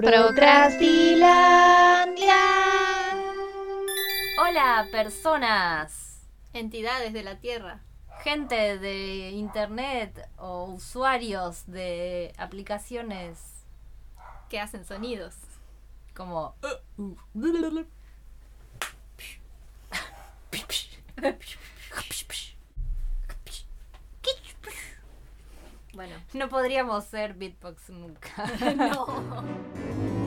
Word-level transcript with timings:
Procrastilandia. 0.00 2.34
Hola, 4.38 4.88
personas, 4.90 6.22
Entidades 6.54 7.12
de 7.12 7.22
la 7.22 7.38
Tierra. 7.38 7.82
gente 8.24 8.78
de 8.78 9.28
internet 9.30 10.26
o 10.38 10.64
usuarios 10.64 11.66
de 11.66 12.32
aplicaciones 12.38 13.66
que 14.48 14.58
hacen 14.58 14.86
sonidos. 14.86 15.34
como 16.14 16.54
Bueno, 25.92 26.14
no 26.34 26.48
podríamos 26.48 27.04
ser 27.04 27.34
beatbox 27.34 27.90
nunca. 27.90 28.30
no. 28.76 29.06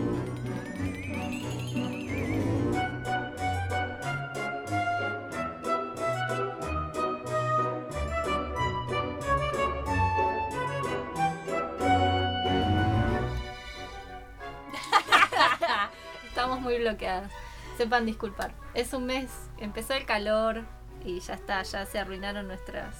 Estamos 16.27 16.59
muy 16.59 16.77
bloqueadas. 16.79 17.31
Sepan 17.77 18.05
disculpar. 18.05 18.53
Es 18.73 18.93
un 18.93 19.05
mes, 19.05 19.29
empezó 19.57 19.93
el 19.93 20.05
calor 20.05 20.63
y 21.05 21.19
ya 21.21 21.35
está, 21.35 21.63
ya 21.63 21.85
se 21.85 21.99
arruinaron 21.99 22.47
nuestras 22.47 22.95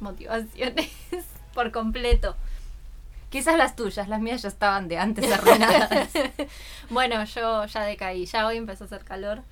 motivaciones 0.00 0.90
por 1.56 1.72
completo. 1.72 2.36
Quizás 3.30 3.56
las 3.56 3.74
tuyas, 3.74 4.08
las 4.08 4.20
mías 4.20 4.42
ya 4.42 4.48
estaban 4.48 4.86
de 4.86 4.98
antes 4.98 5.32
arruinadas. 5.32 6.10
Bueno, 6.90 7.24
yo 7.24 7.64
ya 7.66 7.82
decaí, 7.82 8.26
ya 8.26 8.46
hoy 8.46 8.58
empezó 8.58 8.84
a 8.84 8.86
hacer 8.86 9.02
calor. 9.02 9.42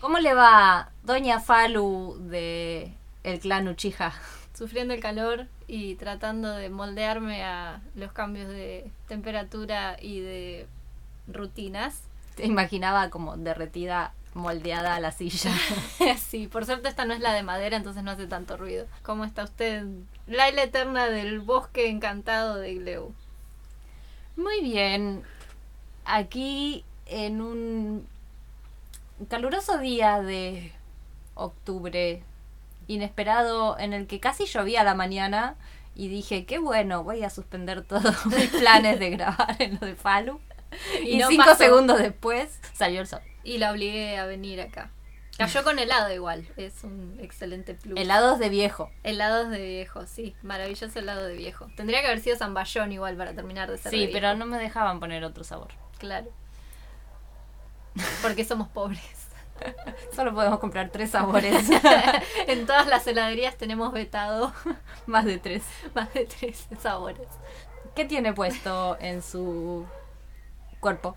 ¿Cómo 0.00 0.18
le 0.18 0.34
va 0.34 0.90
Doña 1.02 1.40
Falu 1.40 2.16
de 2.30 2.92
el 3.24 3.40
clan 3.40 3.66
Uchiha? 3.66 4.12
sufriendo 4.54 4.94
el 4.94 5.00
calor 5.00 5.46
y 5.66 5.96
tratando 5.96 6.52
de 6.52 6.70
moldearme 6.70 7.42
a 7.42 7.80
los 7.96 8.12
cambios 8.12 8.48
de 8.48 8.88
temperatura 9.08 9.96
y 10.00 10.20
de 10.20 10.66
rutinas. 11.26 12.02
Te 12.36 12.46
imaginaba 12.46 13.10
como 13.10 13.36
derretida, 13.36 14.12
moldeada 14.34 14.96
a 14.96 15.00
la 15.00 15.12
silla. 15.12 15.52
sí, 16.18 16.48
por 16.48 16.66
suerte 16.66 16.88
esta 16.88 17.04
no 17.04 17.14
es 17.14 17.20
la 17.20 17.32
de 17.32 17.42
madera, 17.42 17.76
entonces 17.76 18.02
no 18.02 18.10
hace 18.10 18.26
tanto 18.26 18.56
ruido. 18.56 18.86
¿Cómo 19.02 19.24
está 19.24 19.44
usted? 19.44 19.84
Laila 20.26 20.62
eterna 20.62 21.06
del 21.06 21.40
bosque 21.40 21.88
encantado 21.88 22.56
de 22.56 22.74
Gleu. 22.74 23.12
Muy 24.36 24.60
bien. 24.62 25.22
Aquí 26.04 26.84
en 27.06 27.40
un 27.40 28.06
caluroso 29.28 29.78
día 29.78 30.20
de 30.20 30.72
octubre 31.34 32.22
inesperado 32.86 33.78
en 33.78 33.92
el 33.92 34.06
que 34.06 34.20
casi 34.20 34.46
llovía 34.46 34.82
a 34.82 34.84
la 34.84 34.94
mañana 34.94 35.56
y 35.94 36.08
dije, 36.08 36.44
qué 36.44 36.58
bueno, 36.58 37.04
voy 37.04 37.22
a 37.22 37.30
suspender 37.30 37.82
todos 37.82 38.26
mis 38.26 38.48
planes 38.58 38.98
de 38.98 39.10
grabar 39.10 39.56
en 39.60 39.78
lo 39.80 39.86
de 39.86 39.94
Falu. 39.94 40.40
Y, 41.04 41.18
no 41.18 41.28
cinco 41.28 41.44
pasó. 41.44 41.64
segundos 41.64 41.98
después 41.98 42.58
salió 42.72 43.00
el 43.00 43.06
sol. 43.06 43.20
Y 43.44 43.58
la 43.58 43.70
obligué 43.72 44.16
a 44.18 44.26
venir 44.26 44.60
acá. 44.60 44.90
Cayó 45.36 45.64
con 45.64 45.78
helado 45.80 46.12
igual, 46.14 46.46
es 46.56 46.84
un 46.84 47.18
excelente 47.20 47.74
plus. 47.74 47.98
Helados 47.98 48.38
de 48.38 48.48
viejo. 48.48 48.90
Helados 49.02 49.50
de 49.50 49.60
viejo, 49.60 50.06
sí, 50.06 50.36
maravilloso 50.42 50.98
helado 50.98 51.24
de 51.24 51.34
viejo. 51.34 51.66
Tendría 51.76 52.00
que 52.00 52.06
haber 52.06 52.20
sido 52.20 52.36
zamballón 52.36 52.92
igual 52.92 53.16
para 53.16 53.34
terminar 53.34 53.68
de 53.70 53.76
ser 53.76 53.90
de 53.90 53.90
Sí, 53.90 53.96
viejo. 54.06 54.12
pero 54.12 54.34
no 54.36 54.46
me 54.46 54.58
dejaban 54.58 55.00
poner 55.00 55.24
otro 55.24 55.42
sabor. 55.42 55.68
Claro. 55.98 56.28
Porque 58.22 58.44
somos 58.44 58.68
pobres. 58.68 59.00
Solo 60.14 60.34
podemos 60.34 60.58
comprar 60.60 60.90
tres 60.90 61.10
sabores, 61.10 61.68
en 62.48 62.66
todas 62.66 62.86
las 62.88 63.06
heladerías 63.06 63.56
tenemos 63.56 63.92
vetado 63.92 64.52
más 65.06 65.24
de 65.24 65.38
tres. 65.38 65.62
más 65.94 66.12
de 66.14 66.26
tres 66.26 66.66
sabores. 66.80 67.26
¿Qué 67.96 68.04
tiene 68.04 68.32
puesto 68.32 68.96
en 69.00 69.22
su 69.22 69.84
cuerpo? 70.80 71.16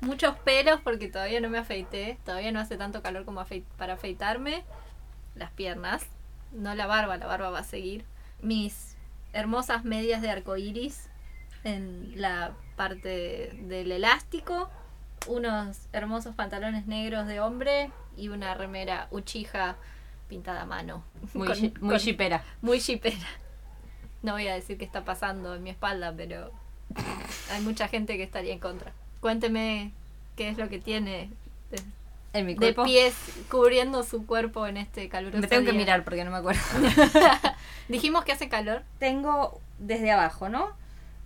Muchos 0.00 0.36
pelos 0.38 0.80
porque 0.82 1.08
todavía 1.08 1.40
no 1.40 1.48
me 1.50 1.58
afeité. 1.58 2.18
Todavía 2.24 2.52
no 2.52 2.60
hace 2.60 2.76
tanto 2.76 3.02
calor 3.02 3.24
como 3.24 3.40
afei- 3.40 3.64
para 3.76 3.94
afeitarme. 3.94 4.64
Las 5.34 5.50
piernas. 5.50 6.04
No 6.52 6.74
la 6.74 6.86
barba, 6.86 7.16
la 7.16 7.26
barba 7.26 7.50
va 7.50 7.60
a 7.60 7.64
seguir. 7.64 8.04
Mis 8.42 8.96
hermosas 9.32 9.84
medias 9.84 10.22
de 10.22 10.30
arco 10.30 10.56
iris 10.56 11.08
en 11.64 12.12
la 12.20 12.52
parte 12.76 13.50
del 13.62 13.92
elástico. 13.92 14.70
Unos 15.26 15.86
hermosos 15.92 16.34
pantalones 16.34 16.86
negros 16.86 17.26
de 17.26 17.40
hombre 17.40 17.90
y 18.16 18.28
una 18.30 18.54
remera 18.54 19.06
Uchiha 19.10 19.76
pintada 20.28 20.62
a 20.62 20.66
mano. 20.66 21.04
Muy, 21.34 21.46
Con- 21.46 21.74
muy 21.80 21.98
shipera. 21.98 22.42
muy 22.62 22.78
shipera. 22.78 23.16
No 24.22 24.32
voy 24.32 24.48
a 24.48 24.54
decir 24.54 24.78
qué 24.78 24.84
está 24.84 25.04
pasando 25.04 25.54
en 25.54 25.62
mi 25.62 25.70
espalda, 25.70 26.12
pero 26.16 26.50
hay 27.52 27.60
mucha 27.62 27.88
gente 27.88 28.16
que 28.16 28.22
estaría 28.22 28.52
en 28.52 28.58
contra. 28.58 28.92
Cuénteme 29.20 29.92
qué 30.36 30.48
es 30.48 30.58
lo 30.58 30.68
que 30.68 30.78
tiene 30.78 31.30
de, 31.70 31.82
En 32.32 32.46
mi 32.46 32.54
de 32.54 32.72
pies 32.72 33.14
cubriendo 33.50 34.02
su 34.02 34.26
cuerpo 34.26 34.66
en 34.66 34.76
este 34.76 35.08
caluroso 35.08 35.40
Me 35.40 35.46
tengo 35.46 35.64
que 35.64 35.72
mirar 35.72 36.04
porque 36.04 36.24
no 36.24 36.30
me 36.30 36.38
acuerdo. 36.38 36.60
Dijimos 37.88 38.24
que 38.24 38.32
hace 38.32 38.48
calor. 38.48 38.82
tengo 38.98 39.60
desde 39.78 40.10
abajo, 40.10 40.48
¿no? 40.48 40.78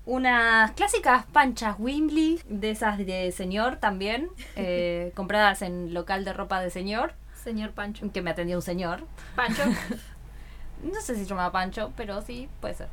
Unas 0.06 0.72
clásicas 0.72 1.24
panchas 1.26 1.76
Wimbley, 1.78 2.40
de 2.48 2.70
esas 2.70 2.98
de 2.98 3.32
señor 3.32 3.76
también, 3.76 4.28
eh, 4.56 5.12
compradas 5.14 5.62
en 5.62 5.94
local 5.94 6.24
de 6.24 6.32
ropa 6.32 6.60
de 6.60 6.70
señor, 6.70 7.14
Señor 7.42 7.72
Pancho. 7.72 8.10
que 8.12 8.22
me 8.22 8.30
atendió 8.30 8.56
un 8.56 8.62
señor. 8.62 9.04
Pancho. 9.36 9.62
No 10.82 11.00
sé 11.00 11.14
si 11.14 11.22
se 11.22 11.26
llama 11.26 11.50
Pancho, 11.50 11.92
pero 11.96 12.20
sí, 12.20 12.46
puede 12.60 12.74
ser. 12.74 12.88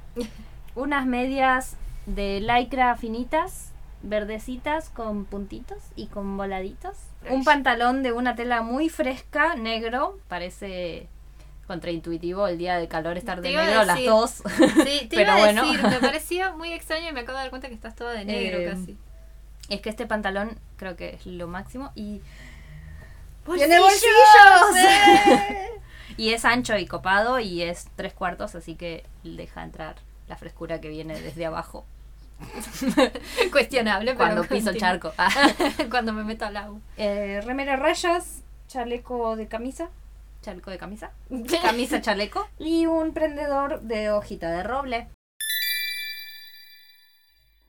Unas 0.75 1.05
medias 1.05 1.75
de 2.05 2.39
lycra 2.39 2.95
finitas, 2.95 3.70
verdecitas 4.03 4.89
con 4.89 5.25
puntitos 5.25 5.79
y 5.95 6.07
con 6.07 6.37
voladitos. 6.37 6.97
Un 7.29 7.43
pantalón 7.43 8.03
de 8.03 8.11
una 8.11 8.35
tela 8.35 8.61
muy 8.61 8.89
fresca, 8.89 9.55
negro, 9.55 10.19
parece 10.27 11.07
contraintuitivo 11.67 12.47
el 12.47 12.57
día 12.57 12.77
de 12.77 12.87
calor 12.89 13.17
estar 13.17 13.39
de 13.41 13.51
iba 13.51 13.61
a 13.61 13.65
negro 13.65 13.83
las 13.85 14.03
dos. 14.03 14.31
Sí, 14.83 15.07
te 15.07 15.07
Pero 15.15 15.21
iba 15.21 15.35
a 15.35 15.37
bueno. 15.37 15.65
decir, 15.65 15.83
me 15.83 15.99
parecía 15.99 16.51
muy 16.51 16.73
extraño 16.73 17.09
y 17.09 17.13
me 17.13 17.21
acabo 17.21 17.37
de 17.37 17.43
dar 17.43 17.49
cuenta 17.49 17.69
que 17.69 17.75
estás 17.75 17.95
toda 17.95 18.11
de 18.13 18.25
negro 18.25 18.59
Eh, 18.59 18.65
casi. 18.69 18.97
Es 19.69 19.81
que 19.81 19.89
este 19.89 20.05
pantalón 20.05 20.59
creo 20.75 20.97
que 20.97 21.15
es 21.15 21.25
lo 21.25 21.47
máximo 21.47 21.91
y 21.95 22.21
¡Tiene 23.55 23.79
y 26.17 26.33
es 26.33 26.45
ancho 26.45 26.77
y 26.77 26.85
copado 26.85 27.39
y 27.39 27.63
es 27.63 27.87
tres 27.95 28.13
cuartos, 28.13 28.55
así 28.55 28.75
que 28.75 29.05
deja 29.23 29.63
entrar 29.63 29.95
la 30.27 30.37
frescura 30.37 30.79
que 30.79 30.89
viene 30.89 31.19
desde 31.19 31.45
abajo 31.45 31.85
Cuestionable, 33.51 34.11
pero 34.13 34.17
cuando 34.17 34.41
piso 34.43 34.71
continúa. 34.71 34.79
charco. 34.79 35.13
Ah. 35.17 35.29
cuando 35.89 36.13
me 36.13 36.23
meto 36.23 36.45
al 36.45 36.57
agua. 36.57 36.79
Eh, 36.97 37.41
remera 37.45 37.75
rayas, 37.75 38.43
chaleco 38.67 39.35
de 39.35 39.47
camisa, 39.47 39.89
chaleco 40.41 40.71
de 40.71 40.77
camisa, 40.77 41.11
camisa 41.61 42.01
chaleco 42.01 42.47
y 42.59 42.85
un 42.85 43.13
prendedor 43.13 43.81
de 43.81 44.11
hojita 44.11 44.51
de 44.51 44.63
roble. 44.63 45.07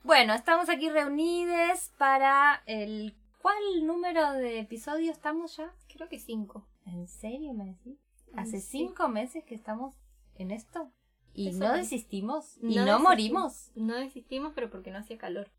Bueno, 0.05 0.34
estamos 0.34 0.69
aquí 0.69 0.91
reunidos 0.91 1.91
para 1.97 2.62
el 2.66 3.15
¿cuál 3.41 3.87
número 3.87 4.33
de 4.33 4.59
episodio 4.60 5.12
estamos 5.12 5.56
ya? 5.56 5.71
Creo 5.94 6.09
que 6.09 6.19
cinco. 6.19 6.66
¿En 6.87 7.06
serio 7.06 7.53
me 7.54 7.66
decís? 7.66 7.99
¿Hace 8.37 8.60
Sí. 8.60 8.78
cinco 8.78 9.09
meses 9.09 9.44
que 9.44 9.54
estamos 9.54 9.94
en 10.37 10.50
esto? 10.50 10.91
¿Y 11.34 11.48
Eso 11.48 11.59
no 11.60 11.75
es. 11.75 11.82
desistimos? 11.82 12.56
¿Y 12.59 12.76
No 12.76 12.84
no, 12.84 12.84
desistimos. 12.84 13.03
morimos? 13.03 13.70
No 13.75 13.94
desistimos, 13.97 14.53
pero 14.54 14.70
porque 14.70 14.91
no 14.91 14.98
hacía 14.98 15.19
calor. 15.19 15.51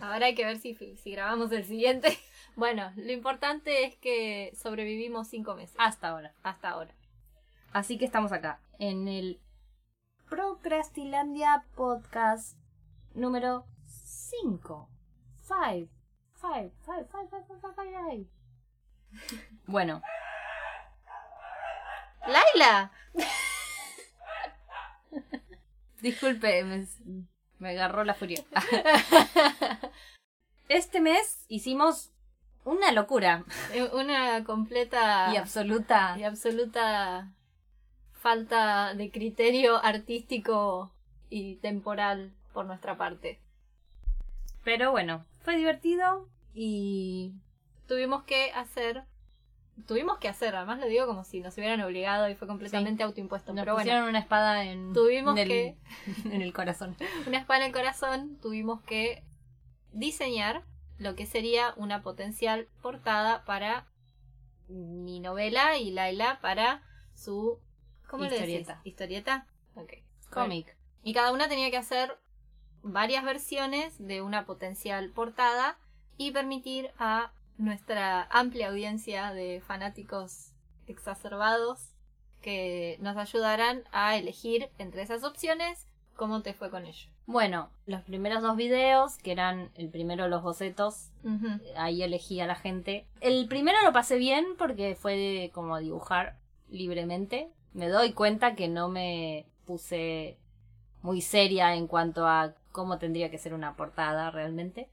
Ahora 0.00 0.26
hay 0.26 0.34
que 0.34 0.44
ver 0.44 0.58
si, 0.58 0.74
si 0.96 1.10
grabamos 1.12 1.50
el 1.52 1.64
siguiente. 1.64 2.16
Bueno, 2.56 2.92
lo 2.96 3.12
importante 3.12 3.84
es 3.84 3.96
que 3.96 4.52
sobrevivimos 4.60 5.28
cinco 5.28 5.54
meses. 5.54 5.76
Hasta 5.78 6.08
ahora. 6.08 6.34
Hasta 6.42 6.70
ahora. 6.70 6.94
Así 7.72 7.96
que 7.96 8.04
estamos 8.04 8.32
acá, 8.32 8.60
en 8.78 9.06
el 9.08 9.40
Procrastilandia 10.28 11.64
Podcast 11.76 12.58
número 13.14 13.66
5. 13.86 14.88
5. 15.42 15.88
5, 16.40 16.72
5, 16.84 17.08
5, 17.38 17.60
5, 17.60 18.26
Bueno, 19.66 20.02
¡Laila! 22.26 22.92
disculpe, 26.02 26.64
me, 26.64 26.86
me 27.58 27.70
agarró 27.70 28.04
la 28.04 28.14
furia. 28.14 28.42
Este 30.68 31.00
mes 31.00 31.44
hicimos 31.48 32.12
una 32.64 32.92
locura 32.92 33.44
Eh, 33.72 33.90
Una 33.92 34.44
completa 34.44 35.32
y 35.32 35.36
absoluta. 35.36 36.16
y 36.18 36.22
absoluta 36.24 37.32
falta 38.12 38.94
de 38.94 39.10
criterio 39.10 39.82
artístico 39.82 40.92
y 41.28 41.56
temporal 41.56 42.32
por 42.52 42.66
nuestra 42.66 42.96
parte. 42.96 43.40
Pero 44.62 44.90
bueno, 44.90 45.24
fue 45.42 45.56
divertido 45.56 46.28
y 46.54 47.32
Tuvimos 47.88 48.22
que 48.22 48.52
hacer. 48.52 49.02
Tuvimos 49.86 50.18
que 50.18 50.28
hacer, 50.28 50.54
además 50.56 50.78
lo 50.80 50.86
digo 50.86 51.06
como 51.06 51.24
si 51.24 51.40
nos 51.40 51.56
hubieran 51.58 51.80
obligado 51.80 52.28
y 52.28 52.34
fue 52.34 52.48
completamente 52.48 53.02
autoimpuesto. 53.02 53.52
nos 53.52 53.62
pero 53.62 53.74
bueno, 53.74 53.84
pusieron 53.84 54.08
una 54.08 54.18
espada 54.18 54.64
en, 54.64 54.92
Tuvimos 54.92 55.32
en 55.36 55.38
el, 55.38 55.48
que- 55.48 55.76
en 56.24 56.42
el 56.42 56.52
corazón. 56.52 56.96
una 57.26 57.38
espada 57.38 57.60
en 57.60 57.66
el 57.66 57.72
corazón, 57.72 58.38
tuvimos 58.40 58.80
que 58.82 59.22
diseñar 59.92 60.62
lo 60.98 61.14
que 61.16 61.26
sería 61.26 61.72
una 61.76 62.02
potencial 62.02 62.68
portada 62.82 63.44
para 63.44 63.86
mi 64.68 65.18
novela 65.20 65.76
y 65.78 65.90
Laila 65.90 66.38
para 66.40 66.82
su 67.14 67.58
¿cómo 68.08 68.24
le 68.24 68.30
decís? 68.30 68.48
Historieta. 68.60 68.80
historieta. 68.84 69.46
Ok. 69.76 69.94
Cómic. 70.30 70.76
Y 71.02 71.12
cada 71.12 71.32
una 71.32 71.48
tenía 71.48 71.70
que 71.70 71.76
hacer 71.76 72.16
varias 72.82 73.24
versiones 73.24 73.94
de 73.98 74.22
una 74.22 74.44
potencial 74.46 75.10
portada 75.10 75.76
y 76.16 76.30
permitir 76.32 76.90
a 76.98 77.32
nuestra 77.60 78.26
amplia 78.30 78.68
audiencia 78.68 79.32
de 79.32 79.60
fanáticos 79.60 80.52
exacerbados 80.86 81.90
que 82.40 82.96
nos 83.00 83.16
ayudaran 83.16 83.84
a 83.92 84.16
elegir 84.16 84.70
entre 84.78 85.02
esas 85.02 85.24
opciones 85.24 85.86
cómo 86.16 86.42
te 86.42 86.54
fue 86.54 86.70
con 86.70 86.86
ello. 86.86 87.08
Bueno, 87.26 87.70
los 87.86 88.02
primeros 88.02 88.42
dos 88.42 88.56
videos, 88.56 89.16
que 89.18 89.32
eran 89.32 89.70
el 89.76 89.88
primero 89.88 90.28
los 90.28 90.42
bocetos, 90.42 91.10
ahí 91.76 92.02
elegí 92.02 92.40
a 92.40 92.46
la 92.46 92.56
gente. 92.56 93.06
El 93.20 93.46
primero 93.46 93.78
lo 93.84 93.92
pasé 93.92 94.18
bien 94.18 94.44
porque 94.58 94.96
fue 94.96 95.16
de 95.16 95.50
como 95.54 95.78
dibujar 95.78 96.38
libremente. 96.68 97.50
Me 97.72 97.88
doy 97.88 98.12
cuenta 98.12 98.56
que 98.56 98.68
no 98.68 98.88
me 98.88 99.46
puse 99.64 100.38
muy 101.02 101.20
seria 101.20 101.74
en 101.74 101.86
cuanto 101.86 102.26
a 102.26 102.54
cómo 102.72 102.98
tendría 102.98 103.30
que 103.30 103.38
ser 103.38 103.54
una 103.54 103.76
portada 103.76 104.30
realmente. 104.30 104.88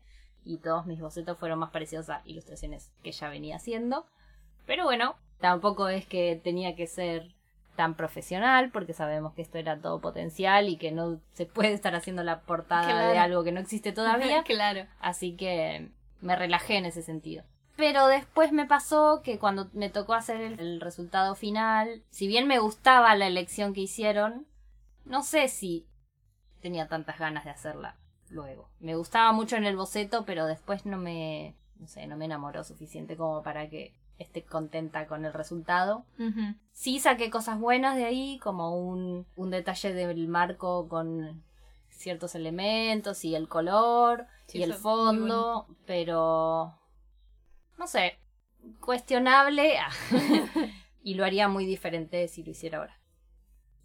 Y 0.47 0.57
todos 0.59 0.85
mis 0.85 1.01
bocetos 1.01 1.37
fueron 1.37 1.59
más 1.59 1.71
parecidos 1.71 2.09
a 2.09 2.21
ilustraciones 2.23 2.89
que 3.03 3.11
ya 3.11 3.27
venía 3.27 3.57
haciendo. 3.57 4.05
Pero 4.65 4.85
bueno, 4.85 5.15
tampoco 5.41 5.89
es 5.89 6.05
que 6.05 6.39
tenía 6.41 6.73
que 6.75 6.87
ser 6.87 7.35
tan 7.75 7.95
profesional 7.95 8.71
porque 8.71 8.93
sabemos 8.93 9.33
que 9.33 9.41
esto 9.41 9.57
era 9.57 9.79
todo 9.79 9.99
potencial 9.99 10.69
y 10.69 10.77
que 10.77 10.91
no 10.93 11.19
se 11.33 11.45
puede 11.45 11.73
estar 11.73 11.95
haciendo 11.95 12.23
la 12.23 12.41
portada 12.41 13.09
de 13.09 13.19
algo 13.19 13.43
que 13.43 13.51
no 13.51 13.59
existe 13.59 13.91
todavía. 13.91 14.43
claro. 14.45 14.87
Así 15.01 15.35
que 15.35 15.89
me 16.21 16.35
relajé 16.37 16.77
en 16.77 16.85
ese 16.85 17.01
sentido. 17.01 17.43
Pero 17.75 18.07
después 18.07 18.53
me 18.53 18.65
pasó 18.65 19.21
que 19.23 19.37
cuando 19.37 19.69
me 19.73 19.89
tocó 19.89 20.13
hacer 20.13 20.39
el, 20.39 20.59
el 20.59 20.81
resultado 20.81 21.35
final, 21.35 22.03
si 22.09 22.27
bien 22.27 22.47
me 22.47 22.57
gustaba 22.57 23.15
la 23.15 23.27
elección 23.27 23.73
que 23.73 23.81
hicieron, 23.81 24.47
no 25.03 25.23
sé 25.23 25.49
si 25.49 25.85
tenía 26.61 26.87
tantas 26.87 27.19
ganas 27.19 27.43
de 27.43 27.51
hacerla 27.51 27.97
luego. 28.29 28.69
Me 28.79 28.95
gustaba 28.95 29.31
mucho 29.31 29.55
en 29.55 29.65
el 29.65 29.75
boceto, 29.75 30.25
pero 30.25 30.45
después 30.45 30.85
no 30.85 30.97
me, 30.97 31.55
no 31.79 31.87
sé, 31.87 32.07
no 32.07 32.17
me 32.17 32.25
enamoró 32.25 32.63
suficiente 32.63 33.17
como 33.17 33.43
para 33.43 33.69
que 33.69 33.93
esté 34.17 34.43
contenta 34.43 35.07
con 35.07 35.25
el 35.25 35.33
resultado. 35.33 36.05
Sí 36.71 36.99
saqué 36.99 37.29
cosas 37.29 37.59
buenas 37.59 37.95
de 37.95 38.05
ahí, 38.05 38.39
como 38.39 38.77
un, 38.77 39.25
un 39.35 39.49
detalle 39.49 39.93
del 39.93 40.27
marco 40.27 40.87
con 40.87 41.43
ciertos 41.89 42.35
elementos 42.35 43.25
y 43.25 43.35
el 43.35 43.47
color 43.47 44.27
Sí, 44.45 44.59
y 44.59 44.63
el 44.63 44.73
fondo, 44.73 45.67
pero 45.85 46.73
no 47.77 47.87
sé, 47.87 48.17
cuestionable 48.79 49.77
y 51.03 51.13
lo 51.15 51.25
haría 51.25 51.47
muy 51.47 51.65
diferente 51.65 52.27
si 52.27 52.43
lo 52.43 52.51
hiciera 52.51 52.79
ahora. 52.79 52.99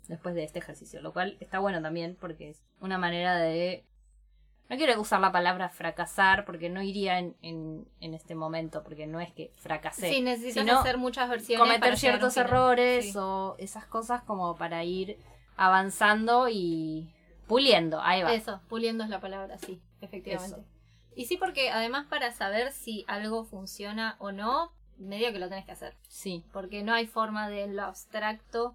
Después 0.09 0.35
de 0.35 0.44
este 0.44 0.59
ejercicio, 0.59 1.00
lo 1.00 1.12
cual 1.12 1.37
está 1.41 1.59
bueno 1.59 1.81
también 1.81 2.17
porque 2.21 2.50
es 2.50 2.62
una 2.81 2.99
manera 2.99 3.37
de... 3.37 3.87
No 4.73 4.79
quiero 4.79 4.99
usar 4.99 5.21
la 5.21 5.31
palabra 5.31 5.69
fracasar 5.69 6.47
porque 6.47 6.71
no 6.71 6.81
iría 6.83 7.19
en, 7.19 7.37
en, 7.43 7.87
en 8.01 8.15
este 8.15 8.35
momento, 8.35 8.83
porque 8.83 9.07
no 9.07 9.21
es 9.21 9.31
que 9.33 9.53
fracasé 9.57 10.09
Sí, 10.09 10.23
necesitas 10.23 10.65
sino 10.65 10.79
hacer 10.81 10.97
muchas 10.97 11.29
versiones. 11.29 11.61
cometer 11.63 11.99
ciertos 11.99 12.37
errores 12.39 13.13
Sí. 13.13 13.19
o 13.19 13.55
esas 13.59 13.85
cosas 13.85 14.23
como 14.23 14.57
para 14.57 14.83
ir 14.83 15.19
avanzando 15.59 16.49
y 16.49 17.09
puliendo. 17.47 18.01
Ahí 18.01 18.23
va. 18.23 18.33
Eso, 18.33 18.61
puliendo 18.69 19.05
es 19.05 19.11
la 19.11 19.21
palabra, 19.21 19.59
sí, 19.59 19.81
efectivamente. 20.01 20.63
Y 21.15 21.27
sí, 21.27 21.37
porque 21.37 21.71
además 21.71 22.07
para 22.09 22.33
saber 22.33 22.73
si 22.73 23.05
algo 23.09 23.45
funciona 23.45 24.17
o 24.19 24.33
no, 24.33 24.73
medio 24.97 25.33
que 25.33 25.39
lo 25.39 25.49
tenés 25.51 25.67
que 25.67 25.73
hacer. 25.73 25.97
Sí, 26.09 26.45
Porque 26.53 26.83
no 26.83 26.95
hay 26.95 27.07
forma 27.07 27.51
de 27.51 27.65
en 27.65 27.77
lo 27.77 27.83
abstracto 27.83 28.75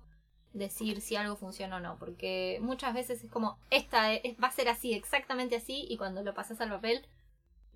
decir 0.57 1.01
si 1.01 1.15
algo 1.15 1.35
funciona 1.35 1.77
o 1.77 1.79
no. 1.79 1.97
Porque 1.97 2.59
muchas 2.61 2.93
veces 2.93 3.23
es 3.23 3.29
como, 3.31 3.57
esta 3.69 4.13
es- 4.13 4.35
va 4.41 4.47
a 4.47 4.51
ser 4.51 4.69
así, 4.69 4.93
exactamente 4.93 5.55
así, 5.55 5.85
y 5.89 5.97
cuando 5.97 6.23
lo 6.23 6.33
pasas 6.33 6.59
al 6.61 6.69
papel 6.69 7.05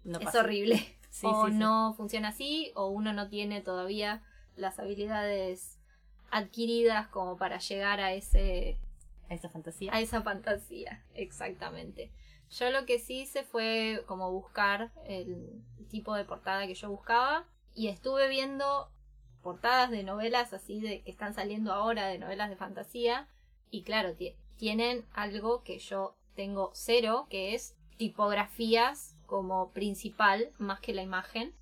no 0.03 0.19
es 0.19 0.25
pasa. 0.25 0.39
horrible. 0.39 0.75
Sí, 1.11 1.27
o 1.27 1.47
sí, 1.47 1.51
sí. 1.51 1.57
no 1.59 1.93
funciona 1.97 2.29
así, 2.29 2.71
o 2.73 2.87
uno 2.87 3.11
no 3.11 3.27
tiene 3.27 3.59
todavía 3.59 4.23
las 4.55 4.79
habilidades 4.79 5.77
adquiridas 6.31 7.07
como 7.09 7.35
para 7.35 7.59
llegar 7.59 7.99
a 7.99 8.13
ese 8.13 8.79
Esa 9.27 9.49
fantasía. 9.49 9.93
a 9.93 9.99
esa 9.99 10.21
fantasía, 10.21 11.03
exactamente. 11.13 12.11
Yo 12.49 12.71
lo 12.71 12.85
que 12.85 12.97
sí 12.99 13.21
hice 13.23 13.43
fue 13.43 14.03
como 14.07 14.31
buscar 14.31 14.91
el 15.05 15.61
tipo 15.89 16.15
de 16.15 16.23
portada 16.23 16.65
que 16.65 16.75
yo 16.75 16.89
buscaba 16.89 17.45
y 17.75 17.89
estuve 17.89 18.29
viendo 18.29 18.89
portadas 19.41 19.89
de 19.91 20.03
novelas 20.03 20.53
así 20.53 20.79
de 20.79 21.01
que 21.01 21.11
están 21.11 21.33
saliendo 21.33 21.73
ahora 21.73 22.07
de 22.07 22.17
novelas 22.19 22.49
de 22.49 22.55
fantasía 22.55 23.27
y 23.69 23.83
claro, 23.83 24.13
ti- 24.13 24.35
tienen 24.57 25.05
algo 25.13 25.63
que 25.63 25.79
yo 25.79 26.15
tengo 26.35 26.71
cero, 26.73 27.27
que 27.29 27.53
es 27.55 27.75
tipografías 27.97 29.15
como 29.25 29.71
principal 29.71 30.51
más 30.57 30.79
que 30.79 30.93
la 30.93 31.01
imagen 31.03 31.53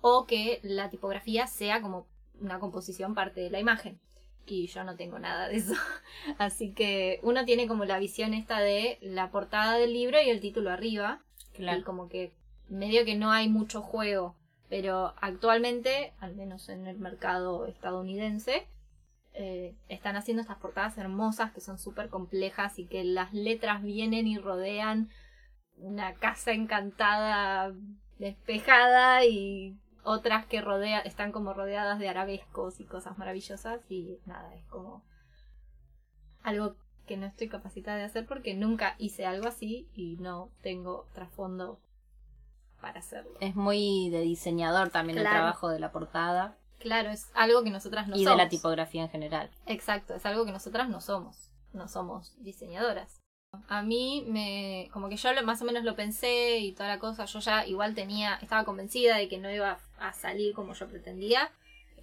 o 0.00 0.26
que 0.26 0.60
la 0.62 0.90
tipografía 0.90 1.46
sea 1.46 1.80
como 1.80 2.06
una 2.40 2.58
composición 2.58 3.14
parte 3.14 3.40
de 3.40 3.50
la 3.50 3.60
imagen. 3.60 3.98
Y 4.46 4.66
yo 4.66 4.84
no 4.84 4.94
tengo 4.96 5.18
nada 5.18 5.48
de 5.48 5.56
eso. 5.56 5.72
Así 6.38 6.72
que 6.72 7.18
uno 7.22 7.44
tiene 7.46 7.66
como 7.66 7.84
la 7.86 7.98
visión 7.98 8.34
esta 8.34 8.60
de 8.60 8.98
la 9.00 9.30
portada 9.30 9.78
del 9.78 9.94
libro 9.94 10.20
y 10.20 10.28
el 10.28 10.40
título 10.40 10.70
arriba. 10.70 11.22
Claro. 11.54 11.78
Y 11.78 11.82
como 11.82 12.08
que 12.08 12.32
medio 12.68 13.04
que 13.06 13.14
no 13.14 13.30
hay 13.30 13.48
mucho 13.48 13.80
juego. 13.80 14.36
Pero 14.74 15.14
actualmente, 15.20 16.14
al 16.18 16.34
menos 16.34 16.68
en 16.68 16.88
el 16.88 16.98
mercado 16.98 17.66
estadounidense, 17.66 18.66
eh, 19.32 19.76
están 19.88 20.16
haciendo 20.16 20.40
estas 20.40 20.56
portadas 20.56 20.98
hermosas 20.98 21.52
que 21.52 21.60
son 21.60 21.78
súper 21.78 22.08
complejas 22.08 22.80
y 22.80 22.86
que 22.88 23.04
las 23.04 23.32
letras 23.32 23.84
vienen 23.84 24.26
y 24.26 24.36
rodean 24.36 25.10
una 25.76 26.14
casa 26.14 26.50
encantada 26.50 27.72
despejada 28.18 29.24
y 29.24 29.78
otras 30.02 30.44
que 30.46 30.60
rodea, 30.60 30.98
están 30.98 31.30
como 31.30 31.54
rodeadas 31.54 32.00
de 32.00 32.08
arabescos 32.08 32.80
y 32.80 32.84
cosas 32.84 33.16
maravillosas 33.16 33.80
y 33.88 34.18
nada, 34.26 34.56
es 34.56 34.66
como 34.66 35.04
algo 36.42 36.74
que 37.06 37.16
no 37.16 37.26
estoy 37.26 37.48
capacitada 37.48 37.98
de 37.98 38.06
hacer 38.06 38.26
porque 38.26 38.54
nunca 38.54 38.96
hice 38.98 39.24
algo 39.24 39.46
así 39.46 39.88
y 39.94 40.16
no 40.16 40.50
tengo 40.62 41.06
trasfondo 41.14 41.78
para 42.84 43.00
hacerlo. 43.00 43.32
Es 43.40 43.56
muy 43.56 44.10
de 44.10 44.20
diseñador 44.20 44.90
también 44.90 45.16
el 45.16 45.24
trabajo 45.24 45.70
de 45.70 45.80
la 45.80 45.90
portada 45.90 46.58
Claro, 46.84 47.10
es 47.10 47.30
algo 47.32 47.64
que 47.64 47.70
nosotras 47.70 48.08
no 48.08 48.14
y 48.14 48.24
somos. 48.24 48.36
de 48.36 48.44
la 48.44 48.50
tipografía 48.50 49.04
en 49.04 49.08
general. 49.08 49.50
Exacto, 49.64 50.16
es 50.16 50.26
algo 50.26 50.44
que 50.44 50.52
nosotras 50.52 50.90
no 50.90 51.00
somos. 51.00 51.50
No 51.72 51.88
somos 51.88 52.36
diseñadoras. 52.42 53.22
A 53.68 53.80
mí 53.80 54.22
me. 54.28 54.90
como 54.92 55.08
que 55.08 55.16
yo 55.16 55.32
lo, 55.32 55.42
más 55.44 55.62
o 55.62 55.64
menos 55.64 55.82
lo 55.84 55.96
pensé 55.96 56.58
y 56.58 56.72
toda 56.72 56.90
la 56.90 56.98
cosa. 56.98 57.24
Yo 57.24 57.38
ya 57.38 57.66
igual 57.66 57.94
tenía. 57.94 58.34
estaba 58.42 58.64
convencida 58.64 59.16
de 59.16 59.30
que 59.30 59.38
no 59.38 59.50
iba 59.50 59.78
a 59.98 60.12
salir 60.12 60.54
como 60.54 60.74
yo 60.74 60.86
pretendía. 60.86 61.50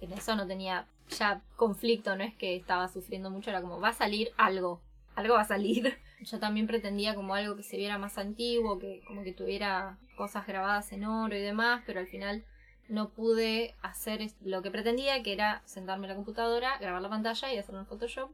En 0.00 0.12
eso 0.12 0.34
no 0.34 0.48
tenía 0.48 0.88
ya 1.10 1.42
conflicto, 1.54 2.16
no 2.16 2.24
es 2.24 2.34
que 2.34 2.56
estaba 2.56 2.88
sufriendo 2.88 3.30
mucho, 3.30 3.50
era 3.50 3.62
como 3.62 3.78
va 3.78 3.90
a 3.90 3.92
salir 3.92 4.32
algo. 4.36 4.80
Algo 5.14 5.34
va 5.34 5.42
a 5.42 5.46
salir. 5.46 5.96
Yo 6.24 6.38
también 6.38 6.66
pretendía 6.66 7.14
como 7.14 7.34
algo 7.34 7.56
que 7.56 7.62
se 7.62 7.76
viera 7.76 7.98
más 7.98 8.16
antiguo, 8.18 8.78
que 8.78 9.02
como 9.06 9.24
que 9.24 9.32
tuviera 9.32 9.98
cosas 10.16 10.46
grabadas 10.46 10.92
en 10.92 11.04
oro 11.04 11.36
y 11.36 11.40
demás, 11.40 11.82
pero 11.86 12.00
al 12.00 12.06
final 12.06 12.44
no 12.88 13.10
pude 13.10 13.74
hacer 13.82 14.20
lo 14.42 14.62
que 14.62 14.70
pretendía, 14.70 15.22
que 15.22 15.32
era 15.32 15.62
sentarme 15.64 16.06
en 16.06 16.10
la 16.10 16.16
computadora, 16.16 16.78
grabar 16.78 17.02
la 17.02 17.08
pantalla 17.08 17.52
y 17.52 17.58
hacerlo 17.58 17.80
en 17.80 17.86
Photoshop, 17.86 18.30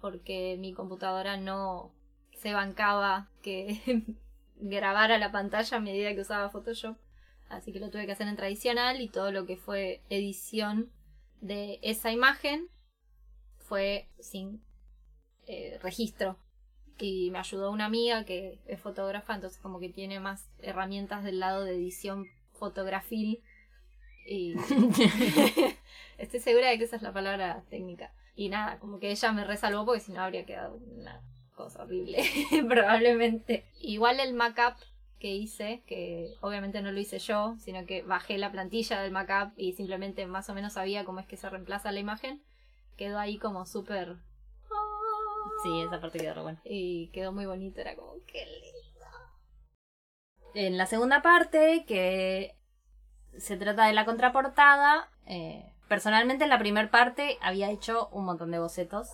porque 0.00 0.56
mi 0.58 0.72
computadora 0.72 1.36
no 1.36 1.92
se 2.32 2.52
bancaba 2.52 3.28
que 3.42 4.02
grabara 4.56 5.18
la 5.18 5.32
pantalla 5.32 5.76
a 5.76 5.80
medida 5.80 6.14
que 6.14 6.20
usaba 6.20 6.50
Photoshop. 6.50 6.96
Así 7.48 7.72
que 7.72 7.80
lo 7.80 7.90
tuve 7.90 8.06
que 8.06 8.12
hacer 8.12 8.28
en 8.28 8.36
tradicional 8.36 9.00
y 9.00 9.08
todo 9.08 9.30
lo 9.30 9.46
que 9.46 9.56
fue 9.56 10.02
edición 10.08 10.90
de 11.40 11.78
esa 11.82 12.10
imagen 12.10 12.68
fue 13.58 14.08
sin 14.18 14.62
eh, 15.46 15.78
registro. 15.82 16.38
Y 16.98 17.30
me 17.30 17.38
ayudó 17.38 17.70
una 17.70 17.86
amiga 17.86 18.24
que 18.24 18.58
es 18.66 18.80
fotógrafa, 18.80 19.34
entonces 19.34 19.60
como 19.60 19.80
que 19.80 19.90
tiene 19.90 20.18
más 20.20 20.48
herramientas 20.60 21.24
del 21.24 21.40
lado 21.40 21.64
de 21.64 21.74
edición 21.74 22.26
fotografil. 22.52 23.42
Y 24.26 24.54
estoy 26.18 26.40
segura 26.40 26.68
de 26.68 26.78
que 26.78 26.84
esa 26.84 26.96
es 26.96 27.02
la 27.02 27.12
palabra 27.12 27.62
técnica. 27.68 28.12
Y 28.34 28.50
nada, 28.50 28.78
como 28.78 28.98
que 29.00 29.10
ella 29.10 29.32
me 29.32 29.44
resalvó 29.44 29.86
porque 29.86 30.00
si 30.00 30.12
no 30.12 30.22
habría 30.22 30.44
quedado 30.44 30.76
una 30.76 31.22
cosa 31.54 31.82
horrible, 31.82 32.22
probablemente. 32.68 33.64
Igual 33.80 34.20
el 34.20 34.34
Mac-up 34.34 34.76
que 35.18 35.34
hice, 35.34 35.82
que 35.86 36.34
obviamente 36.42 36.82
no 36.82 36.92
lo 36.92 37.00
hice 37.00 37.18
yo, 37.18 37.56
sino 37.58 37.86
que 37.86 38.02
bajé 38.02 38.36
la 38.36 38.52
plantilla 38.52 39.00
del 39.00 39.12
Mac-up 39.12 39.52
y 39.56 39.72
simplemente 39.72 40.26
más 40.26 40.50
o 40.50 40.54
menos 40.54 40.74
sabía 40.74 41.04
cómo 41.06 41.20
es 41.20 41.26
que 41.26 41.38
se 41.38 41.48
reemplaza 41.48 41.90
la 41.92 42.00
imagen, 42.00 42.42
quedó 42.96 43.18
ahí 43.18 43.38
como 43.38 43.64
súper... 43.66 44.16
Sí, 45.62 45.80
esa 45.80 46.00
parte 46.00 46.18
quedó 46.18 46.34
re 46.34 46.42
buena. 46.42 46.60
Y 46.64 47.08
quedó 47.08 47.32
muy 47.32 47.46
bonito, 47.46 47.80
era 47.80 47.96
como, 47.96 48.14
qué 48.26 48.44
lindo. 48.46 48.76
En 50.54 50.78
la 50.78 50.86
segunda 50.86 51.22
parte, 51.22 51.84
que 51.86 52.56
se 53.38 53.56
trata 53.56 53.86
de 53.86 53.92
la 53.92 54.04
contraportada, 54.04 55.10
eh, 55.26 55.72
personalmente 55.88 56.44
en 56.44 56.50
la 56.50 56.58
primera 56.58 56.90
parte 56.90 57.38
había 57.42 57.70
hecho 57.70 58.08
un 58.12 58.24
montón 58.24 58.50
de 58.50 58.58
bocetos, 58.58 59.08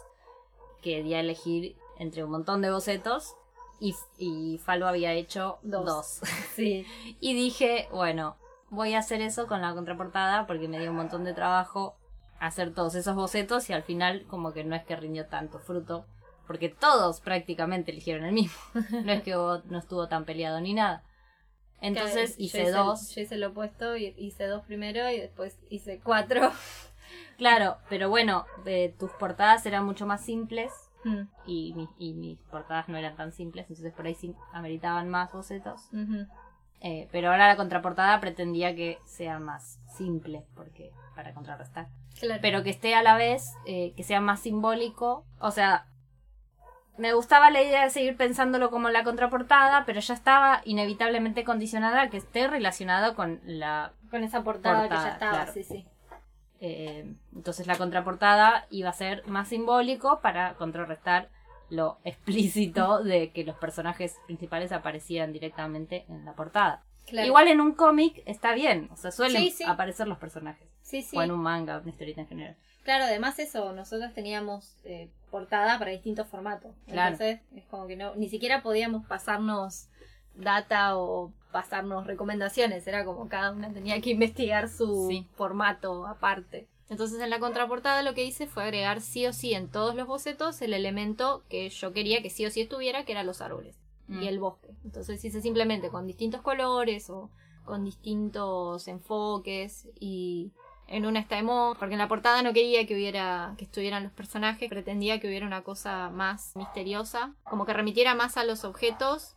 que 0.82 1.02
di 1.02 1.14
a 1.14 1.20
elegir 1.20 1.76
entre 1.98 2.24
un 2.24 2.30
montón 2.30 2.62
de 2.62 2.70
bocetos, 2.70 3.34
y, 3.80 3.96
y 4.18 4.58
Falo 4.58 4.86
había 4.86 5.12
hecho 5.12 5.58
Dos. 5.62 5.84
dos. 5.84 6.20
Sí. 6.54 6.86
Y 7.20 7.34
dije, 7.34 7.88
bueno, 7.90 8.36
voy 8.70 8.94
a 8.94 9.00
hacer 9.00 9.20
eso 9.20 9.46
con 9.48 9.60
la 9.60 9.74
contraportada 9.74 10.46
porque 10.46 10.68
me 10.68 10.78
dio 10.78 10.90
un 10.90 10.96
montón 10.96 11.24
de 11.24 11.34
trabajo 11.34 11.96
hacer 12.38 12.72
todos 12.74 12.94
esos 12.94 13.14
bocetos 13.16 13.68
y 13.70 13.72
al 13.72 13.82
final 13.82 14.24
como 14.28 14.52
que 14.52 14.64
no 14.64 14.74
es 14.76 14.84
que 14.84 14.96
rindió 14.96 15.26
tanto 15.26 15.58
fruto, 15.58 16.06
porque 16.52 16.68
todos 16.68 17.20
prácticamente 17.20 17.90
eligieron 17.90 18.24
el 18.24 18.32
mismo. 18.32 18.58
no 19.04 19.10
es 19.12 19.22
que 19.22 19.32
no 19.32 19.78
estuvo 19.78 20.06
tan 20.08 20.24
peleado 20.26 20.60
ni 20.60 20.74
nada. 20.74 21.02
Entonces 21.80 22.36
Yo 22.36 22.44
hice 22.44 22.70
dos. 22.70 23.10
Yo 23.14 23.22
hice 23.22 23.36
lo 23.38 23.48
opuesto, 23.48 23.96
y 23.96 24.14
hice 24.18 24.46
dos 24.46 24.62
primero 24.64 25.10
y 25.10 25.18
después 25.18 25.58
hice 25.70 26.00
cuatro. 26.00 26.52
Claro, 27.36 27.78
pero 27.88 28.08
bueno, 28.08 28.46
de 28.64 28.94
tus 28.98 29.10
portadas 29.12 29.66
eran 29.66 29.84
mucho 29.84 30.06
más 30.06 30.24
simples 30.24 30.70
Mm, 31.04 31.22
y, 31.46 31.74
mi- 31.74 31.88
y 31.98 32.14
mis 32.14 32.38
portadas 32.42 32.88
no 32.88 32.96
eran 32.96 33.16
tan 33.16 33.32
simples, 33.32 33.66
entonces 33.68 33.92
por 33.92 34.06
ahí 34.06 34.14
sí 34.14 34.36
ameritaban 34.52 35.08
más 35.08 35.32
bocetos. 35.32 35.88
Eh, 36.80 37.08
pero 37.10 37.30
ahora 37.32 37.48
la 37.48 37.56
contraportada 37.56 38.20
pretendía 38.20 38.76
que 38.76 38.98
sea 39.04 39.40
más 39.40 39.80
simple, 39.96 40.44
porque 40.54 40.92
para 41.16 41.34
contrarrestar. 41.34 41.88
Claro. 42.20 42.40
Pero 42.40 42.62
que 42.62 42.70
esté 42.70 42.94
a 42.94 43.02
la 43.02 43.16
vez, 43.16 43.52
eh, 43.66 43.92
que 43.96 44.04
sea 44.04 44.20
más 44.20 44.40
simbólico. 44.40 45.24
O 45.40 45.50
sea, 45.50 45.86
me 46.98 47.12
gustaba 47.14 47.50
la 47.50 47.62
idea 47.62 47.84
de 47.84 47.90
seguir 47.90 48.16
pensándolo 48.16 48.70
como 48.70 48.90
la 48.90 49.02
contraportada, 49.04 49.84
pero 49.86 50.00
ya 50.00 50.14
estaba 50.14 50.60
inevitablemente 50.64 51.44
condicionada 51.44 52.02
a 52.02 52.10
que 52.10 52.18
esté 52.18 52.48
relacionado 52.48 53.14
con 53.14 53.40
la... 53.44 53.92
Con 54.10 54.24
esa 54.24 54.42
portada, 54.44 54.88
que 54.88 54.94
ya 54.94 55.08
estaba, 55.12 55.32
claro. 55.32 55.52
sí, 55.54 55.64
sí. 55.64 55.86
eh, 56.60 57.14
entonces 57.34 57.66
la 57.66 57.76
contraportada 57.78 58.66
iba 58.70 58.90
a 58.90 58.92
ser 58.92 59.26
más 59.26 59.48
simbólico 59.48 60.20
para 60.20 60.54
contrarrestar 60.54 61.30
lo 61.70 61.98
explícito 62.04 63.02
de 63.02 63.32
que 63.32 63.44
los 63.44 63.56
personajes 63.56 64.16
principales 64.26 64.70
aparecían 64.72 65.32
directamente 65.32 66.04
en 66.08 66.24
la 66.26 66.34
portada. 66.34 66.82
Claro. 67.08 67.26
Igual 67.26 67.48
en 67.48 67.60
un 67.60 67.72
cómic 67.72 68.22
está 68.26 68.52
bien, 68.54 68.88
o 68.92 68.96
sea, 68.96 69.10
suelen 69.10 69.42
Sí, 69.42 69.50
sí. 69.50 69.64
aparecer 69.64 70.06
los 70.06 70.18
personajes. 70.18 70.68
Sí, 70.82 71.02
sí. 71.02 71.16
O 71.16 71.22
en 71.22 71.32
un 71.32 71.40
manga, 71.40 71.78
una 71.78 71.90
historieta 71.90 72.20
en 72.20 72.28
general. 72.28 72.56
Claro, 72.84 73.04
además 73.04 73.38
eso, 73.38 73.72
nosotros 73.72 74.12
teníamos 74.12 74.76
eh, 74.84 75.08
portada 75.30 75.78
para 75.78 75.90
distintos 75.92 76.26
formatos. 76.28 76.74
Claro. 76.86 77.12
Entonces, 77.14 77.40
es 77.56 77.64
como 77.66 77.86
que 77.86 77.96
no, 77.96 78.14
ni 78.16 78.28
siquiera 78.28 78.62
podíamos 78.62 79.06
pasarnos 79.06 79.88
data 80.34 80.96
o 80.98 81.32
pasarnos 81.52 82.06
recomendaciones. 82.06 82.86
Era 82.86 83.04
como 83.04 83.28
cada 83.28 83.52
una 83.52 83.72
tenía 83.72 84.00
que 84.00 84.10
investigar 84.10 84.68
su 84.68 85.06
Sí. 85.08 85.26
formato 85.34 86.06
aparte. 86.06 86.68
Entonces 86.88 87.20
en 87.20 87.30
la 87.30 87.38
contraportada 87.38 88.02
lo 88.02 88.12
que 88.14 88.24
hice 88.24 88.46
fue 88.46 88.64
agregar 88.64 89.00
sí 89.00 89.26
o 89.26 89.32
sí 89.32 89.54
en 89.54 89.70
todos 89.70 89.94
los 89.94 90.06
bocetos 90.06 90.60
el 90.60 90.74
elemento 90.74 91.42
que 91.48 91.70
yo 91.70 91.92
quería 91.92 92.20
que 92.22 92.28
sí 92.30 92.44
o 92.44 92.50
sí 92.50 92.60
estuviera, 92.62 93.04
que 93.04 93.12
eran 93.12 93.26
los 93.26 93.40
árboles 93.40 93.78
Mm. 94.08 94.22
y 94.22 94.28
el 94.28 94.38
bosque. 94.40 94.74
Entonces 94.84 95.24
hice 95.24 95.40
simplemente 95.40 95.88
con 95.88 96.06
distintos 96.06 96.42
colores 96.42 97.08
o 97.08 97.30
con 97.64 97.84
distintos 97.84 98.88
enfoques 98.88 99.88
y 100.00 100.52
en 100.92 101.06
una 101.06 101.20
está 101.20 101.38
emo, 101.38 101.74
porque 101.78 101.94
en 101.94 101.98
la 101.98 102.06
portada 102.06 102.42
no 102.42 102.52
quería 102.52 102.86
que 102.86 102.94
hubiera 102.94 103.54
que 103.56 103.64
estuvieran 103.64 104.02
los 104.02 104.12
personajes, 104.12 104.68
pretendía 104.68 105.18
que 105.20 105.26
hubiera 105.26 105.46
una 105.46 105.62
cosa 105.62 106.10
más 106.10 106.54
misteriosa, 106.54 107.32
como 107.44 107.64
que 107.64 107.72
remitiera 107.72 108.14
más 108.14 108.36
a 108.36 108.44
los 108.44 108.64
objetos 108.64 109.34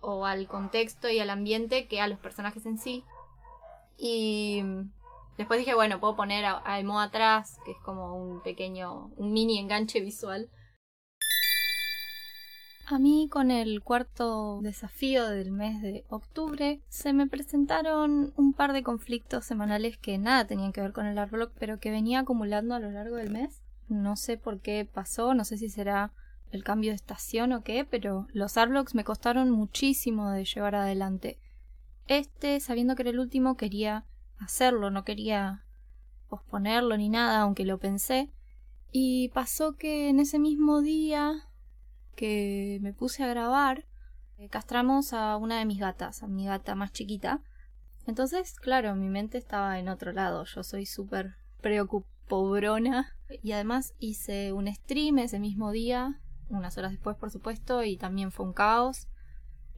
o 0.00 0.26
al 0.26 0.46
contexto 0.46 1.08
y 1.08 1.18
al 1.18 1.30
ambiente 1.30 1.88
que 1.88 2.00
a 2.00 2.06
los 2.06 2.20
personajes 2.20 2.66
en 2.66 2.78
sí. 2.78 3.04
Y 3.98 4.62
después 5.36 5.58
dije, 5.58 5.74
bueno, 5.74 5.98
puedo 5.98 6.14
poner 6.14 6.44
a, 6.44 6.62
a 6.64 6.78
Emo 6.78 7.00
atrás, 7.00 7.58
que 7.64 7.72
es 7.72 7.78
como 7.78 8.14
un 8.14 8.40
pequeño, 8.40 9.10
un 9.16 9.32
mini 9.32 9.58
enganche 9.58 10.00
visual. 10.00 10.50
A 12.92 12.98
mí 12.98 13.26
con 13.30 13.50
el 13.50 13.82
cuarto 13.82 14.60
desafío 14.60 15.26
del 15.26 15.50
mes 15.50 15.80
de 15.80 16.04
octubre 16.10 16.82
se 16.90 17.14
me 17.14 17.26
presentaron 17.26 18.34
un 18.36 18.52
par 18.52 18.74
de 18.74 18.82
conflictos 18.82 19.46
semanales 19.46 19.96
que 19.96 20.18
nada 20.18 20.46
tenían 20.46 20.74
que 20.74 20.82
ver 20.82 20.92
con 20.92 21.06
el 21.06 21.16
Arblock, 21.16 21.52
pero 21.58 21.80
que 21.80 21.90
venía 21.90 22.20
acumulando 22.20 22.74
a 22.74 22.80
lo 22.80 22.90
largo 22.90 23.16
del 23.16 23.30
mes. 23.30 23.62
No 23.88 24.14
sé 24.16 24.36
por 24.36 24.60
qué 24.60 24.84
pasó, 24.84 25.32
no 25.32 25.46
sé 25.46 25.56
si 25.56 25.70
será 25.70 26.12
el 26.50 26.64
cambio 26.64 26.90
de 26.90 26.96
estación 26.96 27.54
o 27.54 27.64
qué, 27.64 27.86
pero 27.86 28.26
los 28.34 28.58
Arblocks 28.58 28.94
me 28.94 29.04
costaron 29.04 29.50
muchísimo 29.50 30.30
de 30.30 30.44
llevar 30.44 30.74
adelante. 30.74 31.38
Este, 32.08 32.60
sabiendo 32.60 32.94
que 32.94 33.04
era 33.04 33.10
el 33.10 33.20
último, 33.20 33.56
quería 33.56 34.04
hacerlo, 34.36 34.90
no 34.90 35.02
quería 35.02 35.64
posponerlo 36.28 36.94
ni 36.98 37.08
nada, 37.08 37.40
aunque 37.40 37.64
lo 37.64 37.78
pensé. 37.78 38.30
Y 38.90 39.30
pasó 39.30 39.78
que 39.78 40.10
en 40.10 40.20
ese 40.20 40.38
mismo 40.38 40.82
día 40.82 41.48
que 42.14 42.78
me 42.82 42.92
puse 42.92 43.22
a 43.22 43.28
grabar, 43.28 43.84
eh, 44.38 44.48
castramos 44.48 45.12
a 45.12 45.36
una 45.36 45.58
de 45.58 45.64
mis 45.64 45.78
gatas, 45.78 46.22
a 46.22 46.26
mi 46.26 46.46
gata 46.46 46.74
más 46.74 46.92
chiquita. 46.92 47.40
Entonces, 48.06 48.58
claro, 48.58 48.94
mi 48.96 49.08
mente 49.08 49.38
estaba 49.38 49.78
en 49.78 49.88
otro 49.88 50.12
lado. 50.12 50.44
Yo 50.44 50.62
soy 50.64 50.86
súper 50.86 51.36
preocupobrona. 51.60 53.16
Y 53.42 53.52
además 53.52 53.94
hice 53.98 54.52
un 54.52 54.72
stream 54.72 55.18
ese 55.20 55.38
mismo 55.38 55.70
día, 55.70 56.20
unas 56.50 56.76
horas 56.76 56.90
después, 56.90 57.16
por 57.16 57.30
supuesto, 57.30 57.82
y 57.82 57.96
también 57.96 58.30
fue 58.30 58.46
un 58.46 58.52
caos. 58.52 59.08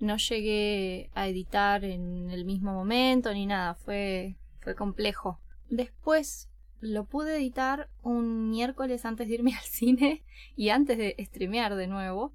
No 0.01 0.17
llegué 0.17 1.11
a 1.15 1.29
editar 1.29 1.85
en 1.85 2.31
el 2.31 2.45
mismo 2.45 2.73
momento 2.73 3.33
ni 3.33 3.47
nada, 3.47 3.75
fue, 3.75 4.37
fue 4.61 4.75
complejo. 4.75 5.39
Después 5.71 6.49
lo 6.85 7.05
pude 7.07 7.37
editar 7.37 7.89
un 8.03 8.51
miércoles 8.51 9.05
antes 9.05 9.27
de 9.27 9.35
irme 9.35 9.55
al 9.55 9.65
cine 9.65 10.23
y 10.57 10.69
antes 10.69 10.99
de 10.99 11.17
streamear 11.19 11.75
de 11.75 11.87
nuevo. 11.87 12.33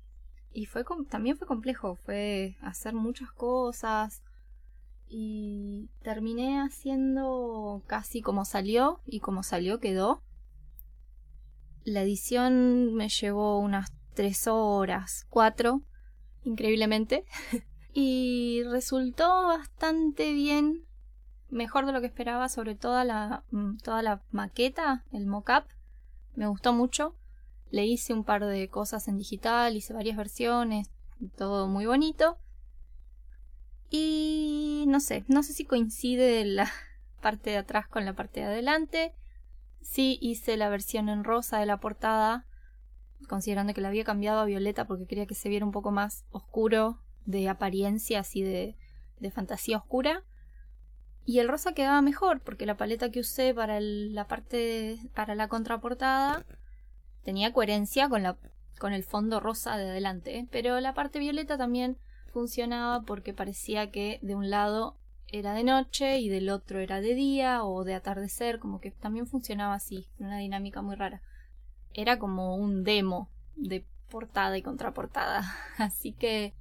Y 0.52 0.66
fue 0.66 0.84
también 1.10 1.38
fue 1.38 1.48
complejo, 1.48 1.96
fue 1.96 2.58
hacer 2.62 2.94
muchas 2.94 3.32
cosas 3.32 4.24
y 5.08 5.90
terminé 6.02 6.60
haciendo 6.60 7.84
casi 7.86 8.22
como 8.22 8.46
salió 8.46 9.02
y 9.06 9.20
como 9.20 9.44
salió 9.44 9.80
quedó. 9.80 10.24
La 11.84 12.02
edición 12.02 12.94
me 12.96 13.10
llevó 13.10 13.60
unas 13.60 13.92
tres 14.16 14.48
horas, 14.48 15.28
cuatro, 15.30 15.84
increíblemente. 16.44 17.26
y 17.94 18.64
resultó 18.64 19.28
bastante 19.48 20.34
bien, 20.34 20.86
mejor 21.50 21.86
de 21.86 21.92
lo 21.92 22.02
que 22.02 22.08
esperaba, 22.08 22.50
sobre 22.50 22.76
todo 22.76 23.04
la, 23.04 23.44
mm, 23.52 23.78
toda 23.78 24.02
la 24.02 24.22
maqueta, 24.32 25.04
el 25.12 25.26
mock-up. 25.26 25.66
Me 26.36 26.48
gustó 26.48 26.74
mucho. 26.74 27.16
Le 27.72 27.86
hice 27.86 28.14
un 28.14 28.24
par 28.24 28.46
de 28.46 28.68
cosas 28.70 29.08
en 29.08 29.18
digital, 29.18 29.76
hice 29.76 29.94
varias 29.94 30.18
versiones, 30.18 30.90
todo 31.38 31.68
muy 31.68 31.86
bonito. 31.86 32.38
Y 33.90 34.86
no 34.88 35.00
sé, 35.00 35.26
no 35.28 35.44
sé 35.44 35.54
si 35.54 35.66
coincide 35.66 36.46
la 36.46 36.72
parte 37.22 37.52
de 37.52 37.58
atrás 37.58 37.88
con 37.88 38.06
la 38.06 38.14
parte 38.14 38.40
de 38.40 38.48
adelante. 38.48 39.14
Sí 39.82 40.18
hice 40.22 40.58
la 40.58 40.70
versión 40.70 41.10
en 41.10 41.24
rosa 41.24 41.60
de 41.60 41.66
la 41.66 41.80
portada, 41.80 42.46
considerando 43.28 43.74
que 43.74 43.82
la 43.82 43.88
había 43.88 44.04
cambiado 44.04 44.40
a 44.40 44.46
violeta 44.46 44.86
porque 44.86 45.06
quería 45.06 45.26
que 45.26 45.36
se 45.36 45.50
viera 45.50 45.66
un 45.66 45.72
poco 45.72 45.92
más 45.92 46.26
oscuro, 46.32 47.00
de 47.26 47.48
apariencia 47.48 48.20
así 48.20 48.42
de, 48.42 48.76
de 49.20 49.32
fantasía 49.32 49.78
oscura. 49.78 50.24
Y 51.30 51.38
el 51.38 51.48
rosa 51.48 51.74
quedaba 51.74 52.02
mejor 52.02 52.42
porque 52.42 52.66
la 52.66 52.76
paleta 52.76 53.12
que 53.12 53.20
usé 53.20 53.54
para 53.54 53.80
la 53.80 54.28
parte 54.28 54.98
para 55.14 55.36
la 55.36 55.48
contraportada 55.48 56.44
tenía 57.22 57.54
coherencia 57.54 58.10
con 58.10 58.24
la 58.24 58.36
con 58.80 58.94
el 58.94 59.04
fondo 59.04 59.40
rosa 59.40 59.78
de 59.78 59.92
adelante, 59.92 60.48
pero 60.50 60.80
la 60.80 60.96
parte 60.96 61.20
violeta 61.20 61.56
también 61.56 62.00
funcionaba 62.34 63.04
porque 63.04 63.32
parecía 63.32 63.92
que 63.92 64.18
de 64.24 64.34
un 64.34 64.50
lado 64.50 64.98
era 65.28 65.54
de 65.54 65.64
noche 65.64 66.18
y 66.18 66.30
del 66.30 66.50
otro 66.50 66.80
era 66.80 67.00
de 67.00 67.14
día 67.14 67.64
o 67.64 67.84
de 67.84 67.94
atardecer, 67.94 68.58
como 68.58 68.82
que 68.82 68.90
también 68.90 69.28
funcionaba 69.28 69.76
así, 69.76 70.08
una 70.18 70.40
dinámica 70.40 70.82
muy 70.82 70.96
rara. 70.96 71.22
Era 71.94 72.18
como 72.18 72.56
un 72.56 72.84
demo 72.84 73.30
de 73.56 73.86
portada 74.10 74.58
y 74.58 74.64
contraportada, 74.64 75.44
así 75.78 76.12
que 76.12 76.56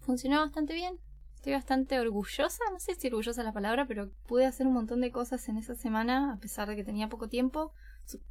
funcionó 0.00 0.40
bastante 0.40 0.74
bien. 0.74 0.98
Estoy 1.42 1.54
bastante 1.54 1.98
orgullosa, 1.98 2.62
no 2.70 2.78
sé 2.78 2.94
si 2.94 3.08
orgullosa 3.08 3.40
es 3.40 3.44
la 3.44 3.52
palabra, 3.52 3.84
pero 3.84 4.08
pude 4.28 4.46
hacer 4.46 4.64
un 4.64 4.74
montón 4.74 5.00
de 5.00 5.10
cosas 5.10 5.48
en 5.48 5.56
esa 5.56 5.74
semana 5.74 6.34
a 6.34 6.36
pesar 6.36 6.68
de 6.68 6.76
que 6.76 6.84
tenía 6.84 7.08
poco 7.08 7.26
tiempo. 7.26 7.72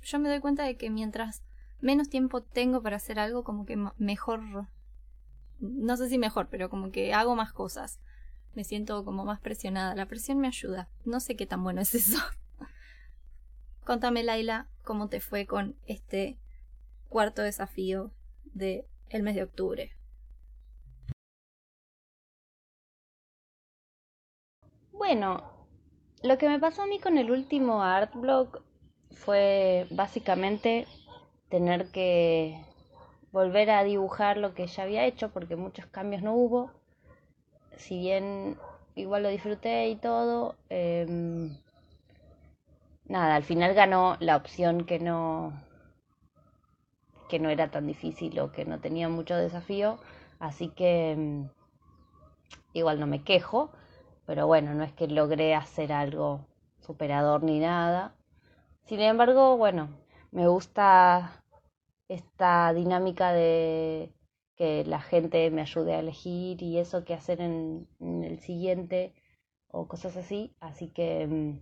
Yo 0.02 0.18
me 0.18 0.30
doy 0.30 0.40
cuenta 0.40 0.64
de 0.64 0.78
que 0.78 0.90
mientras 0.90 1.44
menos 1.82 2.08
tiempo 2.08 2.42
tengo 2.42 2.82
para 2.82 2.96
hacer 2.96 3.20
algo, 3.20 3.44
como 3.44 3.66
que 3.66 3.76
mejor, 3.98 4.40
no 5.60 5.98
sé 5.98 6.08
si 6.08 6.18
mejor, 6.18 6.48
pero 6.50 6.70
como 6.70 6.90
que 6.90 7.14
hago 7.14 7.36
más 7.36 7.52
cosas. 7.52 8.00
Me 8.54 8.64
siento 8.64 9.04
como 9.04 9.26
más 9.26 9.42
presionada. 9.42 9.94
La 9.94 10.06
presión 10.06 10.40
me 10.40 10.48
ayuda. 10.48 10.88
No 11.04 11.20
sé 11.20 11.36
qué 11.36 11.46
tan 11.46 11.66
bueno 11.66 11.82
es 11.82 11.94
eso. 11.94 12.18
Contame, 13.84 14.24
Laila, 14.24 14.70
cómo 14.86 15.10
te 15.10 15.20
fue 15.20 15.46
con 15.46 15.76
este 15.86 16.38
cuarto 17.10 17.42
desafío 17.42 18.14
de 18.54 18.86
el 19.10 19.22
mes 19.22 19.36
de 19.36 19.44
octubre. 19.44 19.92
Bueno, 25.04 25.42
lo 26.22 26.38
que 26.38 26.48
me 26.48 26.60
pasó 26.60 26.84
a 26.84 26.86
mí 26.86 27.00
con 27.00 27.18
el 27.18 27.32
último 27.32 27.82
art 27.82 28.14
blog 28.14 28.62
fue 29.10 29.88
básicamente 29.90 30.86
tener 31.50 31.90
que 31.90 32.64
volver 33.32 33.72
a 33.72 33.84
dibujar 33.84 34.38
lo 34.38 34.54
que 34.54 34.68
ya 34.68 34.84
había 34.84 35.08
hecho 35.08 35.30
porque 35.32 35.56
muchos 35.56 35.88
cambios 35.88 36.22
no 36.22 36.36
hubo. 36.36 36.70
Si 37.78 37.98
bien 37.98 38.60
igual 38.94 39.24
lo 39.24 39.30
disfruté 39.30 39.90
y 39.90 39.96
todo, 39.96 40.56
em, 40.70 41.58
nada, 43.06 43.34
al 43.34 43.44
final 43.44 43.74
ganó 43.74 44.18
la 44.20 44.36
opción 44.36 44.86
que 44.86 45.00
no 45.00 45.52
que 47.28 47.40
no 47.40 47.50
era 47.50 47.72
tan 47.72 47.88
difícil 47.88 48.40
o 48.40 48.52
que 48.52 48.66
no 48.66 48.80
tenía 48.80 49.10
mucho 49.10 49.36
desafío, 49.36 49.98
así 50.38 50.70
que 50.70 51.14
em, 51.14 51.50
igual 52.74 53.00
no 53.00 53.08
me 53.08 53.24
quejo, 53.24 53.72
pero 54.32 54.48
bueno, 54.48 54.74
no 54.74 54.86
es 54.86 54.94
que 54.94 55.08
logré 55.10 55.56
hacer 55.56 55.92
algo 55.92 56.48
superador 56.80 57.44
ni 57.44 57.60
nada. 57.60 58.16
Sin 58.86 59.02
embargo, 59.02 59.58
bueno, 59.58 59.90
me 60.32 60.48
gusta 60.48 61.44
esta 62.08 62.74
dinámica 62.74 63.34
de 63.34 64.14
que 64.56 64.86
la 64.86 65.02
gente 65.02 65.52
me 65.52 65.60
ayude 65.60 65.96
a 65.96 66.00
elegir 66.00 66.64
y 66.64 66.78
eso 66.78 67.04
que 67.04 67.14
hacer 67.14 67.42
en, 67.42 67.90
el 68.00 68.40
siguiente 68.40 69.14
o 69.68 69.90
cosas 69.90 70.16
así. 70.16 70.56
Así 70.62 70.88
que 70.88 71.28
mm, 71.28 71.60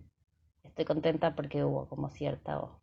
estoy 0.62 0.84
contenta 0.84 1.34
porque 1.34 1.64
hubo 1.64 1.88
como 1.88 2.08
cierto 2.10 2.80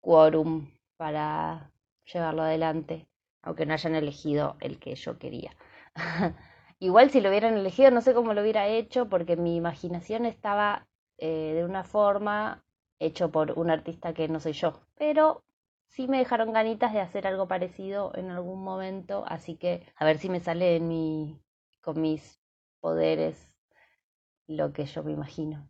quórum 0.00 0.70
para 0.96 1.72
llevarlo 2.10 2.40
adelante, 2.40 3.06
aunque 3.42 3.66
no 3.66 3.74
hayan 3.74 3.96
elegido 3.96 4.56
el 4.60 4.78
que 4.78 4.94
yo 4.94 5.18
quería. 5.18 5.54
Igual 6.78 7.10
si 7.10 7.20
lo 7.20 7.30
hubieran 7.30 7.56
elegido, 7.56 7.90
no 7.90 8.00
sé 8.02 8.12
cómo 8.14 8.34
lo 8.34 8.42
hubiera 8.42 8.66
hecho, 8.68 9.08
porque 9.08 9.36
mi 9.36 9.56
imaginación 9.56 10.26
estaba 10.26 10.86
eh, 11.18 11.52
de 11.54 11.64
una 11.64 11.84
forma 11.84 12.64
hecho 12.98 13.30
por 13.30 13.58
un 13.58 13.70
artista 13.70 14.12
que 14.14 14.28
no 14.28 14.40
soy 14.40 14.52
yo. 14.52 14.80
Pero 14.96 15.42
sí 15.88 16.08
me 16.08 16.18
dejaron 16.18 16.52
ganitas 16.52 16.92
de 16.92 17.00
hacer 17.00 17.26
algo 17.26 17.48
parecido 17.48 18.12
en 18.14 18.30
algún 18.30 18.62
momento, 18.62 19.24
así 19.26 19.56
que 19.56 19.86
a 19.96 20.04
ver 20.04 20.18
si 20.18 20.28
me 20.28 20.40
sale 20.40 20.76
en 20.76 20.88
mi, 20.88 21.40
con 21.80 22.00
mis 22.00 22.40
poderes 22.80 23.50
lo 24.46 24.72
que 24.72 24.86
yo 24.86 25.02
me 25.02 25.12
imagino. 25.12 25.68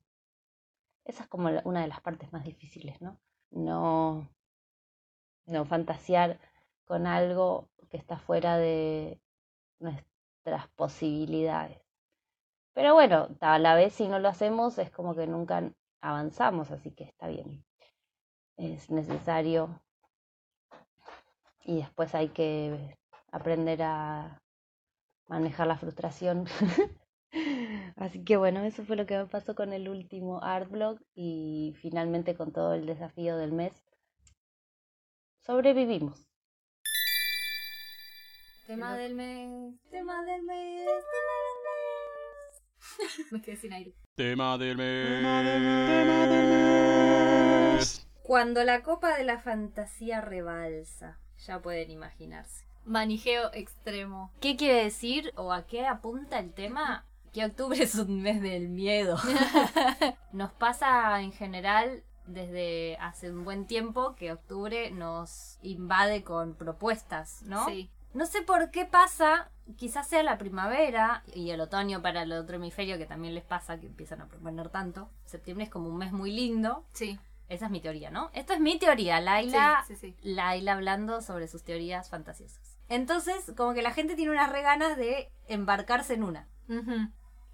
Esa 1.04 1.22
es 1.22 1.28
como 1.28 1.48
una 1.64 1.82
de 1.82 1.88
las 1.88 2.00
partes 2.00 2.32
más 2.32 2.44
difíciles, 2.44 3.00
¿no? 3.00 3.20
No, 3.50 4.28
no 5.46 5.64
fantasear 5.64 6.38
con 6.84 7.06
algo 7.06 7.68
que 7.90 7.96
está 7.96 8.18
fuera 8.18 8.58
de 8.58 9.20
nuestras 10.46 10.68
posibilidades. 10.76 11.80
Pero 12.72 12.94
bueno, 12.94 13.28
a 13.40 13.58
la 13.58 13.74
vez 13.74 13.94
si 13.94 14.06
no 14.06 14.18
lo 14.18 14.28
hacemos 14.28 14.78
es 14.78 14.90
como 14.90 15.14
que 15.14 15.26
nunca 15.26 15.72
avanzamos, 16.00 16.70
así 16.70 16.92
que 16.92 17.04
está 17.04 17.28
bien. 17.28 17.64
Es 18.56 18.90
necesario 18.90 19.82
y 21.64 21.78
después 21.78 22.14
hay 22.14 22.28
que 22.28 22.96
aprender 23.32 23.82
a 23.82 24.40
manejar 25.28 25.66
la 25.66 25.78
frustración. 25.78 26.46
Así 27.96 28.24
que 28.24 28.36
bueno, 28.36 28.60
eso 28.62 28.84
fue 28.84 28.96
lo 28.96 29.04
que 29.04 29.18
me 29.18 29.26
pasó 29.26 29.54
con 29.54 29.72
el 29.72 29.88
último 29.88 30.42
art 30.42 30.70
blog 30.70 30.98
y 31.14 31.74
finalmente 31.80 32.34
con 32.36 32.52
todo 32.52 32.72
el 32.74 32.86
desafío 32.86 33.36
del 33.36 33.52
mes. 33.52 33.72
Sobrevivimos. 35.40 36.26
Tema 38.66 38.96
del 38.96 39.14
mes, 39.14 39.74
tema 39.92 40.24
del 40.24 40.42
mes, 40.42 40.86
tema 40.88 41.36
del 41.46 41.62
mes. 43.14 43.30
me 43.30 43.40
quedé 43.40 43.56
sin 43.56 43.72
aire. 43.72 43.94
Tema 44.16 44.58
del 44.58 44.76
mes. 44.76 45.20
Tema 45.20 45.40
del 45.42 46.48
mes. 47.76 48.08
Cuando 48.24 48.64
la 48.64 48.82
copa 48.82 49.16
de 49.16 49.22
la 49.22 49.38
fantasía 49.38 50.20
rebalsa. 50.20 51.16
Ya 51.46 51.62
pueden 51.62 51.92
imaginarse. 51.92 52.64
Manijeo 52.84 53.52
extremo. 53.52 54.32
¿Qué 54.40 54.56
quiere 54.56 54.82
decir 54.82 55.32
o 55.36 55.52
a 55.52 55.64
qué 55.68 55.86
apunta 55.86 56.40
el 56.40 56.52
tema? 56.52 57.06
Que 57.32 57.44
octubre 57.44 57.80
es 57.80 57.94
un 57.94 58.20
mes 58.20 58.42
del 58.42 58.68
miedo. 58.68 59.16
nos 60.32 60.50
pasa 60.50 61.20
en 61.20 61.30
general 61.30 62.02
desde 62.26 62.96
hace 62.96 63.30
un 63.30 63.44
buen 63.44 63.68
tiempo 63.68 64.16
que 64.16 64.32
octubre 64.32 64.90
nos 64.90 65.60
invade 65.62 66.24
con 66.24 66.56
propuestas, 66.56 67.42
¿no? 67.42 67.64
Sí. 67.66 67.90
No 68.16 68.24
sé 68.24 68.40
por 68.40 68.70
qué 68.70 68.86
pasa, 68.86 69.50
quizás 69.76 70.08
sea 70.08 70.22
la 70.22 70.38
primavera 70.38 71.22
y 71.34 71.50
el 71.50 71.60
otoño 71.60 72.00
para 72.00 72.22
el 72.22 72.32
otro 72.32 72.56
hemisferio 72.56 72.96
que 72.96 73.04
también 73.04 73.34
les 73.34 73.44
pasa 73.44 73.78
que 73.78 73.84
empiezan 73.84 74.22
a 74.22 74.26
proponer 74.26 74.70
tanto. 74.70 75.10
Septiembre 75.26 75.64
es 75.64 75.70
como 75.70 75.90
un 75.90 75.98
mes 75.98 76.12
muy 76.12 76.32
lindo. 76.32 76.86
Sí. 76.94 77.20
Esa 77.50 77.66
es 77.66 77.70
mi 77.70 77.82
teoría, 77.82 78.10
¿no? 78.10 78.30
Esto 78.32 78.54
es 78.54 78.60
mi 78.60 78.78
teoría, 78.78 79.20
Laila, 79.20 79.84
Laila 80.22 80.72
hablando 80.72 81.20
sobre 81.20 81.46
sus 81.46 81.62
teorías 81.62 82.08
fantasiosas. 82.08 82.78
Entonces, 82.88 83.52
como 83.54 83.74
que 83.74 83.82
la 83.82 83.92
gente 83.92 84.14
tiene 84.16 84.32
unas 84.32 84.50
reganas 84.50 84.96
de 84.96 85.30
embarcarse 85.46 86.14
en 86.14 86.24
una. 86.24 86.48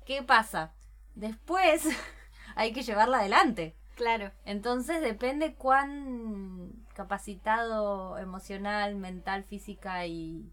¿Qué 0.07 0.23
pasa? 0.23 0.75
Después 1.17 1.89
hay 2.55 2.73
que 2.73 2.85
llevarla 2.85 3.19
adelante. 3.19 3.75
Claro. 3.97 4.31
Entonces 4.45 5.01
depende 5.03 5.55
cuán 5.55 6.82
capacitado 6.93 8.19
emocional, 8.19 8.95
mental, 8.97 9.45
física 9.45 10.07
y 10.07 10.53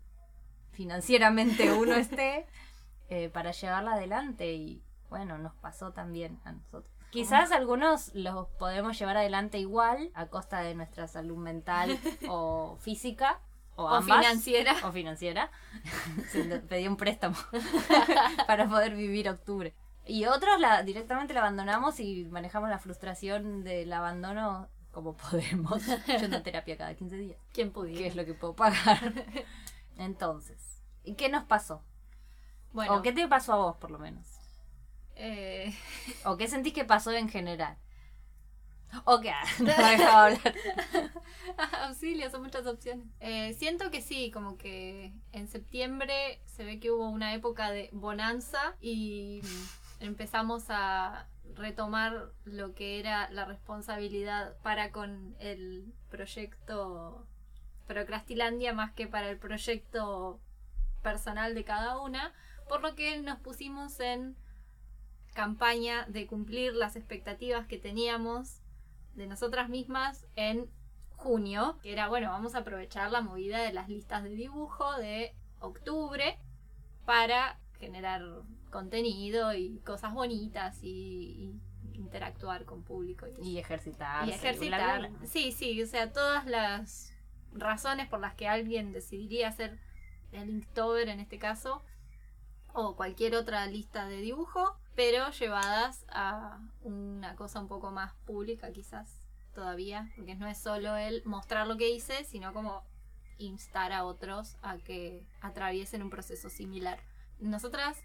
financieramente 0.72 1.72
uno 1.74 1.94
esté 1.96 2.48
eh, 3.10 3.30
para 3.30 3.52
llevarla 3.52 3.94
adelante. 3.94 4.54
Y 4.54 4.84
bueno, 5.10 5.38
nos 5.38 5.54
pasó 5.56 5.92
también 5.92 6.40
a 6.46 6.52
nosotros. 6.54 6.94
Quizás 7.12 7.52
algunos 7.52 8.14
los 8.14 8.48
podemos 8.60 8.98
llevar 9.00 9.18
adelante 9.18 9.58
igual 9.58 10.12
a 10.14 10.28
costa 10.28 10.62
de 10.62 10.76
nuestra 10.76 11.08
salud 11.08 11.38
mental 11.38 12.00
o 12.30 12.78
física. 12.80 13.40
O, 13.76 14.02
financiera. 14.02 14.76
O 14.84 14.92
financiera. 14.92 15.50
pedí 16.70 16.88
un 16.88 16.98
préstamo 16.98 17.38
para 18.46 18.68
poder 18.68 18.94
vivir 18.94 19.30
octubre. 19.30 19.74
Y 20.06 20.26
otros 20.26 20.60
la, 20.60 20.84
directamente 20.84 21.34
la 21.34 21.40
abandonamos 21.42 22.00
y 22.00 22.26
manejamos 22.26 22.70
la 22.70 22.80
frustración 22.80 23.64
del 23.64 23.94
abandono 23.94 24.68
como 24.92 25.16
podemos. 25.16 25.82
Yendo 26.08 26.38
a 26.38 26.44
terapia 26.44 26.78
cada 26.78 26.96
15 26.96 27.18
días. 27.18 27.40
¿Quién 27.54 27.72
pudiera? 27.72 28.00
¿Qué 28.00 28.08
es 28.08 28.16
lo 28.16 28.26
que 28.26 28.34
puedo 28.34 28.56
pagar? 28.56 29.26
Entonces, 29.98 30.82
¿y 31.04 31.16
qué 31.16 31.30
nos 31.30 31.44
pasó? 31.44 31.84
Bueno. 32.72 32.96
¿O 32.96 33.02
qué 33.02 33.12
te 33.12 33.28
pasó 33.28 33.54
a 33.54 33.58
vos, 33.58 33.78
por 33.78 33.92
lo 33.92 34.00
menos? 34.00 34.26
Eh... 35.16 35.74
¿O 36.26 36.38
qué 36.38 36.48
sentís 36.48 36.74
que 36.74 36.86
pasó 36.86 37.12
en 37.12 37.30
general? 37.30 37.78
¿O 39.06 39.20
qué? 39.20 39.32
No 39.60 39.72
hablar. 39.72 40.40
Auxilio, 41.84 42.30
son 42.32 42.42
muchas 42.42 42.66
opciones. 42.66 43.06
Eh, 43.20 43.54
siento 43.54 43.92
que 43.92 44.02
sí, 44.02 44.32
como 44.32 44.58
que 44.58 45.14
en 45.32 45.48
septiembre 45.48 46.42
se 46.46 46.64
ve 46.64 46.80
que 46.80 46.90
hubo 46.90 47.08
una 47.08 47.36
época 47.36 47.70
de 47.70 47.90
bonanza 47.92 48.76
y 48.82 49.42
empezamos 50.00 50.66
a 50.70 51.28
retomar 51.56 52.32
lo 52.46 52.74
que 52.74 53.00
era 53.00 53.30
la 53.32 53.46
responsabilidad 53.46 54.56
para 54.62 54.92
con 54.92 55.36
el 55.40 55.94
proyecto 56.10 57.26
Procrastilandia 57.88 58.72
más 58.72 58.92
que 58.92 59.08
para 59.08 59.30
el 59.30 59.38
proyecto 59.38 60.40
personal 61.02 61.56
de 61.56 61.64
cada 61.64 62.00
una, 62.00 62.34
por 62.68 62.82
lo 62.82 62.94
que 62.94 63.20
nos 63.20 63.40
pusimos 63.40 64.00
en 64.00 64.36
campaña 65.34 66.06
de 66.08 66.28
cumplir 66.28 66.74
las 66.76 66.96
expectativas 66.96 67.66
que 67.66 67.80
teníamos 67.80 68.62
de 69.16 69.26
nosotras 69.26 69.70
mismas 69.70 70.28
en 70.36 70.70
junio, 71.16 71.80
que 71.82 71.92
era, 71.92 72.08
bueno, 72.08 72.30
vamos 72.30 72.56
a 72.56 72.60
aprovechar 72.60 73.12
la 73.12 73.22
movida 73.22 73.60
de 73.60 73.74
las 73.74 73.90
listas 73.90 74.24
de 74.24 74.30
dibujo 74.30 74.94
de 74.98 75.36
octubre 75.60 76.38
para 77.06 77.60
generar 77.80 78.22
contenido 78.70 79.54
y 79.54 79.80
cosas 79.80 80.14
bonitas 80.14 80.80
y, 80.84 81.60
interactuar 81.94 82.64
con 82.64 82.84
público. 82.84 83.26
Y, 83.42 83.58
ejercitar. 83.58 84.28
Y 84.28 84.32
ejercitar. 84.32 85.10
Sí, 85.26 85.52
sí, 85.52 85.82
o 85.82 85.86
sea, 85.86 86.14
todas 86.14 86.46
las 86.46 87.14
razones 87.52 88.08
por 88.08 88.22
las 88.22 88.36
que 88.36 88.48
alguien 88.48 88.94
decidiría 88.94 89.50
hacer 89.50 89.80
el 90.32 90.50
Inktober 90.50 91.10
en 91.10 91.20
este 91.20 91.40
caso, 91.40 91.84
o 92.74 92.96
cualquier 92.96 93.36
otra 93.36 93.66
lista 93.66 94.08
de 94.08 94.22
dibujo, 94.22 94.78
pero 94.96 95.30
llevadas 95.32 96.06
a 96.10 96.60
una 96.82 97.36
cosa 97.36 97.60
un 97.60 97.68
poco 97.68 97.92
más 97.92 98.14
pública 98.26 98.72
quizás 98.72 99.22
todavía, 99.54 100.12
porque 100.16 100.36
no 100.36 100.48
es 100.48 100.58
solo 100.58 100.96
el 100.96 101.24
mostrar 101.26 101.68
lo 101.68 101.78
que 101.78 101.90
hice, 101.90 102.24
sino 102.24 102.54
como 102.54 102.84
instar 103.38 103.92
a 103.92 104.06
otros 104.06 104.58
a 104.62 104.78
que 104.78 105.26
atraviesen 105.42 106.04
un 106.04 106.10
proceso 106.10 106.50
similar. 106.50 107.00
Nosotras, 107.40 107.98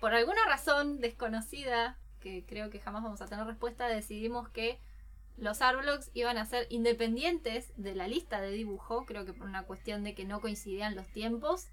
por 0.00 0.14
alguna 0.14 0.44
razón 0.46 1.00
desconocida, 1.00 1.96
que 2.20 2.44
creo 2.46 2.70
que 2.70 2.80
jamás 2.80 3.02
vamos 3.02 3.20
a 3.20 3.26
tener 3.26 3.46
respuesta, 3.46 3.86
decidimos 3.88 4.48
que 4.48 4.80
los 5.36 5.60
Arblogs 5.60 6.10
iban 6.14 6.38
a 6.38 6.46
ser 6.46 6.66
independientes 6.70 7.72
de 7.76 7.94
la 7.94 8.08
lista 8.08 8.40
de 8.40 8.50
dibujo, 8.50 9.04
creo 9.04 9.24
que 9.26 9.32
por 9.34 9.46
una 9.46 9.64
cuestión 9.64 10.02
de 10.02 10.14
que 10.14 10.24
no 10.24 10.40
coincidían 10.40 10.94
los 10.96 11.06
tiempos, 11.08 11.68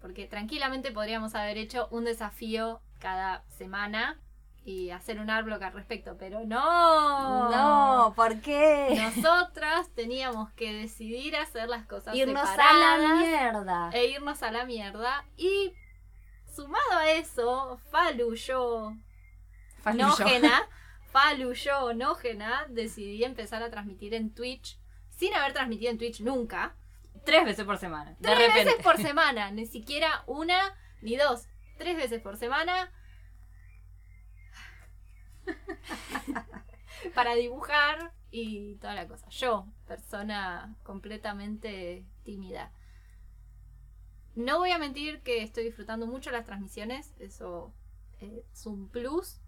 porque 0.00 0.26
tranquilamente 0.26 0.92
podríamos 0.92 1.34
haber 1.34 1.56
hecho 1.58 1.88
un 1.90 2.04
desafío 2.04 2.80
cada 2.98 3.44
semana 3.48 4.20
y 4.64 4.90
hacer 4.90 5.18
un 5.20 5.30
Arblog 5.30 5.62
al 5.64 5.72
respecto, 5.72 6.16
pero 6.18 6.44
no. 6.44 7.50
No, 7.50 8.12
¿por 8.14 8.40
qué? 8.40 9.00
Nosotras 9.16 9.88
teníamos 9.94 10.50
que 10.52 10.72
decidir 10.74 11.36
hacer 11.36 11.68
las 11.68 11.86
cosas 11.86 12.14
Irnos 12.14 12.42
a 12.42 12.50
separadas 12.50 13.00
la 13.00 13.14
mierda. 13.14 13.90
e 13.94 14.06
irnos 14.06 14.42
a 14.42 14.50
la 14.50 14.66
mierda 14.66 15.24
y 15.36 15.72
sumado 16.58 16.92
a 16.92 17.12
eso, 17.12 17.78
Falu, 17.90 18.34
yo, 18.34 18.92
Nógena, 19.94 20.68
Falu, 21.12 21.52
yo, 21.52 21.94
Nógena, 21.94 22.66
decidí 22.68 23.22
empezar 23.22 23.62
a 23.62 23.70
transmitir 23.70 24.12
en 24.12 24.34
Twitch 24.34 24.76
sin 25.10 25.32
haber 25.34 25.52
transmitido 25.52 25.92
en 25.92 25.98
Twitch 25.98 26.20
nunca. 26.20 26.74
Tres 27.24 27.44
veces 27.44 27.64
por 27.64 27.78
semana. 27.78 28.10
De 28.18 28.28
Tres 28.34 28.38
repente. 28.38 28.64
veces 28.64 28.82
por 28.82 28.96
semana, 29.08 29.52
ni 29.52 29.66
siquiera 29.66 30.24
una 30.26 30.76
ni 31.00 31.16
dos, 31.16 31.46
tres 31.78 31.96
veces 31.96 32.20
por 32.20 32.36
semana. 32.36 32.92
para 37.14 37.36
dibujar 37.36 38.12
y 38.32 38.74
toda 38.76 38.94
la 38.94 39.06
cosa. 39.06 39.28
Yo, 39.28 39.68
persona 39.86 40.74
completamente 40.82 42.04
tímida. 42.24 42.72
No 44.38 44.58
voy 44.58 44.70
a 44.70 44.78
mentir 44.78 45.20
que 45.22 45.42
estoy 45.42 45.64
disfrutando 45.64 46.06
mucho 46.06 46.30
las 46.30 46.44
transmisiones, 46.44 47.12
eso 47.18 47.74
eh, 48.20 48.44
es 48.52 48.66
un 48.66 48.88
plus. 48.88 49.40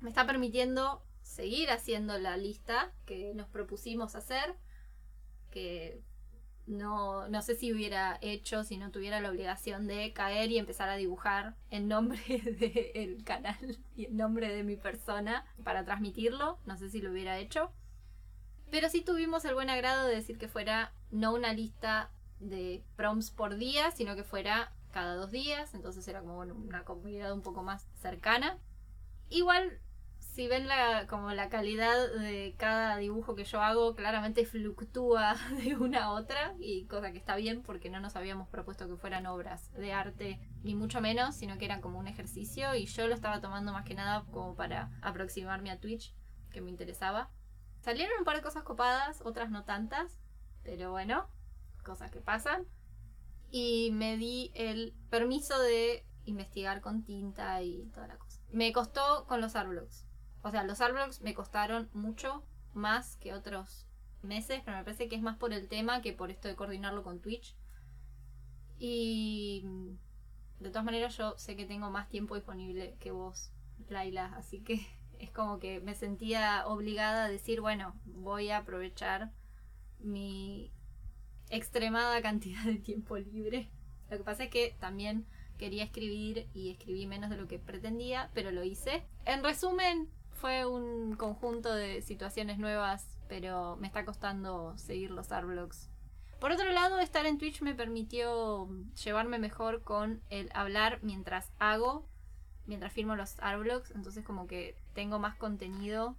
Me 0.00 0.10
está 0.10 0.26
permitiendo 0.26 1.02
seguir 1.22 1.70
haciendo 1.70 2.18
la 2.18 2.36
lista 2.36 2.92
que 3.06 3.32
nos 3.34 3.48
propusimos 3.48 4.14
hacer, 4.16 4.56
que 5.50 6.02
no, 6.66 7.28
no 7.28 7.40
sé 7.40 7.54
si 7.54 7.72
hubiera 7.72 8.18
hecho 8.20 8.62
si 8.62 8.76
no 8.76 8.90
tuviera 8.90 9.22
la 9.22 9.30
obligación 9.30 9.86
de 9.86 10.12
caer 10.12 10.50
y 10.50 10.58
empezar 10.58 10.90
a 10.90 10.96
dibujar 10.96 11.56
en 11.70 11.88
nombre 11.88 12.20
del 12.28 13.24
canal 13.24 13.78
y 13.96 14.04
en 14.04 14.18
nombre 14.18 14.54
de 14.54 14.64
mi 14.64 14.76
persona 14.76 15.46
para 15.64 15.86
transmitirlo. 15.86 16.58
No 16.66 16.76
sé 16.76 16.90
si 16.90 17.00
lo 17.00 17.10
hubiera 17.10 17.38
hecho. 17.38 17.72
Pero 18.70 18.90
sí 18.90 19.00
tuvimos 19.00 19.46
el 19.46 19.54
buen 19.54 19.70
agrado 19.70 20.06
de 20.06 20.16
decir 20.16 20.36
que 20.36 20.46
fuera 20.46 20.92
no 21.10 21.32
una 21.32 21.54
lista 21.54 22.10
de 22.40 22.82
prompts 22.96 23.30
por 23.30 23.56
día, 23.56 23.90
sino 23.92 24.16
que 24.16 24.24
fuera 24.24 24.72
cada 24.92 25.14
dos 25.14 25.30
días. 25.30 25.74
Entonces 25.74 26.06
era 26.08 26.20
como 26.20 26.38
una 26.38 26.84
comunidad 26.84 27.32
un 27.32 27.42
poco 27.42 27.62
más 27.62 27.86
cercana. 28.00 28.58
Igual 29.28 29.80
si 30.20 30.46
ven 30.46 30.68
la, 30.68 31.06
como 31.08 31.32
la 31.32 31.48
calidad 31.48 32.12
de 32.12 32.54
cada 32.56 32.96
dibujo 32.98 33.34
que 33.34 33.44
yo 33.44 33.60
hago, 33.62 33.96
claramente 33.96 34.46
fluctúa 34.46 35.36
de 35.64 35.74
una 35.74 36.04
a 36.04 36.12
otra, 36.12 36.54
y 36.60 36.86
cosa 36.86 37.12
que 37.12 37.18
está 37.18 37.36
bien 37.36 37.62
porque 37.62 37.90
no 37.90 38.00
nos 38.00 38.16
habíamos 38.16 38.48
propuesto 38.48 38.88
que 38.88 38.96
fueran 38.96 39.26
obras 39.26 39.72
de 39.72 39.92
arte, 39.92 40.40
ni 40.62 40.74
mucho 40.74 41.00
menos, 41.00 41.34
sino 41.34 41.58
que 41.58 41.64
eran 41.64 41.80
como 41.80 41.98
un 41.98 42.06
ejercicio, 42.06 42.74
y 42.74 42.86
yo 42.86 43.08
lo 43.08 43.14
estaba 43.14 43.40
tomando 43.40 43.72
más 43.72 43.84
que 43.84 43.94
nada 43.94 44.24
como 44.30 44.54
para 44.54 44.90
aproximarme 45.02 45.70
a 45.70 45.80
Twitch, 45.80 46.14
que 46.50 46.60
me 46.60 46.70
interesaba. 46.70 47.30
Salieron 47.80 48.18
un 48.18 48.24
par 48.24 48.36
de 48.36 48.42
cosas 48.42 48.62
copadas, 48.62 49.22
otras 49.22 49.50
no 49.50 49.64
tantas, 49.64 50.20
pero 50.62 50.90
bueno, 50.90 51.28
cosas 51.90 52.12
que 52.12 52.20
pasan. 52.20 52.66
Y 53.50 53.90
me 53.92 54.16
di 54.16 54.52
el 54.54 54.94
permiso 55.10 55.60
de 55.60 56.06
investigar 56.24 56.80
con 56.80 57.02
tinta 57.02 57.60
y 57.62 57.90
toda 57.92 58.06
la 58.06 58.16
cosa. 58.16 58.40
Me 58.52 58.72
costó 58.72 59.26
con 59.26 59.40
los 59.40 59.56
Arblogs. 59.56 60.06
O 60.42 60.50
sea, 60.52 60.62
los 60.62 60.80
Arblogs 60.80 61.20
me 61.20 61.34
costaron 61.34 61.90
mucho 61.92 62.44
más 62.74 63.16
que 63.16 63.34
otros 63.34 63.88
meses, 64.22 64.62
pero 64.64 64.76
me 64.76 64.84
parece 64.84 65.08
que 65.08 65.16
es 65.16 65.22
más 65.22 65.36
por 65.36 65.52
el 65.52 65.66
tema 65.68 66.00
que 66.00 66.12
por 66.12 66.30
esto 66.30 66.46
de 66.46 66.54
coordinarlo 66.54 67.02
con 67.02 67.20
Twitch. 67.20 67.56
Y 68.78 69.64
de 70.60 70.70
todas 70.70 70.84
maneras 70.84 71.16
yo 71.16 71.36
sé 71.36 71.56
que 71.56 71.66
tengo 71.66 71.90
más 71.90 72.08
tiempo 72.08 72.36
disponible 72.36 72.96
que 73.00 73.10
vos, 73.10 73.52
Laila, 73.88 74.26
así 74.36 74.60
que 74.60 74.80
es 75.18 75.32
como 75.32 75.58
que 75.58 75.80
me 75.80 75.96
sentía 75.96 76.66
obligada 76.68 77.24
a 77.24 77.28
decir, 77.28 77.60
bueno, 77.60 77.98
voy 78.04 78.50
a 78.50 78.58
aprovechar 78.58 79.32
mi 79.98 80.72
extremada 81.50 82.22
cantidad 82.22 82.64
de 82.64 82.76
tiempo 82.76 83.16
libre. 83.18 83.68
Lo 84.10 84.18
que 84.18 84.24
pasa 84.24 84.44
es 84.44 84.50
que 84.50 84.74
también 84.80 85.26
quería 85.58 85.84
escribir 85.84 86.46
y 86.54 86.70
escribí 86.70 87.06
menos 87.06 87.30
de 87.30 87.36
lo 87.36 87.46
que 87.46 87.58
pretendía, 87.58 88.30
pero 88.34 88.50
lo 88.50 88.64
hice. 88.64 89.04
En 89.26 89.44
resumen, 89.44 90.08
fue 90.40 90.64
un 90.64 91.16
conjunto 91.16 91.74
de 91.74 92.00
situaciones 92.00 92.58
nuevas, 92.58 93.18
pero 93.28 93.76
me 93.76 93.86
está 93.86 94.06
costando 94.06 94.76
seguir 94.78 95.10
los 95.10 95.30
Arblogs. 95.32 95.90
Por 96.40 96.52
otro 96.52 96.70
lado, 96.72 96.98
estar 96.98 97.26
en 97.26 97.36
Twitch 97.36 97.60
me 97.60 97.74
permitió 97.74 98.66
llevarme 99.04 99.38
mejor 99.38 99.82
con 99.82 100.22
el 100.30 100.48
hablar 100.54 101.00
mientras 101.02 101.52
hago, 101.58 102.08
mientras 102.66 102.94
filmo 102.94 103.16
los 103.16 103.38
Arblogs, 103.40 103.90
entonces 103.90 104.24
como 104.24 104.46
que 104.46 104.74
tengo 104.94 105.18
más 105.18 105.36
contenido 105.36 106.16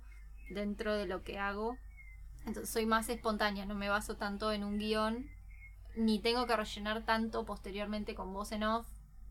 dentro 0.52 0.96
de 0.96 1.08
lo 1.08 1.24
que 1.24 1.40
hago. 1.40 1.78
Entonces 2.46 2.70
soy 2.70 2.86
más 2.86 3.10
espontánea, 3.10 3.66
no 3.66 3.76
me 3.76 3.90
baso 3.90 4.16
tanto 4.18 4.52
en 4.52 4.64
un 4.64 4.78
guion, 4.80 5.30
ni 5.96 6.20
tengo 6.20 6.48
que 6.48 6.56
rellenar 6.56 7.04
tanto 7.04 7.46
posteriormente 7.46 8.16
con 8.16 8.34
voz 8.34 8.52
en 8.52 8.64
off, 8.64 8.88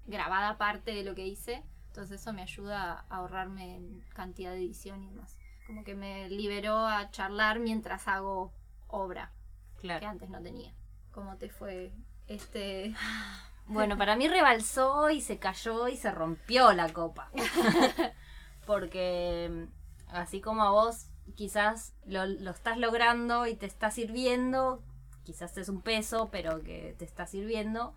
grabada 0.07 0.59
parte 0.59 0.93
de 0.93 1.03
lo 1.03 1.15
que 1.15 1.27
hice. 1.27 1.63
Entonces 1.89 2.21
eso 2.21 2.33
me 2.33 2.43
ayuda 2.43 3.05
a 3.09 3.17
ahorrarme 3.17 3.77
en 3.77 4.05
cantidad 4.15 4.53
de 4.53 4.59
edición 4.59 5.03
y 5.03 5.09
demás. 5.09 5.37
Como 5.67 5.83
que 5.85 5.95
me 5.95 6.29
liberó 6.29 6.87
a 6.87 7.11
charlar 7.11 7.59
mientras 7.59 8.07
hago 8.09 8.53
obra, 8.89 9.33
que 9.77 9.83
Claro. 9.83 10.09
antes 10.09 10.31
no 10.31 10.41
tenía. 10.41 10.73
¿Cómo 11.13 11.37
te 11.37 11.49
fue 11.51 11.93
este...? 12.29 12.95
Bueno, 13.67 13.97
para 13.97 14.17
mí 14.17 14.27
rebalsó 14.27 15.11
y 15.11 15.21
se 15.21 15.39
cayó 15.39 15.87
y 15.87 15.97
se 15.97 16.11
rompió 16.11 16.73
la 16.73 16.93
copa. 16.93 17.31
Porque 18.67 19.69
así 20.09 20.41
como 20.41 20.63
a 20.65 20.71
vos 20.71 21.07
quizás 21.33 21.95
lo, 22.05 22.27
lo 22.27 22.51
estás 22.51 22.79
logrando 22.79 23.47
y 23.47 23.55
te 23.55 23.67
está 23.67 23.91
sirviendo, 23.91 24.83
quizás 25.25 25.57
es 25.57 25.69
un 25.69 25.83
peso, 25.83 26.29
pero 26.31 26.63
que 26.63 26.95
te 26.99 27.05
está 27.05 27.27
sirviendo, 27.27 27.95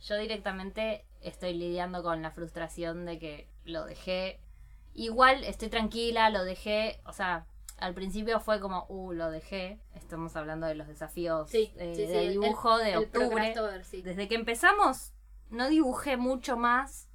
yo 0.00 0.16
directamente 0.16 1.04
estoy 1.20 1.54
lidiando 1.54 2.02
con 2.02 2.22
la 2.22 2.30
frustración 2.30 3.04
de 3.04 3.18
que 3.18 3.48
lo 3.64 3.84
dejé. 3.84 4.40
Igual 4.94 5.44
estoy 5.44 5.68
tranquila, 5.68 6.30
lo 6.30 6.44
dejé, 6.44 7.00
o 7.04 7.12
sea, 7.12 7.46
al 7.78 7.94
principio 7.94 8.40
fue 8.40 8.60
como, 8.60 8.86
uh, 8.88 9.12
lo 9.12 9.30
dejé. 9.30 9.80
Estamos 9.94 10.36
hablando 10.36 10.66
de 10.66 10.74
los 10.74 10.88
desafíos 10.88 11.52
eh, 11.52 11.72
de 11.76 12.30
dibujo 12.30 12.78
de 12.78 12.96
octubre. 12.96 13.54
Desde 14.02 14.28
que 14.28 14.34
empezamos, 14.34 15.12
no 15.50 15.68
dibujé 15.68 16.16
mucho 16.16 16.56
más 16.56 17.05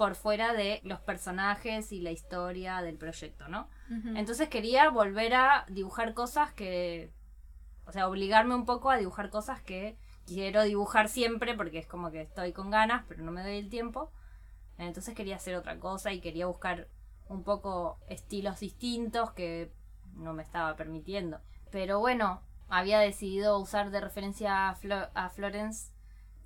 por 0.00 0.14
fuera 0.14 0.54
de 0.54 0.80
los 0.82 0.98
personajes 1.00 1.92
y 1.92 2.00
la 2.00 2.10
historia 2.10 2.80
del 2.80 2.96
proyecto, 2.96 3.48
¿no? 3.48 3.68
Entonces 4.16 4.48
quería 4.48 4.88
volver 4.88 5.34
a 5.34 5.66
dibujar 5.68 6.14
cosas 6.14 6.54
que. 6.54 7.12
O 7.84 7.92
sea, 7.92 8.08
obligarme 8.08 8.54
un 8.54 8.64
poco 8.64 8.88
a 8.88 8.96
dibujar 8.96 9.28
cosas 9.28 9.60
que 9.60 9.98
quiero 10.26 10.62
dibujar 10.62 11.10
siempre 11.10 11.54
porque 11.54 11.78
es 11.80 11.86
como 11.86 12.10
que 12.10 12.22
estoy 12.22 12.54
con 12.54 12.70
ganas, 12.70 13.04
pero 13.08 13.22
no 13.22 13.30
me 13.30 13.42
doy 13.42 13.58
el 13.58 13.68
tiempo. 13.68 14.10
Entonces 14.78 15.14
quería 15.14 15.36
hacer 15.36 15.54
otra 15.54 15.78
cosa 15.78 16.14
y 16.14 16.22
quería 16.22 16.46
buscar 16.46 16.88
un 17.28 17.42
poco 17.44 17.98
estilos 18.08 18.58
distintos 18.60 19.32
que 19.32 19.70
no 20.14 20.32
me 20.32 20.42
estaba 20.42 20.76
permitiendo. 20.76 21.42
Pero 21.70 21.98
bueno, 21.98 22.40
había 22.70 23.00
decidido 23.00 23.58
usar 23.58 23.90
de 23.90 24.00
referencia 24.00 24.70
a, 24.70 24.76
Flo- 24.76 25.10
a 25.12 25.28
Florence 25.28 25.92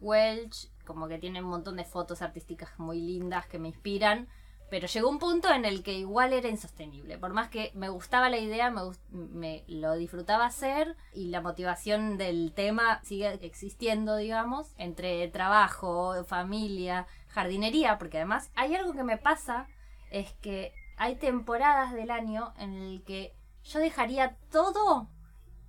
Welch, 0.01 0.73
como 0.85 1.09
que 1.09 1.19
tiene 1.19 1.43
un 1.43 1.49
montón 1.49 1.77
de 1.77 1.85
fotos 1.85 2.23
artísticas 2.23 2.79
muy 2.79 3.01
lindas 3.01 3.47
que 3.47 3.59
me 3.59 3.69
inspiran. 3.69 4.29
Pero 4.71 4.87
llegó 4.87 5.09
un 5.09 5.19
punto 5.19 5.53
en 5.53 5.65
el 5.65 5.83
que 5.83 5.93
igual 5.93 6.33
era 6.33 6.49
insostenible. 6.49 7.19
Por 7.19 7.33
más 7.33 7.49
que 7.49 7.71
me 7.75 7.91
gustaba 7.91 8.31
la 8.31 8.39
idea, 8.39 8.71
me, 8.71 8.81
me 9.11 9.65
lo 9.69 9.95
disfrutaba 9.95 10.47
hacer 10.47 10.97
y 11.13 11.27
la 11.27 11.41
motivación 11.41 12.17
del 12.17 12.53
tema 12.55 13.01
sigue 13.05 13.39
existiendo, 13.43 14.17
digamos, 14.17 14.75
entre 14.79 15.29
trabajo, 15.29 16.25
familia, 16.25 17.07
jardinería, 17.29 17.99
porque 17.99 18.17
además 18.17 18.51
hay 18.57 18.75
algo 18.75 18.95
que 18.95 19.05
me 19.05 19.19
pasa, 19.19 19.69
es 20.11 20.33
que 20.41 20.73
hay 20.97 21.17
temporadas 21.17 21.93
del 21.93 22.11
año 22.11 22.55
en 22.59 22.75
el 22.75 23.03
que 23.05 23.35
yo 23.65 23.81
dejaría 23.81 24.37
todo 24.51 25.09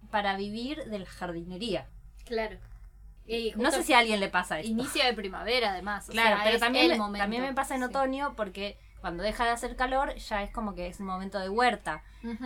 para 0.10 0.38
vivir 0.38 0.86
de 0.86 1.00
la 1.00 1.06
jardinería. 1.06 1.90
Claro. 2.26 2.58
Y 3.28 3.54
No 3.56 3.72
sé 3.72 3.84
si 3.84 3.94
a 3.94 4.00
alguien 4.00 4.20
le 4.20 4.30
pasa 4.30 4.60
esto. 4.60 4.72
Inicio 4.72 5.04
de 5.04 5.14
primavera, 5.14 5.72
además. 5.72 6.08
o 6.10 6.12
Claro, 6.12 6.36
sea, 6.38 6.46
pero 6.46 6.60
también 6.60 6.92
el 6.92 7.00
me, 7.00 7.18
también 7.20 7.42
me 7.42 7.54
pasa 7.54 7.76
en 7.76 7.82
Sí. 7.82 7.86
otoño 7.88 8.36
porque 8.36 8.78
cuando 9.02 9.24
deja 9.24 9.46
de 9.46 9.52
hacer 9.52 9.76
calor 9.76 10.16
ya 10.16 10.44
es 10.44 10.52
como 10.52 10.76
que 10.76 10.88
es 10.88 11.00
un 11.00 11.08
momento 11.08 11.40
de 11.40 11.50
huerta. 11.50 12.04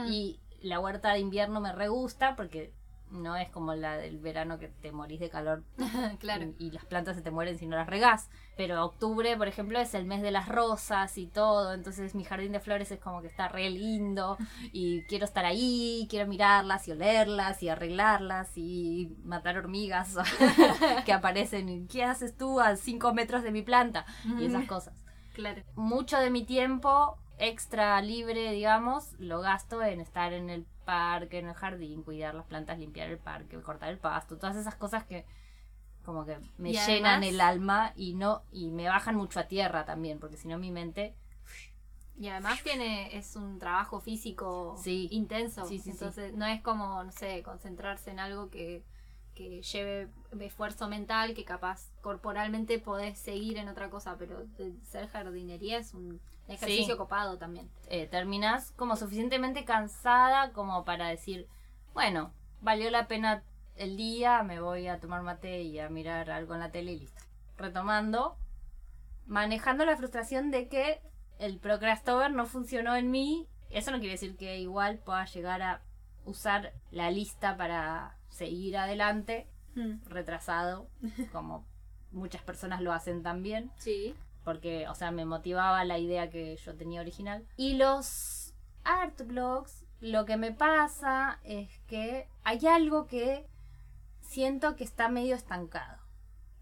Y 0.07 0.39
la 0.61 0.79
huerta 0.79 1.13
de 1.13 1.19
invierno 1.19 1.59
me 1.61 1.71
re 1.73 1.87
gusta 1.87 2.35
porque 2.35 2.73
no 3.11 3.35
es 3.35 3.49
como 3.49 3.73
la 3.75 3.97
del 3.97 4.19
verano 4.19 4.59
que 4.59 4.67
te 4.67 4.91
morís 4.91 5.19
de 5.19 5.29
calor 5.29 5.63
claro. 6.19 6.45
y, 6.59 6.67
y 6.67 6.71
las 6.71 6.85
plantas 6.85 7.15
se 7.15 7.21
te 7.23 7.31
mueren 7.31 7.57
si 7.57 7.65
no 7.65 7.75
las 7.75 7.87
regás. 7.87 8.29
Pero 8.59 8.83
octubre, 8.83 9.37
por 9.37 9.47
ejemplo, 9.47 9.79
es 9.79 9.93
el 9.93 10.03
mes 10.03 10.21
de 10.21 10.31
las 10.31 10.49
rosas 10.49 11.17
y 11.17 11.27
todo, 11.27 11.73
entonces 11.73 12.13
mi 12.13 12.25
jardín 12.25 12.51
de 12.51 12.59
flores 12.59 12.91
es 12.91 12.99
como 12.99 13.21
que 13.21 13.29
está 13.29 13.47
re 13.47 13.69
lindo 13.69 14.35
y 14.73 15.03
quiero 15.03 15.23
estar 15.23 15.45
ahí, 15.45 16.07
quiero 16.09 16.27
mirarlas 16.27 16.85
y 16.89 16.91
olerlas 16.91 17.63
y 17.63 17.69
arreglarlas 17.69 18.57
y 18.57 19.15
matar 19.23 19.57
hormigas 19.57 20.17
que 21.05 21.13
aparecen 21.13 21.69
y 21.69 21.87
¿qué 21.87 22.03
haces 22.03 22.35
tú 22.35 22.59
a 22.59 22.75
5 22.75 23.13
metros 23.13 23.43
de 23.43 23.51
mi 23.51 23.61
planta? 23.61 24.05
Y 24.37 24.47
esas 24.47 24.65
cosas. 24.65 24.93
Claro. 25.33 25.63
Mucho 25.75 26.17
de 26.17 26.29
mi 26.29 26.43
tiempo 26.43 27.17
extra 27.37 28.01
libre, 28.01 28.51
digamos, 28.51 29.13
lo 29.19 29.39
gasto 29.39 29.81
en 29.81 30.01
estar 30.01 30.33
en 30.33 30.49
el 30.49 30.65
parque, 30.83 31.39
en 31.39 31.47
el 31.47 31.53
jardín, 31.53 32.03
cuidar 32.03 32.35
las 32.35 32.45
plantas, 32.45 32.77
limpiar 32.77 33.09
el 33.09 33.19
parque, 33.19 33.61
cortar 33.61 33.87
el 33.87 33.99
pasto, 33.99 34.37
todas 34.37 34.57
esas 34.57 34.75
cosas 34.75 35.05
que 35.05 35.25
como 36.09 36.25
que 36.25 36.37
me 36.57 36.71
Y 36.71 36.73
llenan 36.73 37.21
además- 37.21 37.27
el 37.27 37.41
alma 37.41 37.93
y 37.95 38.15
no 38.15 38.41
y 38.51 38.71
me 38.71 38.87
bajan 38.87 39.15
mucho 39.15 39.39
a 39.39 39.43
tierra 39.43 39.85
también, 39.85 40.17
porque 40.19 40.37
si 40.37 40.47
no 40.47 40.57
mi 40.57 40.71
mente 40.71 41.13
Y 42.17 42.27
además 42.27 42.61
tiene, 42.63 43.15
es 43.15 43.35
un 43.37 43.59
trabajo 43.59 44.01
físico 44.01 44.75
Sí. 44.83 45.07
intenso. 45.11 45.65
Sí, 45.65 45.77
sí, 45.77 45.83
sí. 45.83 45.89
Entonces 45.91 46.33
no 46.33 46.45
es 46.47 46.61
como, 46.61 47.01
no 47.03 47.11
sé, 47.13 47.43
concentrarse 47.43 48.09
en 48.11 48.19
algo 48.19 48.49
que, 48.49 48.83
que 49.35 49.61
lleve 49.61 50.09
esfuerzo 50.41 50.89
mental, 50.89 51.33
que 51.33 51.45
capaz 51.45 51.91
corporalmente 52.01 52.77
podés 52.79 53.17
seguir 53.19 53.57
en 53.57 53.69
otra 53.69 53.89
cosa, 53.89 54.17
pero 54.17 54.43
ser 54.83 55.07
jardinería 55.07 55.77
es 55.77 55.93
un 55.93 56.19
ejercicio 56.49 56.97
copado 56.97 57.37
también. 57.37 57.69
eh, 57.87 58.07
terminás 58.07 58.71
como 58.71 58.95
suficientemente 58.97 59.63
cansada 59.63 60.51
como 60.51 60.83
para 60.83 61.07
decir, 61.07 61.47
bueno, 61.93 62.33
valió 62.61 62.89
la 62.91 63.07
pena 63.07 63.43
el 63.79 63.97
día, 63.97 64.43
me 64.43 64.59
voy 64.59 64.87
a 64.87 64.99
tomar 64.99 65.21
mate 65.23 65.63
y 65.63 65.79
a 65.79 65.89
mirar 65.89 66.29
algo 66.29 66.53
en 66.53 66.59
la 66.59 66.71
tele 66.71 66.91
y 66.93 66.99
listo. 66.99 67.21
Retomando, 67.57 68.37
manejando 69.25 69.85
la 69.85 69.97
frustración 69.97 70.51
de 70.51 70.67
que 70.67 71.01
el 71.39 71.57
Procrastover 71.59 72.31
no 72.31 72.45
funcionó 72.45 72.95
en 72.95 73.09
mí. 73.11 73.47
Eso 73.69 73.91
no 73.91 73.97
quiere 73.99 74.13
decir 74.13 74.35
que 74.37 74.59
igual 74.59 74.99
pueda 74.99 75.25
llegar 75.25 75.61
a 75.61 75.81
usar 76.25 76.73
la 76.91 77.09
lista 77.11 77.55
para 77.57 78.17
seguir 78.29 78.77
adelante, 78.77 79.47
retrasado, 80.07 80.89
como 81.31 81.65
muchas 82.11 82.41
personas 82.41 82.81
lo 82.81 82.91
hacen 82.91 83.21
también 83.23 83.71
Sí. 83.77 84.13
porque, 84.43 84.87
o 84.89 84.95
sea, 84.95 85.11
me 85.11 85.25
motivaba 85.25 85.83
la 85.85 85.97
idea 85.99 86.29
que 86.29 86.57
yo 86.57 86.75
tenía 86.75 87.01
original. 87.01 87.45
Y 87.55 87.75
los 87.75 88.53
art 88.83 89.21
blogs, 89.25 89.85
lo 90.01 90.25
que 90.25 90.35
me 90.37 90.51
pasa 90.51 91.39
es 91.43 91.69
que 91.87 92.27
hay 92.43 92.65
algo 92.67 93.05
que 93.07 93.45
siento 94.29 94.75
que 94.75 94.83
está 94.83 95.09
medio 95.09 95.35
estancado. 95.35 95.97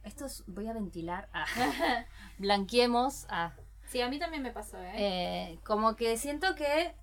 Esto 0.03 0.25
es, 0.25 0.43
voy 0.47 0.67
a 0.67 0.73
ventilar, 0.73 1.27
ah, 1.33 1.45
blanqueemos, 2.37 3.25
ah, 3.29 3.51
Sí, 3.87 4.01
a 4.01 4.09
mí 4.09 4.19
también 4.19 4.43
me 4.43 4.51
pasó, 4.51 4.77
¿eh? 4.81 4.91
eh, 4.95 5.59
como 5.63 5.95
que 5.95 6.17
siento 6.17 6.55
que 6.55 6.93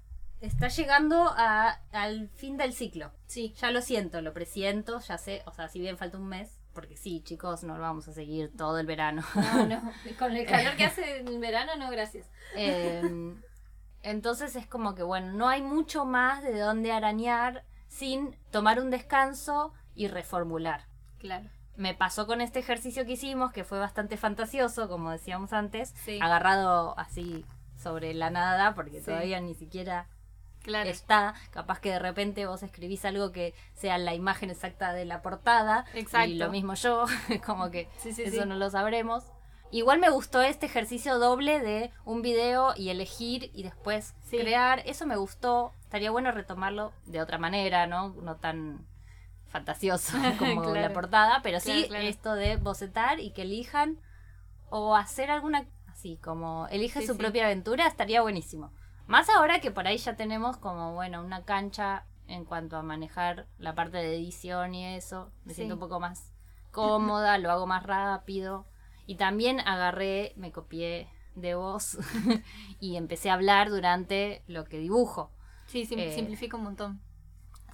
está 0.43 0.69
llegando 0.69 1.33
a- 1.35 1.81
al 1.93 2.29
fin 2.31 2.57
del 2.59 2.73
ciclo. 2.75 3.11
sí. 3.27 3.55
Ya 3.57 3.71
lo 3.71 3.81
siento, 3.81 4.21
lo 4.21 4.33
presiento, 4.35 5.01
ya 5.01 5.17
sé, 5.17 5.43
o 5.47 5.53
sea, 5.53 5.69
si 5.69 5.81
bien 5.81 5.97
falta 5.97 6.19
un 6.19 6.27
mes, 6.29 6.59
porque 6.75 6.97
sí, 6.97 7.23
chicos, 7.25 7.63
no 7.65 7.77
lo 7.77 7.83
vamos 7.83 8.09
a 8.09 8.13
seguir 8.13 8.55
todo 8.57 8.79
el 8.79 8.87
verano. 8.87 9.23
No, 9.35 9.67
no. 9.67 9.93
Con 10.19 10.37
el 10.37 10.45
calor 10.47 10.77
que 10.77 10.85
hace 10.85 11.19
en 11.21 11.41
verano, 11.41 11.77
no, 11.77 11.91
gracias. 11.91 12.27
Eh, 12.57 13.35
entonces 14.03 14.55
es 14.57 14.67
como 14.67 14.95
que, 14.95 15.03
bueno, 15.03 15.33
no 15.33 15.49
hay 15.49 15.63
mucho 15.63 16.05
más 16.05 16.43
de 16.43 16.59
dónde 16.59 16.93
arañar 16.93 17.65
sin 17.89 18.37
tomar 18.51 18.79
un 18.81 18.91
descanso 18.91 19.73
y 19.95 20.09
reformular. 20.09 20.87
Claro. 21.19 21.49
Me 21.77 21.95
pasó 21.95 22.27
con 22.27 22.41
este 22.41 22.61
ejercicio 22.61 23.05
que 23.05 23.13
hicimos, 23.13 23.53
que 23.53 23.65
fue 23.65 23.79
bastante 23.79 24.17
fantasioso, 24.17 24.89
como 24.89 25.11
decíamos 25.11 25.53
antes, 25.53 25.91
Sí. 26.05 26.19
agarrado 26.23 26.97
así 26.99 27.45
sobre 27.77 28.15
la 28.15 28.31
nada, 28.31 28.75
porque 28.75 29.01
Sí. 29.01 29.07
todavía 29.07 29.41
ni 29.41 29.55
siquiera 29.55 30.07
Claro. 30.63 30.89
está. 30.89 31.35
Capaz 31.51 31.81
que 31.81 31.91
de 31.91 31.99
repente 31.99 32.47
vos 32.47 32.63
escribís 32.63 33.05
algo 33.05 33.33
que 33.33 33.55
sea 33.75 33.99
la 33.99 34.15
imagen 34.15 34.51
exacta 34.51 34.93
de 34.93 35.05
la 35.05 35.21
portada. 35.21 35.85
Exacto. 35.95 36.29
Y 36.31 36.35
lo 36.37 36.51
mismo 36.51 36.75
yo, 36.75 37.05
como 37.45 37.71
que 37.71 37.89
Sí, 37.99 38.13
sí, 38.13 38.23
eso 38.23 38.43
sí. 38.43 38.49
no 38.49 38.55
lo 38.55 38.71
sabremos. 38.71 39.25
Igual 39.73 39.99
me 39.99 40.09
gustó 40.11 40.41
este 40.43 40.67
ejercicio 40.67 41.19
doble 41.19 41.59
de 41.59 41.91
un 42.05 42.23
video 42.23 42.75
y 42.77 42.91
elegir 42.91 43.51
y 43.53 43.65
después 43.65 44.15
crear. 44.31 44.81
Eso 44.87 45.05
me 45.05 45.17
gustó. 45.17 45.73
Estaría 45.81 46.13
bueno 46.13 46.31
retomarlo 46.31 46.93
de 47.07 47.21
otra 47.21 47.39
manera, 47.39 47.89
¿no? 47.89 48.11
No 48.23 48.37
tan 48.37 48.87
fantasioso 49.59 50.17
como 50.39 50.63
Claro. 50.63 50.81
la 50.81 50.93
portada, 50.93 51.41
pero 51.45 51.61
sí 51.61 51.85
Claro, 51.89 52.05
esto 52.05 52.35
de 52.35 52.57
bocetar 52.57 53.21
y 53.21 53.31
que 53.33 53.43
elijan 53.43 54.01
o 54.69 54.97
hacer 54.97 55.31
alguna 55.31 55.65
así 55.87 56.17
como 56.17 56.67
elige 56.73 57.01
Sí, 57.01 57.07
su 57.07 57.13
sí. 57.13 57.19
propia 57.21 57.45
aventura 57.45 57.87
estaría 57.87 58.21
buenísimo. 58.21 58.73
Más 59.07 59.29
ahora 59.31 59.61
que 59.61 59.71
por 59.71 59.87
ahí 59.87 59.97
ya 59.99 60.17
tenemos 60.17 60.57
como 60.57 60.95
bueno 60.95 61.23
una 61.25 61.45
cancha 61.45 62.05
en 62.27 62.45
cuanto 62.45 62.77
a 62.77 62.83
manejar 62.83 63.47
la 63.59 63.75
parte 63.77 63.99
de 63.99 64.17
edición 64.17 64.75
y 64.75 64.97
eso, 64.97 65.31
me 65.45 65.53
Sí. 65.53 65.57
siento 65.57 65.75
un 65.75 65.81
poco 65.81 66.01
más 66.01 66.33
cómoda, 66.73 67.39
lo 67.39 67.51
hago 67.53 67.67
más 67.69 67.85
rápido 67.85 68.67
y 69.07 69.15
también 69.17 69.61
agarré, 69.61 70.33
me 70.37 70.51
copié 70.51 71.07
de 71.37 71.55
vos 71.55 71.97
y 72.81 72.97
empecé 72.97 73.31
a 73.31 73.35
hablar 73.35 73.71
durante 73.71 74.43
lo 74.49 74.65
que 74.65 74.79
dibujo. 74.79 75.31
Sí, 75.67 75.87
sim- 75.87 76.01
Eh, 76.01 76.13
simplifica 76.13 76.57
un 76.57 76.65
montón. 76.65 77.01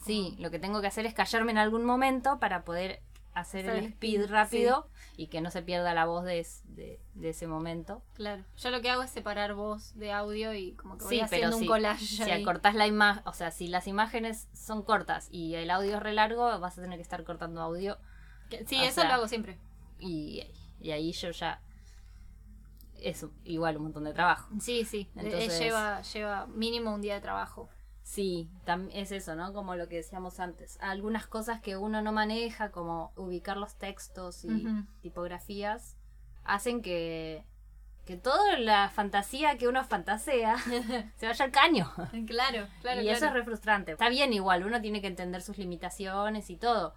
Sí, 0.05 0.37
lo 0.39 0.51
que 0.51 0.59
tengo 0.59 0.81
que 0.81 0.87
hacer 0.87 1.07
es 1.07 1.15
callarme 1.15 1.53
en 1.53 1.59
algún 1.59 1.85
momento 1.85 2.39
para 2.41 2.65
poder 2.65 3.03
hacer 3.33 3.67
el 3.67 3.71
el 3.71 3.85
speed 3.87 4.23
speed, 4.23 4.31
rápido 4.31 4.89
y 5.17 5.29
que 5.29 5.41
no 5.41 5.51
se 5.53 5.63
pierda 5.63 5.95
la 5.95 6.05
voz 6.05 6.25
de, 6.25 6.41
es- 6.41 6.63
de, 6.75 7.01
de 7.15 7.29
ese 7.29 7.47
momento. 7.47 8.03
Claro. 8.15 8.45
Yo 8.57 8.71
lo 8.71 8.81
que 8.81 8.91
hago 8.91 9.03
es 9.03 9.11
separar 9.11 9.55
voz 9.55 9.95
de 9.97 10.11
audio 10.13 10.53
y 10.53 10.73
como 10.73 10.99
que 10.99 11.05
voy 11.05 11.15
Sí, 11.19 11.23
pero 11.31 11.37
haciendo 11.47 11.57
un 11.57 11.63
si, 11.63 11.69
collage. 11.69 12.05
si 12.07 12.23
ahí. 12.23 12.43
acortás 12.43 12.75
la 12.75 12.87
imagen, 12.89 13.23
o 13.27 13.33
sea, 13.33 13.51
si 13.53 13.69
las 13.69 13.87
imágenes 13.87 14.49
son 14.53 14.83
cortas 14.83 15.29
y 15.31 15.55
el 15.55 15.71
audio 15.71 15.97
es 15.97 16.03
re 16.03 16.13
largo, 16.13 16.59
vas 16.59 16.77
a 16.79 16.83
tener 16.83 16.99
que 16.99 17.03
estar 17.03 17.23
cortando 17.25 17.61
audio 17.61 17.99
Sí, 18.67 18.81
o 18.81 18.83
eso 18.83 19.03
sea, 19.03 19.05
lo 19.09 19.15
hago 19.15 19.29
siempre. 19.29 19.59
y, 20.01 20.43
y 20.81 20.91
ahí 20.91 21.13
yo 21.13 21.31
ya 21.31 21.61
es 23.01 23.25
igual 23.45 23.77
un 23.77 23.85
montón 23.85 24.05
de 24.05 24.13
trabajo. 24.13 24.49
Sí, 24.61 24.85
sí. 24.85 25.09
Eh, 25.17 25.21
Entonces- 25.21 25.59
lleva, 25.59 26.03
lleva 26.03 26.47
mínimo 26.49 26.93
un 26.95 27.01
día 27.01 27.15
de 27.15 27.21
trabajo. 27.21 27.69
Sí, 28.11 28.51
es 28.93 29.13
eso, 29.13 29.37
¿no? 29.37 29.53
Como 29.53 29.77
lo 29.77 29.89
que 29.89 29.95
decíamos 29.95 30.41
antes. 30.41 30.79
Algunas 30.81 31.29
cosas 31.29 31.61
que 31.61 31.77
uno 31.77 32.03
no 32.03 32.11
maneja, 32.11 32.73
como 32.73 33.13
ubicar 33.15 33.57
los 33.57 33.79
textos 33.79 34.45
y 34.45 34.67
tipografías, 35.01 35.97
hacen 36.43 36.83
que, 36.83 37.45
que 38.07 38.17
toda 38.17 38.59
la 38.59 38.91
fantasía 38.91 39.57
que 39.59 39.69
uno 39.69 39.85
fantasea 39.85 40.59
se 41.19 41.27
vaya 41.27 41.45
al 41.45 41.53
caño. 41.53 41.89
Claro, 42.27 42.67
claro. 42.81 43.01
y 43.01 43.11
eso 43.11 43.27
es 43.27 43.33
re 43.33 43.45
frustrante. 43.45 43.93
Está 43.93 44.09
bien 44.09 44.33
igual, 44.33 44.67
uno 44.67 44.81
tiene 44.81 45.01
que 45.01 45.07
entender 45.07 45.41
sus 45.41 45.57
limitaciones 45.57 46.51
y 46.51 46.57
todo. 46.57 46.97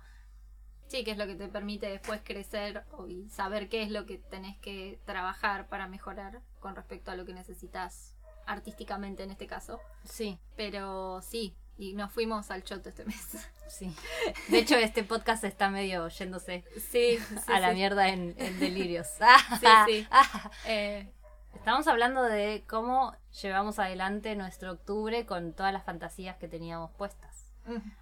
Sí, 0.87 1.03
que 1.03 1.11
es 1.11 1.19
lo 1.19 1.27
que 1.27 1.35
te 1.35 1.47
permite 1.47 1.89
después 1.89 2.21
crecer 2.23 2.85
y 3.07 3.29
saber 3.29 3.69
qué 3.69 3.83
es 3.83 3.91
lo 3.91 4.07
que 4.07 4.17
tenés 4.17 4.57
que 4.57 4.99
trabajar 5.05 5.69
para 5.69 5.87
mejorar 5.87 6.41
con 6.59 6.75
respecto 6.75 7.11
a 7.11 7.15
lo 7.15 7.23
que 7.23 7.35
necesitas 7.35 8.15
artísticamente 8.45 9.23
en 9.23 9.31
este 9.31 9.47
caso. 9.47 9.79
Sí, 10.03 10.37
Pero 10.55 11.21
sí, 11.21 11.55
y 11.77 11.93
nos 11.93 12.11
fuimos 12.11 12.51
al 12.51 12.63
choto 12.63 12.89
este 12.89 13.05
mes. 13.05 13.47
sí. 13.67 13.93
De 14.49 14.59
hecho, 14.59 14.75
este 14.75 15.03
podcast 15.03 15.43
está 15.43 15.69
medio 15.69 16.07
yéndose 16.09 16.63
Sí, 16.91 17.17
a 17.47 17.59
la 17.59 17.73
mierda 17.73 18.09
en, 18.09 18.35
en 18.37 18.59
delirios. 18.59 19.07
sí. 19.87 20.07
Ah. 20.11 20.51
Eh, 20.65 21.11
Estamos 21.53 21.87
hablando 21.87 22.23
de 22.23 22.65
cómo 22.67 23.15
llevamos 23.41 23.79
adelante 23.79 24.35
nuestro 24.35 24.71
octubre 24.73 25.25
con 25.25 25.53
todas 25.53 25.71
las 25.71 25.83
fantasías 25.85 26.35
que 26.37 26.47
teníamos 26.47 26.91
puestas. 26.91 27.51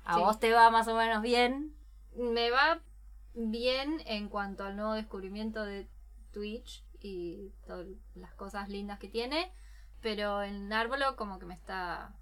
¿A 0.05 0.15
sí. 0.15 0.19
vos 0.21 0.39
te 0.39 0.51
va 0.51 0.71
más 0.71 0.87
o 0.87 0.95
menos 0.95 1.21
bien? 1.21 1.75
Me 2.15 2.49
va 2.49 2.81
bien 3.35 4.01
en 4.05 4.29
cuanto 4.29 4.63
al 4.63 4.75
nuevo 4.77 4.93
descubrimiento 4.93 5.63
de 5.63 5.87
Twitch 6.31 6.83
y 7.01 7.51
todas 7.67 7.85
las 8.15 8.33
cosas 8.33 8.69
lindas 8.69 8.99
que 8.99 9.09
tiene, 9.09 9.51
pero 10.01 10.43
en 10.43 10.71
Árbolo 10.73 11.15
como 11.15 11.39
que 11.39 11.45
me 11.45 11.53
está 11.53 12.13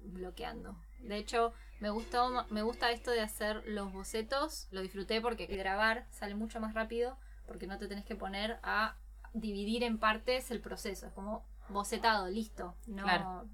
bloqueando. 0.00 0.76
De 1.00 1.16
hecho, 1.16 1.52
me 1.80 1.90
gustó 1.90 2.46
me 2.50 2.62
gusta 2.62 2.90
esto 2.90 3.10
de 3.10 3.20
hacer 3.20 3.62
los 3.66 3.92
bocetos, 3.92 4.68
lo 4.70 4.80
disfruté 4.80 5.20
porque 5.20 5.46
grabar 5.46 6.06
sale 6.10 6.34
mucho 6.34 6.60
más 6.60 6.74
rápido 6.74 7.18
porque 7.46 7.66
no 7.66 7.78
te 7.78 7.88
tenés 7.88 8.04
que 8.04 8.16
poner 8.16 8.58
a 8.62 8.96
dividir 9.34 9.82
en 9.82 9.98
partes 9.98 10.50
el 10.50 10.60
proceso, 10.60 11.06
es 11.06 11.12
como 11.12 11.44
bocetado, 11.68 12.28
listo, 12.28 12.76
no 12.86 13.02
Claro. 13.04 13.48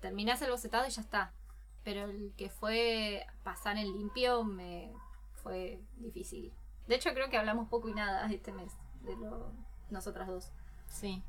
terminás 0.00 0.42
el 0.42 0.50
bocetado 0.50 0.86
y 0.86 0.90
ya 0.90 1.02
está. 1.02 1.32
Pero 1.84 2.04
el 2.04 2.34
que 2.36 2.50
fue 2.50 3.26
pasar 3.44 3.78
en 3.78 3.90
limpio 3.92 4.44
me 4.44 4.92
fue 5.32 5.80
difícil. 5.96 6.52
De 6.86 6.96
hecho, 6.96 7.14
creo 7.14 7.30
que 7.30 7.38
hablamos 7.38 7.68
poco 7.68 7.88
y 7.88 7.94
nada 7.94 8.30
este 8.30 8.52
mes 8.52 8.76
de 9.02 9.16
lo, 9.16 9.52
nosotras 9.90 10.28
dos. 10.28 10.52
Sí. 10.88 11.22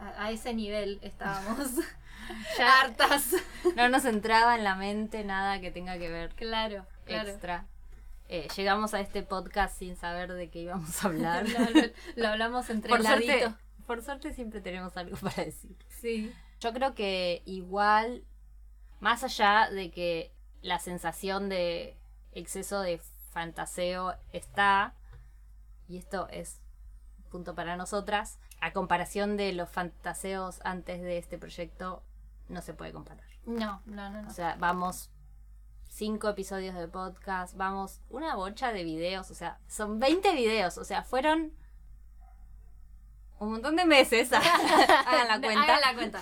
A, 0.00 0.24
a 0.24 0.30
ese 0.30 0.54
nivel 0.54 0.98
estábamos 1.02 1.68
Ya 2.58 2.80
hartas. 2.80 3.34
no 3.76 3.88
nos 3.88 4.04
entraba 4.04 4.54
en 4.56 4.64
la 4.64 4.74
mente 4.76 5.24
nada 5.24 5.60
que 5.60 5.70
tenga 5.70 5.98
que 5.98 6.08
ver. 6.08 6.34
claro. 6.34 6.86
Claro. 7.04 7.28
extra. 7.30 7.66
Eh, 8.28 8.46
llegamos 8.56 8.94
a 8.94 9.00
este 9.00 9.24
podcast 9.24 9.76
sin 9.76 9.96
saber 9.96 10.32
de 10.32 10.48
qué 10.48 10.60
íbamos 10.60 11.02
a 11.04 11.08
hablar. 11.08 11.48
Lo, 11.48 11.58
lo- 11.58 11.88
lo 12.14 12.28
hablamos 12.28 12.70
entre 12.70 12.88
por, 12.88 13.02
suerte, 13.02 13.52
por 13.86 14.02
suerte 14.02 14.32
siempre 14.32 14.60
tenemos 14.60 14.96
algo 14.96 15.16
para 15.16 15.44
decir. 15.44 15.76
Sí. 15.88 16.32
Yo 16.60 16.72
creo 16.72 16.94
que 16.94 17.42
igual, 17.46 18.22
más 19.00 19.24
allá 19.24 19.68
de 19.70 19.90
que 19.90 20.32
la 20.62 20.78
sensación 20.78 21.48
de 21.48 21.96
exceso 22.30 22.80
de 22.82 23.00
fantaseo 23.30 24.14
está, 24.32 24.94
y 25.88 25.98
esto 25.98 26.28
es 26.30 26.60
punto 27.30 27.56
para 27.56 27.76
nosotras, 27.76 28.38
a 28.60 28.72
comparación 28.72 29.36
de 29.36 29.52
los 29.52 29.68
fantaseos 29.68 30.60
antes 30.64 31.00
de 31.00 31.18
este 31.18 31.38
proyecto, 31.38 32.02
no 32.48 32.62
se 32.62 32.74
puede 32.74 32.92
comparar. 32.92 33.24
No, 33.46 33.82
no, 33.86 34.10
no, 34.10 34.22
no. 34.22 34.28
O 34.28 34.32
sea, 34.32 34.56
vamos 34.58 35.10
cinco 35.88 36.28
episodios 36.28 36.74
de 36.74 36.88
podcast, 36.88 37.56
vamos 37.56 38.00
una 38.08 38.36
bocha 38.36 38.72
de 38.72 38.84
videos, 38.84 39.30
o 39.30 39.34
sea, 39.34 39.58
son 39.66 39.98
20 39.98 40.34
videos, 40.34 40.78
o 40.78 40.84
sea, 40.84 41.02
fueron 41.02 41.52
un 43.38 43.52
montón 43.52 43.76
de 43.76 43.86
meses, 43.86 44.32
hagan 44.32 45.28
la 45.28 45.40
cuenta. 45.42 45.62
Hagan 45.62 45.80
la 45.80 45.94
cuenta. 45.94 46.20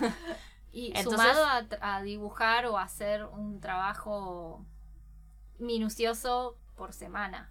Y 0.72 0.92
Entonces- 0.96 1.34
sumado 1.34 1.68
a, 1.80 2.02
dibujar 2.02 2.66
o 2.66 2.78
hacer 2.78 3.24
un 3.24 3.60
trabajo 3.60 4.64
minucioso 5.58 6.56
por 6.76 6.92
semana, 6.92 7.50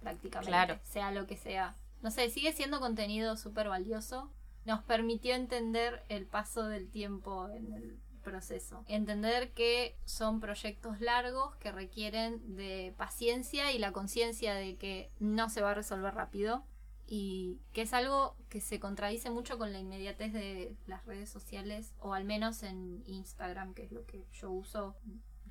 prácticamente. 0.00 0.50
Claro. 0.50 0.78
Sea 0.82 1.10
lo 1.10 1.26
que 1.26 1.36
sea. 1.36 1.74
No 2.06 2.12
sé, 2.12 2.30
sigue 2.30 2.52
siendo 2.52 2.78
contenido 2.78 3.36
súper 3.36 3.68
valioso. 3.68 4.30
Nos 4.64 4.80
permitió 4.84 5.34
entender 5.34 6.04
el 6.08 6.24
paso 6.24 6.68
del 6.68 6.88
tiempo 6.88 7.48
en 7.48 7.72
el 7.72 7.98
proceso. 8.22 8.84
Entender 8.86 9.52
que 9.54 9.98
son 10.04 10.38
proyectos 10.38 11.00
largos 11.00 11.56
que 11.56 11.72
requieren 11.72 12.54
de 12.54 12.94
paciencia 12.96 13.72
y 13.72 13.80
la 13.80 13.90
conciencia 13.90 14.54
de 14.54 14.76
que 14.76 15.10
no 15.18 15.50
se 15.50 15.62
va 15.62 15.72
a 15.72 15.74
resolver 15.74 16.14
rápido 16.14 16.64
y 17.08 17.58
que 17.72 17.82
es 17.82 17.92
algo 17.92 18.36
que 18.50 18.60
se 18.60 18.78
contradice 18.78 19.30
mucho 19.30 19.58
con 19.58 19.72
la 19.72 19.80
inmediatez 19.80 20.32
de 20.32 20.76
las 20.86 21.04
redes 21.06 21.28
sociales 21.28 21.92
o 21.98 22.14
al 22.14 22.24
menos 22.24 22.62
en 22.62 23.02
Instagram 23.06 23.74
que 23.74 23.82
es 23.82 23.90
lo 23.90 24.06
que 24.06 24.28
yo 24.32 24.52
uso 24.52 24.94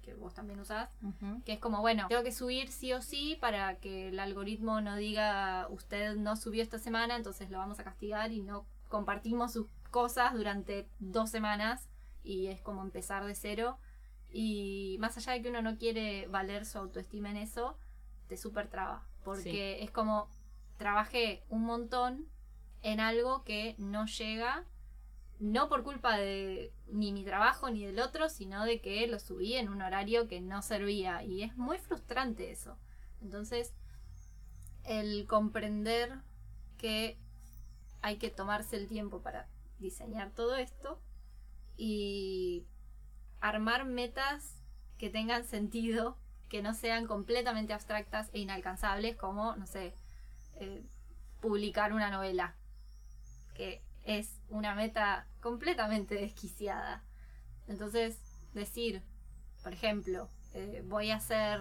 que 0.06 0.14
vos 0.14 0.34
también 0.34 0.60
usás 0.60 0.90
Ujú. 1.02 1.42
que 1.44 1.54
es 1.54 1.60
como 1.60 1.82
bueno 1.82 2.08
tengo 2.08 2.24
que 2.24 2.32
subir 2.32 2.72
sí 2.72 2.94
o 2.94 3.02
sí 3.02 3.38
para 3.42 3.76
que 3.80 4.10
el 4.10 4.20
algoritmo 4.20 4.80
no 4.80 4.96
diga 4.96 5.68
usted 5.70 6.16
no 6.16 6.36
subió 6.36 6.64
esta 6.64 6.80
semana 6.80 7.16
entonces 7.16 7.50
lo 7.50 7.58
vamos 7.58 7.80
a 7.80 7.84
castigar 7.84 8.32
y 8.32 8.42
no 8.42 8.66
compartimos 8.88 9.54
sus 9.54 9.68
cosas 9.92 10.34
durante 10.34 10.88
dos 11.00 11.30
semanas 11.30 11.90
y 12.24 12.48
es 12.48 12.62
como 12.62 12.84
empezar 12.84 13.26
de 13.26 13.36
cero 13.36 13.78
y 14.32 14.98
más 15.00 15.18
allá 15.18 15.34
de 15.34 15.42
que 15.42 15.50
uno 15.50 15.62
no 15.62 15.78
quiere 15.78 16.28
valer 16.28 16.66
su 16.66 16.78
autoestima 16.78 17.32
en 17.32 17.38
eso 17.38 17.78
te 18.28 18.38
super 18.38 18.68
traba 18.70 19.04
porque 19.24 19.82
es 19.84 19.92
como 19.92 20.30
trabajé 20.78 21.44
un 21.50 21.64
montón 21.64 22.28
en 22.84 23.00
algo 23.00 23.44
que 23.44 23.76
no 23.80 24.06
llega, 24.06 24.64
no 25.40 25.68
por 25.70 25.84
culpa 25.84 26.18
de 26.18 26.72
ni 26.88 27.12
mi 27.12 27.24
trabajo 27.24 27.70
ni 27.70 27.86
del 27.86 28.00
otro, 28.00 28.30
sino 28.30 28.66
de 28.66 28.80
que 28.80 29.06
lo 29.08 29.20
subí 29.20 29.56
en 29.56 29.70
un 29.70 29.82
horario 29.82 30.28
que 30.28 30.42
no 30.42 30.62
servía. 30.62 31.24
Y 31.24 31.44
es 31.44 31.58
muy 31.58 31.78
frustrante 31.78 32.52
eso. 32.52 32.78
Entonces, 33.22 33.74
el 34.84 35.26
comprender 35.28 36.22
que 36.78 37.18
hay 38.02 38.18
que 38.18 38.30
tomarse 38.30 38.78
el 38.78 38.88
tiempo 38.88 39.22
para 39.22 39.48
diseñar 39.80 40.32
todo 40.32 40.56
esto 40.56 41.02
y 41.78 42.66
armar 43.42 43.86
metas 43.86 44.62
que 44.98 45.10
tengan 45.10 45.44
sentido, 45.44 46.18
que 46.50 46.62
no 46.62 46.74
sean 46.74 47.08
completamente 47.08 47.74
abstractas 47.74 48.30
e 48.34 48.40
inalcanzables, 48.40 49.16
como, 49.18 49.56
no 49.56 49.68
sé, 49.68 49.94
eh, 50.56 50.84
publicar 51.42 51.94
una 51.94 52.12
novela, 52.12 52.56
que 53.56 53.82
es 54.06 54.40
una 54.50 54.76
meta 54.76 55.28
completamente 55.42 56.16
desquiciada. 56.16 57.04
Entonces, 57.68 58.20
decir, 58.54 59.02
por 59.64 59.74
ejemplo, 59.74 60.30
eh, 60.54 60.84
voy 60.86 61.12
a 61.12 61.18
hacer 61.18 61.60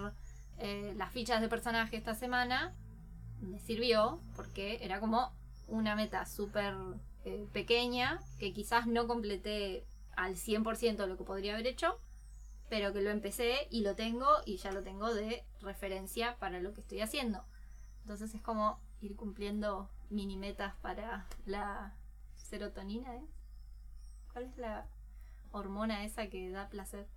eh, 0.58 0.94
las 0.96 1.10
fichas 1.12 1.40
de 1.40 1.48
personaje 1.48 1.96
esta 1.96 2.14
semana, 2.14 2.74
me 3.40 3.58
sirvió 3.58 4.20
porque 4.36 4.78
era 4.82 5.00
como 5.00 5.32
una 5.66 5.96
meta 5.96 6.26
súper 6.26 6.74
eh, 7.24 7.48
pequeña, 7.52 8.20
que 8.38 8.52
quizás 8.52 8.86
no 8.86 9.06
completé 9.06 9.84
al 10.16 10.36
100% 10.36 11.06
lo 11.06 11.16
que 11.16 11.24
podría 11.24 11.54
haber 11.54 11.66
hecho, 11.66 11.98
pero 12.68 12.92
que 12.92 13.02
lo 13.02 13.10
empecé 13.10 13.66
y 13.70 13.82
lo 13.82 13.94
tengo 13.94 14.28
y 14.44 14.58
ya 14.58 14.70
lo 14.72 14.82
tengo 14.82 15.12
de 15.12 15.44
referencia 15.60 16.36
para 16.38 16.60
lo 16.60 16.72
que 16.74 16.82
estoy 16.82 17.00
haciendo. 17.00 17.44
Entonces 18.02 18.34
es 18.34 18.42
como 18.42 18.78
ir 19.00 19.16
cumpliendo 19.16 19.90
mini 20.10 20.36
metas 20.36 20.74
para 20.76 21.26
la 21.46 21.94
serotonina, 22.44 23.16
¿eh? 23.16 23.26
¿Cuál 24.32 24.44
es 24.44 24.58
la 24.58 24.86
hormona 25.50 26.04
esa 26.04 26.28
que 26.28 26.50
da 26.50 26.68
placer? 26.68 27.08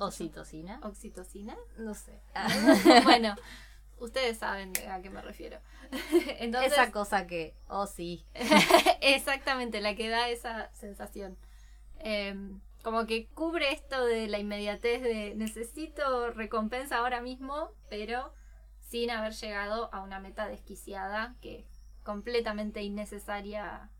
Oxitocina. 0.00 0.80
¿Oxitocina? 0.82 1.56
No 1.78 1.94
sé. 1.94 2.20
bueno, 3.04 3.34
ustedes 3.98 4.38
saben 4.38 4.72
a 4.90 5.00
qué 5.00 5.10
me 5.10 5.22
refiero. 5.22 5.58
Entonces, 6.38 6.72
Esa 6.72 6.90
cosa 6.90 7.26
que, 7.26 7.54
oh 7.68 7.86
sí. 7.86 8.24
exactamente, 9.00 9.80
la 9.80 9.94
que 9.94 10.08
da 10.08 10.28
esa 10.28 10.72
sensación. 10.74 11.38
Em, 11.98 12.60
como 12.82 13.06
que 13.06 13.28
cubre 13.28 13.72
esto 13.72 14.04
de 14.04 14.26
la 14.26 14.38
inmediatez 14.38 15.02
de 15.02 15.34
necesito 15.36 16.30
recompensa 16.32 16.98
ahora 16.98 17.20
mismo, 17.20 17.72
pero 17.88 18.32
sin 18.80 19.10
haber 19.10 19.32
llegado 19.34 19.92
a 19.94 20.02
una 20.02 20.20
meta 20.20 20.46
desquiciada 20.46 21.36
que 21.40 21.60
es 21.60 21.66
completamente 22.02 22.82
innecesaria 22.82 23.90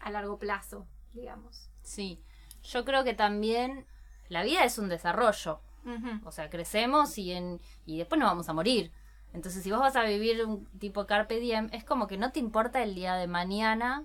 a 0.00 0.10
largo 0.10 0.38
plazo, 0.38 0.86
digamos. 1.12 1.70
Sí. 1.82 2.22
Yo 2.62 2.84
creo 2.84 3.04
que 3.04 3.14
también 3.14 3.86
la 4.28 4.42
vida 4.42 4.64
es 4.64 4.78
un 4.78 4.88
desarrollo. 4.88 5.60
O 6.24 6.32
sea, 6.32 6.50
crecemos 6.50 7.16
y, 7.16 7.30
en, 7.30 7.60
y 7.84 7.98
después 7.98 8.18
nos 8.18 8.28
vamos 8.28 8.48
a 8.48 8.52
morir. 8.52 8.90
Entonces, 9.32 9.62
si 9.62 9.70
vos 9.70 9.78
vas 9.78 9.94
a 9.94 10.02
vivir 10.02 10.44
un 10.44 10.66
tipo 10.80 11.06
carpe 11.06 11.38
diem, 11.38 11.68
es 11.72 11.84
como 11.84 12.08
que 12.08 12.18
no 12.18 12.32
te 12.32 12.40
importa 12.40 12.82
el 12.82 12.96
día 12.96 13.14
de 13.14 13.28
mañana. 13.28 14.04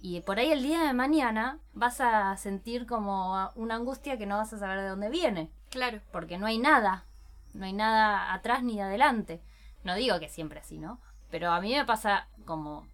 Y 0.00 0.20
por 0.22 0.38
ahí 0.38 0.50
el 0.50 0.62
día 0.62 0.82
de 0.82 0.94
mañana 0.94 1.58
vas 1.74 2.00
a 2.00 2.34
sentir 2.38 2.86
como 2.86 3.50
una 3.54 3.74
angustia 3.74 4.16
que 4.16 4.24
no 4.24 4.38
vas 4.38 4.50
a 4.54 4.58
saber 4.58 4.80
de 4.80 4.88
dónde 4.88 5.10
viene. 5.10 5.50
Claro. 5.68 6.00
Porque 6.10 6.38
no 6.38 6.46
hay 6.46 6.58
nada. 6.58 7.04
No 7.52 7.66
hay 7.66 7.74
nada 7.74 8.32
atrás 8.32 8.62
ni 8.62 8.80
adelante. 8.80 9.42
No 9.84 9.94
digo 9.94 10.18
que 10.20 10.30
siempre 10.30 10.60
así, 10.60 10.78
¿no? 10.78 11.00
Pero 11.30 11.52
a 11.52 11.60
mí 11.60 11.74
me 11.74 11.84
pasa 11.84 12.28
como 12.46 12.86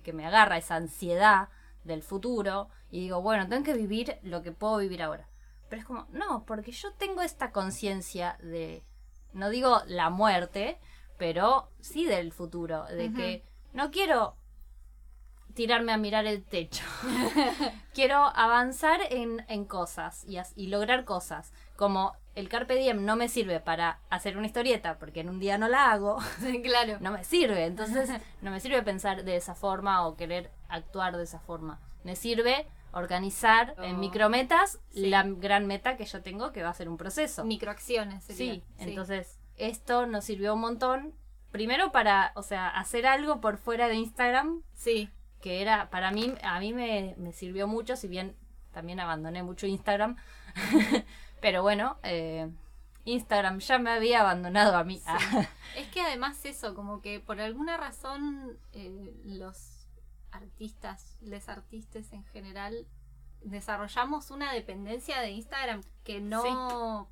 que 0.00 0.12
me 0.12 0.26
agarra 0.26 0.58
esa 0.58 0.76
ansiedad 0.76 1.48
del 1.84 2.02
futuro 2.02 2.68
y 2.90 3.00
digo, 3.00 3.20
bueno, 3.20 3.48
tengo 3.48 3.64
que 3.64 3.74
vivir 3.74 4.18
lo 4.22 4.42
que 4.42 4.52
puedo 4.52 4.78
vivir 4.78 5.02
ahora. 5.02 5.28
Pero 5.68 5.80
es 5.80 5.86
como, 5.86 6.06
no, 6.10 6.44
porque 6.46 6.72
yo 6.72 6.92
tengo 6.92 7.22
esta 7.22 7.52
conciencia 7.52 8.38
de, 8.42 8.84
no 9.32 9.50
digo 9.50 9.82
la 9.86 10.10
muerte, 10.10 10.78
pero 11.18 11.70
sí 11.80 12.06
del 12.06 12.32
futuro, 12.32 12.84
de 12.86 13.12
que 13.12 13.44
no 13.72 13.90
quiero 13.90 14.36
tirarme 15.54 15.92
a 15.92 15.96
mirar 15.96 16.26
el 16.26 16.44
techo. 16.44 16.84
quiero 17.94 18.16
avanzar 18.16 19.00
en, 19.10 19.44
en 19.48 19.64
cosas 19.64 20.24
y, 20.26 20.38
y 20.56 20.66
lograr 20.68 21.04
cosas. 21.04 21.52
Como 21.76 22.14
el 22.34 22.48
Carpe 22.48 22.74
Diem 22.76 23.04
no 23.04 23.16
me 23.16 23.28
sirve 23.28 23.60
para 23.60 24.00
hacer 24.10 24.36
una 24.36 24.46
historieta, 24.46 24.98
porque 24.98 25.20
en 25.20 25.28
un 25.28 25.38
día 25.40 25.56
no 25.58 25.68
la 25.68 25.90
hago, 25.92 26.18
claro. 26.62 26.98
no 27.00 27.10
me 27.12 27.24
sirve. 27.24 27.64
Entonces, 27.66 28.10
no 28.42 28.50
me 28.50 28.60
sirve 28.60 28.82
pensar 28.82 29.24
de 29.24 29.36
esa 29.36 29.54
forma 29.54 30.06
o 30.06 30.16
querer 30.16 30.50
actuar 30.68 31.16
de 31.16 31.24
esa 31.24 31.38
forma. 31.40 31.80
Me 32.04 32.16
sirve 32.16 32.66
organizar 32.92 33.74
en 33.78 33.96
Oh. 33.96 33.98
micrometas 33.98 34.78
Sí. 34.90 35.06
la 35.06 35.24
gran 35.24 35.66
meta 35.66 35.96
que 35.96 36.04
yo 36.04 36.22
tengo, 36.22 36.52
que 36.52 36.62
va 36.62 36.68
a 36.70 36.74
ser 36.74 36.88
un 36.88 36.96
proceso. 36.96 37.44
Microacciones. 37.44 38.22
sería. 38.24 38.54
Sí, 38.54 38.64
entonces 38.78 39.38
esto 39.56 40.06
nos 40.06 40.24
sirvió 40.24 40.54
un 40.54 40.60
montón. 40.60 41.14
Primero 41.50 41.92
para, 41.92 42.32
o 42.36 42.42
sea, 42.42 42.68
hacer 42.68 43.06
algo 43.06 43.40
por 43.40 43.58
fuera 43.58 43.88
de 43.88 43.94
Instagram, 43.94 44.62
Sí. 44.74 45.08
que 45.40 45.60
era, 45.62 45.88
para 45.90 46.10
mí, 46.10 46.34
a 46.42 46.58
mí 46.60 46.72
me, 46.72 47.14
me 47.18 47.32
sirvió 47.32 47.66
mucho, 47.68 47.94
si 47.96 48.08
bien 48.08 48.36
también 48.72 48.98
abandoné 49.00 49.42
mucho 49.44 49.66
Instagram. 49.66 50.16
Pero 51.44 51.60
bueno, 51.60 51.98
eh, 52.02 52.50
Instagram 53.04 53.58
ya 53.58 53.78
me 53.78 53.90
había 53.90 54.22
abandonado 54.22 54.78
a 54.78 54.82
mí. 54.82 55.02
Es 55.76 55.88
que 55.88 56.00
además 56.00 56.42
eso, 56.46 56.74
como 56.74 57.02
que 57.02 57.20
por 57.20 57.38
alguna 57.38 57.76
razón 57.76 58.58
eh, 58.72 59.14
los 59.26 59.86
artistas, 60.30 61.18
les 61.20 61.50
artistas 61.50 62.14
en 62.14 62.24
general, 62.24 62.86
desarrollamos 63.42 64.30
una 64.30 64.54
dependencia 64.54 65.20
de 65.20 65.32
Instagram 65.32 65.82
que 66.02 66.22
no... 66.22 67.10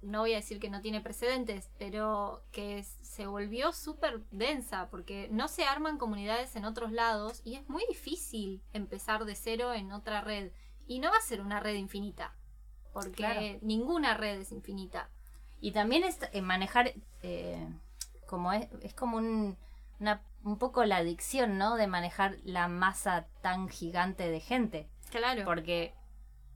No 0.00 0.20
voy 0.20 0.32
a 0.32 0.36
decir 0.36 0.58
que 0.58 0.70
no 0.70 0.80
tiene 0.80 1.02
precedentes, 1.02 1.68
pero 1.78 2.44
que 2.50 2.82
se 3.02 3.26
volvió 3.26 3.74
súper 3.74 4.22
densa 4.30 4.88
porque 4.88 5.28
no 5.30 5.48
se 5.48 5.66
arman 5.66 5.98
comunidades 5.98 6.56
en 6.56 6.64
otros 6.64 6.92
lados 6.92 7.42
y 7.44 7.56
es 7.56 7.68
muy 7.68 7.84
difícil 7.90 8.62
empezar 8.72 9.26
de 9.26 9.34
cero 9.34 9.74
en 9.74 9.92
otra 9.92 10.22
red. 10.22 10.50
Y 10.86 10.98
no 11.00 11.10
va 11.10 11.18
a 11.18 11.20
ser 11.20 11.42
una 11.42 11.60
red 11.60 11.74
infinita, 11.74 12.35
porque 13.02 13.12
Claro. 13.16 13.40
ninguna 13.62 14.14
red 14.14 14.40
es 14.40 14.52
infinita. 14.52 15.08
Y 15.60 15.72
también 15.72 16.04
es 16.04 16.18
eh, 16.32 16.40
manejar, 16.42 16.92
eh, 17.22 17.66
como 18.26 18.52
es, 18.52 18.68
es 18.82 18.94
como 18.94 19.18
un, 19.18 19.56
una- 20.00 20.22
un 20.44 20.58
poco 20.58 20.84
la 20.84 20.96
adicción, 20.96 21.58
¿no? 21.58 21.76
De 21.76 21.86
manejar 21.86 22.36
la 22.44 22.68
masa 22.68 23.26
tan 23.42 23.68
gigante 23.68 24.28
de 24.30 24.40
gente. 24.40 24.88
Claro. 25.10 25.44
Porque 25.44 25.94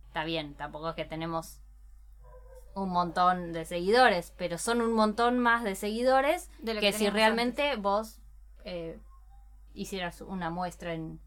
está 0.06 0.24
bien, 0.24 0.54
tampoco 0.54 0.90
es 0.90 0.94
que 0.96 1.04
tenemos 1.04 1.60
un 2.74 2.88
montón 2.90 3.52
de 3.52 3.64
seguidores, 3.64 4.32
pero 4.36 4.56
son 4.56 4.80
un 4.80 4.92
montón 4.94 5.38
más 5.38 5.64
de 5.64 5.74
seguidores 5.74 6.48
De 6.60 6.74
que, 6.74 6.80
que 6.80 6.92
si 6.92 7.10
realmente 7.10 7.74
vos 7.76 8.20
eh, 8.64 8.98
hicieras 9.74 10.20
una 10.20 10.50
muestra 10.50 10.94
en 10.94 11.20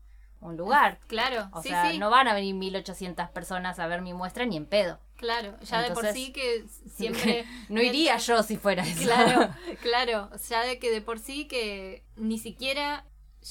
un 0.43 0.57
lugar. 0.57 0.99
Claro, 1.07 1.49
O 1.53 1.61
sí, 1.61 1.69
sea, 1.69 1.91
sí. 1.91 1.99
no 1.99 2.09
van 2.09 2.27
a 2.27 2.33
venir 2.33 2.55
1800 2.55 3.29
personas 3.29 3.79
a 3.79 3.87
ver 3.87 4.01
mi 4.01 4.13
muestra 4.13 4.45
ni 4.45 4.57
en 4.57 4.65
pedo. 4.65 4.99
Claro, 5.17 5.57
ya 5.61 5.81
de 5.81 5.91
por 5.91 6.05
sí 6.07 6.33
que 6.33 6.65
siempre... 6.89 7.45
no 7.69 7.81
iría 7.81 8.17
yo 8.17 8.43
si 8.43 8.57
fuera 8.57 8.83
eso. 8.83 9.03
Claro, 9.03 9.49
claro. 9.81 10.29
Ya 10.49 10.63
de 10.63 10.79
que 10.79 10.91
de 10.91 11.01
por 11.01 11.19
sí 11.19 11.45
que 11.47 12.03
ni 12.15 12.37
siquiera 12.39 13.05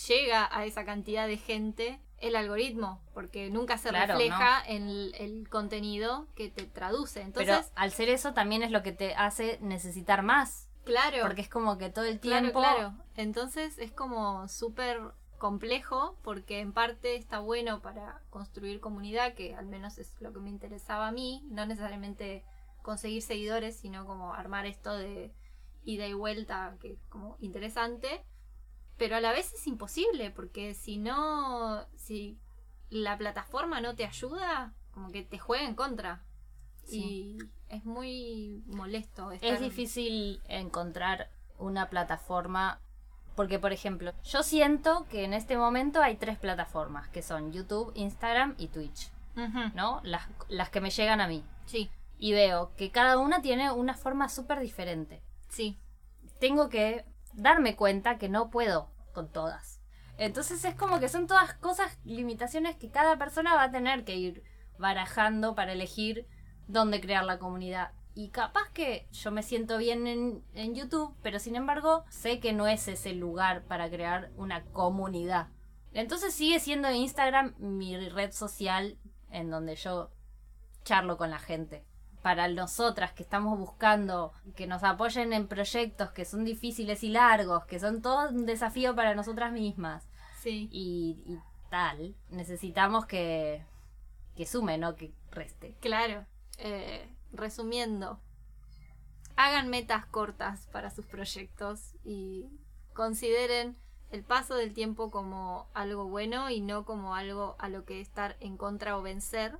llega 0.08 0.48
a 0.56 0.64
esa 0.64 0.84
cantidad 0.84 1.26
de 1.26 1.36
gente 1.38 2.00
el 2.18 2.36
algoritmo, 2.36 3.02
porque 3.14 3.50
nunca 3.50 3.78
se 3.78 3.88
Claro, 3.88 4.14
refleja 4.14 4.62
en 4.66 4.88
el, 4.88 5.14
el 5.18 5.48
contenido 5.48 6.28
que 6.36 6.50
te 6.50 6.64
traduce. 6.66 7.20
Pero 7.34 7.52
Entonces, 7.54 7.72
al 7.74 7.90
ser 7.90 8.08
eso 8.10 8.32
también 8.32 8.62
es 8.62 8.70
lo 8.70 8.82
que 8.84 8.92
te 8.92 9.14
hace 9.16 9.58
necesitar 9.60 10.22
más. 10.22 10.68
claro. 10.84 11.18
Porque 11.22 11.40
es 11.40 11.48
como 11.48 11.78
que 11.78 11.90
todo 11.90 12.04
el 12.04 12.20
Claro, 12.20 12.42
tiempo... 12.42 12.60
claro. 12.60 12.94
Entonces 13.16 13.76
es 13.78 13.90
como 13.92 14.46
súper 14.48 15.00
complejo 15.42 16.16
porque 16.22 16.60
en 16.60 16.72
parte 16.72 17.16
está 17.16 17.40
bueno 17.40 17.82
para 17.82 18.22
construir 18.30 18.78
comunidad, 18.78 19.34
que 19.34 19.56
al 19.56 19.66
menos 19.66 19.98
es 19.98 20.14
lo 20.20 20.32
que 20.32 20.38
me 20.38 20.50
interesaba 20.50 21.08
a 21.08 21.10
mí, 21.10 21.42
no 21.50 21.66
necesariamente 21.66 22.44
conseguir 22.80 23.22
seguidores, 23.22 23.76
sino 23.76 24.06
como 24.06 24.34
armar 24.34 24.66
esto 24.66 24.96
de 24.96 25.34
ida 25.82 26.06
y 26.06 26.12
vuelta, 26.12 26.76
que 26.80 26.92
es 26.92 27.04
como 27.08 27.38
interesante, 27.40 28.24
pero 28.96 29.16
a 29.16 29.20
la 29.20 29.32
vez 29.32 29.52
es 29.52 29.66
imposible 29.66 30.30
porque 30.30 30.74
si 30.74 30.96
no, 30.96 31.88
si 31.96 32.38
la 32.88 33.18
plataforma 33.18 33.80
no 33.80 33.96
te 33.96 34.06
ayuda, 34.06 34.76
como 34.92 35.10
que 35.10 35.24
te 35.24 35.40
juega 35.40 35.66
en 35.66 35.74
contra. 35.74 36.24
Sí. 36.84 37.00
Y 37.00 37.38
es 37.68 37.84
muy 37.84 38.62
molesto. 38.68 39.32
Es 39.32 39.60
difícil 39.60 40.40
encontrar 40.46 41.32
una 41.58 41.90
plataforma 41.90 42.80
porque, 43.34 43.58
por 43.58 43.72
ejemplo, 43.72 44.12
yo 44.24 44.42
siento 44.42 45.06
que 45.10 45.24
en 45.24 45.32
este 45.34 45.56
momento 45.56 46.02
hay 46.02 46.16
tres 46.16 46.38
plataformas, 46.38 47.08
que 47.08 47.22
son 47.22 47.52
YouTube, 47.52 47.92
Instagram 47.94 48.54
y 48.58 48.68
Twitch. 48.68 49.10
¿no? 49.74 50.00
Las, 50.04 50.28
las 50.48 50.68
que 50.68 50.80
me 50.82 50.90
llegan 50.90 51.20
a 51.22 51.26
mí. 51.26 51.42
Sí, 51.64 51.90
Y 52.18 52.32
veo 52.32 52.72
que 52.76 52.90
cada 52.90 53.16
una 53.18 53.40
tiene 53.40 53.70
una 53.70 53.94
forma 53.94 54.28
súper 54.28 54.60
diferente. 54.60 55.22
sí. 55.48 55.78
Tengo 56.38 56.68
que 56.68 57.04
darme 57.34 57.76
cuenta 57.76 58.18
que 58.18 58.28
no 58.28 58.50
puedo 58.50 58.90
con 59.14 59.28
todas. 59.30 59.80
Entonces 60.18 60.64
es 60.64 60.74
como 60.74 60.98
que 60.98 61.08
son 61.08 61.28
todas 61.28 61.54
cosas, 61.54 61.98
limitaciones 62.04 62.74
que 62.76 62.90
cada 62.90 63.16
persona 63.16 63.54
va 63.54 63.62
a 63.64 63.70
tener 63.70 64.04
que 64.04 64.16
ir 64.16 64.42
barajando 64.76 65.54
para 65.54 65.72
elegir 65.72 66.26
dónde 66.66 67.00
crear 67.00 67.24
la 67.24 67.38
comunidad. 67.38 67.92
Y 68.14 68.28
capaz 68.28 68.68
que 68.74 69.06
yo 69.12 69.30
me 69.30 69.42
siento 69.42 69.78
bien 69.78 70.06
en, 70.06 70.44
en 70.54 70.74
YouTube, 70.74 71.14
pero 71.22 71.38
sin 71.38 71.56
embargo 71.56 72.04
sé 72.10 72.40
que 72.40 72.52
no 72.52 72.66
es 72.66 72.86
ese 72.88 73.14
lugar 73.14 73.64
para 73.64 73.88
crear 73.88 74.30
una 74.36 74.64
comunidad. 74.66 75.48
Entonces 75.94 76.34
sigue 76.34 76.60
siendo 76.60 76.90
Instagram 76.90 77.54
mi 77.58 77.96
red 78.10 78.32
social 78.32 78.98
en 79.30 79.50
donde 79.50 79.76
yo 79.76 80.10
charlo 80.84 81.16
con 81.16 81.30
la 81.30 81.38
gente. 81.38 81.84
Para 82.22 82.46
nosotras 82.48 83.12
que 83.12 83.22
estamos 83.22 83.58
buscando 83.58 84.32
que 84.54 84.66
nos 84.66 84.84
apoyen 84.84 85.32
en 85.32 85.48
proyectos 85.48 86.10
que 86.12 86.24
son 86.24 86.44
difíciles 86.44 87.02
y 87.02 87.08
largos, 87.08 87.64
que 87.64 87.80
son 87.80 88.00
todo 88.02 88.28
un 88.28 88.46
desafío 88.46 88.94
para 88.94 89.14
nosotras 89.14 89.52
mismas 89.52 90.06
Sí. 90.40 90.68
y, 90.70 91.22
y 91.26 91.38
tal, 91.70 92.14
necesitamos 92.30 93.06
que, 93.06 93.64
que 94.36 94.46
sume, 94.46 94.76
no 94.78 94.94
que 94.96 95.12
reste. 95.30 95.74
Claro. 95.80 96.26
Eh, 96.58 97.08
resumiendo, 97.32 98.20
hagan 99.36 99.68
metas 99.68 100.06
cortas 100.06 100.66
para 100.72 100.90
sus 100.90 101.06
proyectos 101.06 101.94
y 102.04 102.46
consideren 102.92 103.76
el 104.10 104.22
paso 104.22 104.54
del 104.54 104.74
tiempo 104.74 105.10
como 105.10 105.68
algo 105.72 106.04
bueno 106.04 106.50
y 106.50 106.60
no 106.60 106.84
como 106.84 107.14
algo 107.14 107.56
a 107.58 107.68
lo 107.68 107.84
que 107.84 108.00
estar 108.00 108.36
en 108.40 108.56
contra 108.56 108.96
o 108.98 109.02
vencer. 109.02 109.58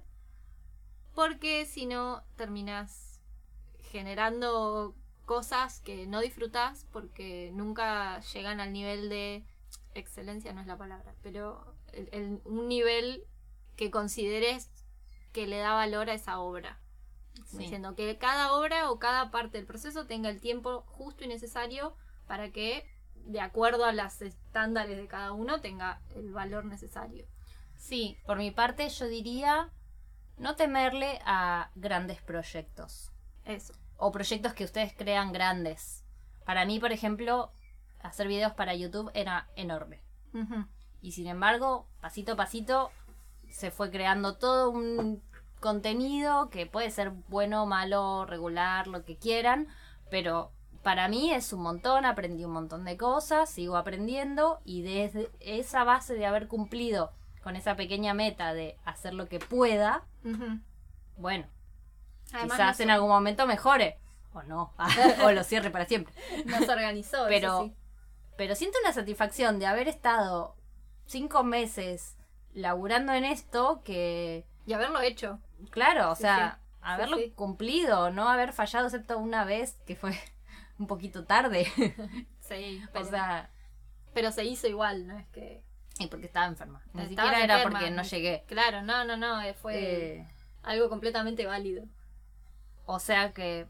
Porque 1.14 1.66
si 1.66 1.86
no, 1.86 2.22
terminas 2.36 3.20
generando 3.80 4.94
cosas 5.24 5.80
que 5.80 6.06
no 6.06 6.20
disfrutas 6.20 6.86
porque 6.92 7.50
nunca 7.54 8.20
llegan 8.20 8.60
al 8.60 8.72
nivel 8.72 9.08
de 9.08 9.44
excelencia, 9.94 10.52
no 10.52 10.60
es 10.60 10.66
la 10.66 10.76
palabra, 10.76 11.14
pero 11.22 11.74
un 12.44 12.68
nivel 12.68 13.24
que 13.76 13.90
consideres 13.90 14.70
que 15.32 15.46
le 15.46 15.58
da 15.58 15.72
valor 15.72 16.10
a 16.10 16.14
esa 16.14 16.40
obra. 16.40 16.78
Sí. 17.46 17.58
Diciendo 17.58 17.94
que 17.94 18.16
cada 18.18 18.52
obra 18.54 18.90
o 18.90 18.98
cada 18.98 19.30
parte 19.30 19.58
del 19.58 19.66
proceso 19.66 20.06
tenga 20.06 20.28
el 20.28 20.40
tiempo 20.40 20.82
justo 20.86 21.24
y 21.24 21.28
necesario 21.28 21.94
para 22.26 22.50
que, 22.50 22.86
de 23.14 23.40
acuerdo 23.40 23.84
a 23.84 23.92
los 23.92 24.22
estándares 24.22 24.96
de 24.96 25.06
cada 25.06 25.32
uno, 25.32 25.60
tenga 25.60 26.00
el 26.14 26.32
valor 26.32 26.64
necesario. 26.64 27.26
Sí, 27.76 28.16
por 28.26 28.38
mi 28.38 28.50
parte 28.50 28.88
yo 28.88 29.06
diría 29.06 29.70
no 30.38 30.56
temerle 30.56 31.20
a 31.24 31.70
grandes 31.74 32.20
proyectos. 32.22 33.10
Eso. 33.44 33.74
o 33.96 34.10
proyectos 34.10 34.52
que 34.54 34.64
ustedes 34.64 34.92
crean 34.96 35.32
grandes. 35.32 36.04
Para 36.44 36.64
mí, 36.64 36.80
por 36.80 36.90
ejemplo, 36.90 37.52
hacer 38.00 38.26
videos 38.26 38.52
para 38.52 38.74
YouTube 38.74 39.12
era 39.14 39.48
enorme. 39.54 40.02
Y 41.00 41.12
sin 41.12 41.28
embargo, 41.28 41.86
pasito 42.00 42.32
a 42.32 42.36
pasito, 42.36 42.90
se 43.48 43.70
fue 43.70 43.90
creando 43.90 44.38
todo 44.38 44.70
un 44.70 45.22
contenido 45.62 46.50
que 46.50 46.66
puede 46.66 46.90
ser 46.90 47.12
bueno, 47.28 47.64
malo, 47.64 48.26
regular, 48.26 48.86
lo 48.86 49.02
que 49.06 49.16
quieran, 49.16 49.68
pero 50.10 50.52
para 50.82 51.08
mí 51.08 51.32
es 51.32 51.54
un 51.54 51.62
montón, 51.62 52.04
aprendí 52.04 52.44
un 52.44 52.52
montón 52.52 52.84
de 52.84 52.98
cosas, 52.98 53.48
sigo 53.48 53.78
aprendiendo 53.78 54.60
y 54.66 54.82
desde 54.82 55.30
esa 55.40 55.84
base 55.84 56.14
de 56.14 56.26
haber 56.26 56.48
cumplido 56.48 57.12
con 57.42 57.56
esa 57.56 57.76
pequeña 57.76 58.12
meta 58.12 58.52
de 58.52 58.76
hacer 58.84 59.14
lo 59.14 59.28
que 59.28 59.38
pueda, 59.38 60.04
bueno, 61.16 61.46
Además, 62.32 62.58
quizás 62.58 62.80
en 62.80 62.90
algún 62.90 63.08
momento 63.08 63.46
mejore. 63.46 63.98
O 64.32 64.42
no. 64.42 64.72
o 65.24 65.32
lo 65.32 65.44
cierre 65.44 65.70
para 65.70 65.86
siempre. 65.86 66.14
nos 66.46 66.68
organizó. 66.68 67.26
Pero, 67.28 67.48
eso 67.48 67.64
sí. 67.64 67.74
pero 68.36 68.54
siento 68.54 68.78
una 68.82 68.92
satisfacción 68.92 69.58
de 69.58 69.66
haber 69.66 69.88
estado 69.88 70.54
cinco 71.06 71.44
meses 71.44 72.16
laburando 72.54 73.12
en 73.12 73.24
esto 73.24 73.82
que, 73.84 74.46
Y 74.66 74.72
haberlo 74.72 75.00
hecho. 75.00 75.40
Claro, 75.70 76.10
o 76.12 76.14
Sí, 76.14 76.22
sea, 76.22 76.58
sí. 76.62 76.78
haberlo 76.82 77.16
Sí, 77.18 77.30
cumplido, 77.34 78.10
no 78.10 78.28
haber 78.28 78.52
fallado 78.52 78.86
excepto 78.86 79.18
una 79.18 79.44
vez 79.44 79.78
que 79.86 79.96
fue 79.96 80.12
un 80.78 80.86
poquito 80.86 81.24
tarde. 81.24 81.66
Sí, 82.40 82.82
o 82.88 82.92
pero, 82.92 83.04
sea, 83.06 83.50
pero 84.12 84.30
se 84.32 84.44
hizo 84.44 84.66
igual, 84.68 85.06
no 85.06 85.16
es 85.16 85.26
que. 85.28 85.64
y 85.98 86.06
porque 86.08 86.26
estaba 86.26 86.46
enferma. 86.46 86.82
Ni 86.92 87.06
siquiera 87.08 87.42
era 87.42 87.62
porque 87.62 87.90
no 87.90 88.02
llegué. 88.02 88.44
Claro, 88.46 88.82
no, 88.82 89.04
no, 89.04 89.16
no. 89.16 89.40
eh, 89.40 89.54
Fue 89.54 90.18
Eh, 90.18 90.28
algo 90.62 90.88
completamente 90.90 91.46
válido. 91.46 91.84
o 92.84 92.98
sea 92.98 93.32
que, 93.32 93.66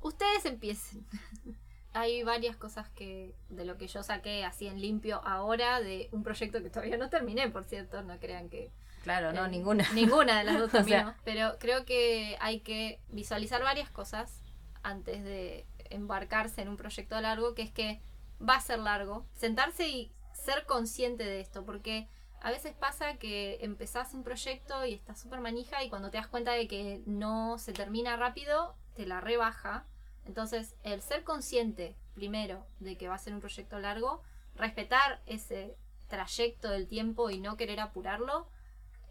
Ustedes 0.00 0.46
empiecen. 0.46 1.06
Hay 1.94 2.22
varias 2.22 2.56
cosas 2.56 2.88
que 2.90 3.34
de 3.50 3.64
lo 3.66 3.76
que 3.76 3.86
yo 3.86 4.02
saqué 4.02 4.44
así 4.44 4.66
en 4.66 4.80
limpio 4.80 5.20
ahora 5.26 5.80
de 5.80 6.08
un 6.12 6.22
proyecto 6.22 6.62
que 6.62 6.70
todavía 6.70 6.96
no 6.96 7.10
terminé, 7.10 7.50
por 7.50 7.64
cierto, 7.64 8.02
no 8.02 8.18
crean 8.18 8.48
que 8.48 8.72
claro, 9.02 9.32
no, 9.32 9.46
Eh, 9.46 9.48
ninguna. 9.48 9.84
Ninguna 9.92 10.38
de 10.38 10.44
las 10.44 10.58
dos 10.58 10.74
O 10.74 10.84
sea- 10.84 11.16
pero 11.24 11.56
creo 11.58 11.84
que 11.84 12.36
hay 12.40 12.60
que 12.60 13.00
visualizar 13.08 13.62
varias 13.62 13.90
cosas 13.90 14.40
antes 14.82 15.22
de 15.24 15.66
embarcarse 15.90 16.62
en 16.62 16.68
un 16.68 16.76
proyecto 16.76 17.20
largo, 17.20 17.54
que 17.54 17.62
es 17.62 17.70
que 17.70 18.00
va 18.40 18.56
a 18.56 18.60
ser 18.60 18.78
largo. 18.78 19.26
Sentarse 19.34 19.88
y 19.88 20.12
ser 20.32 20.64
consciente 20.66 21.24
de 21.24 21.40
esto, 21.40 21.64
porque 21.64 22.08
a 22.40 22.50
veces 22.50 22.74
pasa 22.74 23.14
que 23.18 23.58
empezás 23.60 24.14
un 24.14 24.24
proyecto 24.24 24.84
y 24.84 24.94
estás 24.94 25.20
súper 25.20 25.40
manija 25.40 25.84
y 25.84 25.88
cuando 25.90 26.10
te 26.10 26.16
das 26.16 26.26
cuenta 26.26 26.52
de 26.52 26.66
que 26.66 27.02
no 27.06 27.58
se 27.58 27.72
termina 27.72 28.16
rápido, 28.16 28.74
te 28.94 29.06
la 29.06 29.20
rebaja. 29.20 29.86
Entonces, 30.24 30.74
el 30.82 31.02
ser 31.02 31.22
consciente, 31.24 31.94
primero, 32.14 32.66
de 32.80 32.96
que 32.96 33.08
va 33.08 33.14
a 33.14 33.18
ser 33.18 33.34
un 33.34 33.40
proyecto 33.40 33.78
largo, 33.78 34.22
respetar 34.56 35.20
ese 35.26 35.76
trayecto 36.08 36.68
del 36.70 36.88
tiempo 36.88 37.30
y 37.30 37.38
no 37.40 37.56
querer 37.56 37.80
apurarlo, 37.80 38.48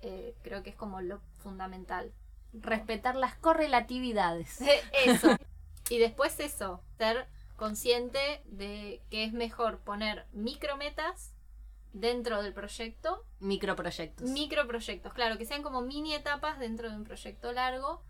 eh, 0.01 0.35
creo 0.41 0.63
que 0.63 0.69
es 0.71 0.75
como 0.75 1.01
lo 1.01 1.21
fundamental. 1.37 2.11
Respetar 2.53 3.15
las 3.15 3.35
correlatividades. 3.35 4.59
Eso. 5.05 5.35
y 5.89 5.97
después 5.99 6.39
eso, 6.39 6.81
ser 6.97 7.27
consciente 7.55 8.41
de 8.45 9.01
que 9.09 9.23
es 9.23 9.33
mejor 9.33 9.79
poner 9.79 10.25
micrometas 10.31 11.33
dentro 11.93 12.41
del 12.41 12.53
proyecto, 12.53 13.25
Microproyectos. 13.39 14.29
microproyectos, 14.29 15.13
claro, 15.13 15.37
que 15.37 15.45
sean 15.45 15.61
como 15.61 15.81
mini 15.81 16.13
etapas 16.15 16.57
dentro 16.59 16.89
de 16.89 16.95
un 16.95 17.03
proyecto 17.03 17.51
largo 17.51 18.01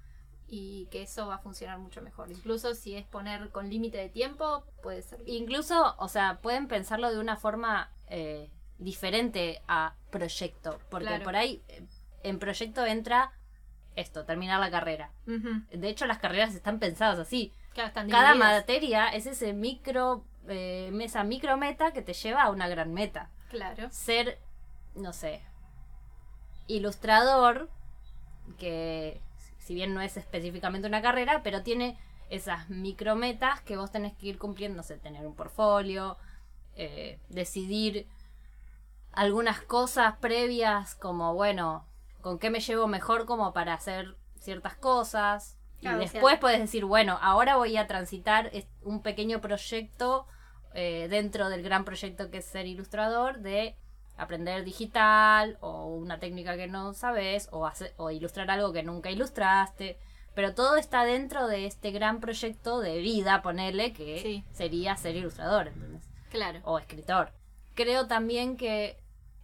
y 0.47 0.87
que 0.91 1.01
eso 1.03 1.27
va 1.27 1.35
a 1.35 1.39
funcionar 1.39 1.79
mucho 1.79 2.01
mejor. 2.01 2.29
Incluso 2.31 2.75
si 2.75 2.95
es 2.95 3.05
poner 3.07 3.49
con 3.51 3.69
límite 3.69 3.97
de 3.97 4.09
tiempo, 4.09 4.63
puede 4.83 5.01
ser. 5.01 5.21
Incluso, 5.25 5.95
o 5.97 6.07
sea, 6.07 6.39
pueden 6.41 6.67
pensarlo 6.67 7.11
de 7.11 7.19
una 7.19 7.37
forma 7.37 7.91
eh, 8.07 8.49
diferente 8.81 9.61
a 9.67 9.95
proyecto. 10.09 10.79
Porque 10.89 11.07
Claro. 11.07 11.23
por 11.23 11.35
ahí 11.35 11.61
eh, 11.69 11.83
en 12.23 12.39
proyecto 12.39 12.85
entra 12.85 13.31
esto, 13.95 14.25
terminar 14.25 14.59
la 14.59 14.71
carrera. 14.71 15.11
De 15.25 15.89
hecho, 15.89 16.05
las 16.05 16.19
carreras 16.19 16.53
están 16.55 16.79
pensadas 16.79 17.19
así. 17.19 17.53
Claro, 17.73 17.87
están 17.89 18.09
Cada 18.09 18.35
materia 18.35 19.09
es 19.09 19.25
ese 19.25 19.53
micro, 19.53 20.25
eh, 20.47 20.91
esa 21.01 21.23
micro 21.23 21.57
meta 21.57 21.91
que 21.93 22.01
te 22.01 22.13
lleva 22.13 22.43
a 22.43 22.49
una 22.51 22.67
gran 22.67 22.93
meta. 22.93 23.29
Claro. 23.49 23.89
Ser, 23.91 24.39
no 24.95 25.13
sé, 25.13 25.41
ilustrador, 26.67 27.69
que 28.57 29.21
si 29.57 29.73
bien 29.75 29.93
no 29.93 30.01
es 30.01 30.17
específicamente 30.17 30.87
una 30.87 31.01
carrera, 31.01 31.41
pero 31.43 31.63
tiene 31.63 31.97
esas 32.29 32.69
micrometas 32.69 33.61
que 33.61 33.75
vos 33.77 33.91
tenés 33.91 34.13
que 34.13 34.27
ir 34.27 34.37
cumpliendo, 34.37 34.77
no 34.77 34.83
sé, 34.83 34.97
tener 34.97 35.25
un 35.27 35.35
portfolio, 35.35 36.17
eh, 36.75 37.19
decidir 37.29 38.07
algunas 39.13 39.61
cosas 39.61 40.15
previas 40.17 40.95
como, 40.95 41.33
bueno, 41.33 41.85
con 42.21 42.39
qué 42.39 42.49
me 42.49 42.59
llevo 42.59 42.87
mejor 42.87 43.25
como 43.25 43.53
para 43.53 43.73
hacer 43.73 44.15
ciertas 44.39 44.75
cosas. 44.75 45.57
Claro, 45.79 46.01
y 46.01 46.05
o 46.05 46.07
sea- 46.07 46.13
después 46.13 46.37
puedes 46.39 46.59
decir, 46.59 46.85
bueno, 46.85 47.17
ahora 47.21 47.55
voy 47.57 47.75
a 47.77 47.87
transitar 47.87 48.51
un 48.81 49.01
pequeño 49.01 49.41
proyecto 49.41 50.27
eh, 50.73 51.07
dentro 51.09 51.49
del 51.49 51.63
gran 51.63 51.83
proyecto 51.83 52.29
que 52.31 52.37
es 52.37 52.45
ser 52.45 52.65
ilustrador 52.65 53.39
de 53.39 53.75
aprender 54.17 54.63
digital 54.63 55.57
o 55.61 55.87
una 55.87 56.19
técnica 56.19 56.55
que 56.55 56.67
no 56.67 56.93
sabes 56.93 57.49
o, 57.51 57.65
hacer, 57.65 57.93
o 57.97 58.11
ilustrar 58.11 58.49
algo 58.51 58.71
que 58.71 58.83
nunca 58.83 59.09
ilustraste. 59.11 59.97
Pero 60.33 60.53
todo 60.55 60.77
está 60.77 61.03
dentro 61.03 61.47
de 61.47 61.65
este 61.65 61.91
gran 61.91 62.21
proyecto 62.21 62.79
de 62.79 62.99
vida, 62.99 63.41
ponerle 63.41 63.91
que 63.91 64.19
Sí. 64.21 64.45
sería 64.53 64.95
ser 64.95 65.15
ilustrador, 65.17 65.67
¿entendés? 65.69 66.07
Claro. 66.29 66.59
o 66.63 66.79
escritor. 66.79 67.33
Creo 67.73 68.07
también 68.07 68.55
que 68.55 69.00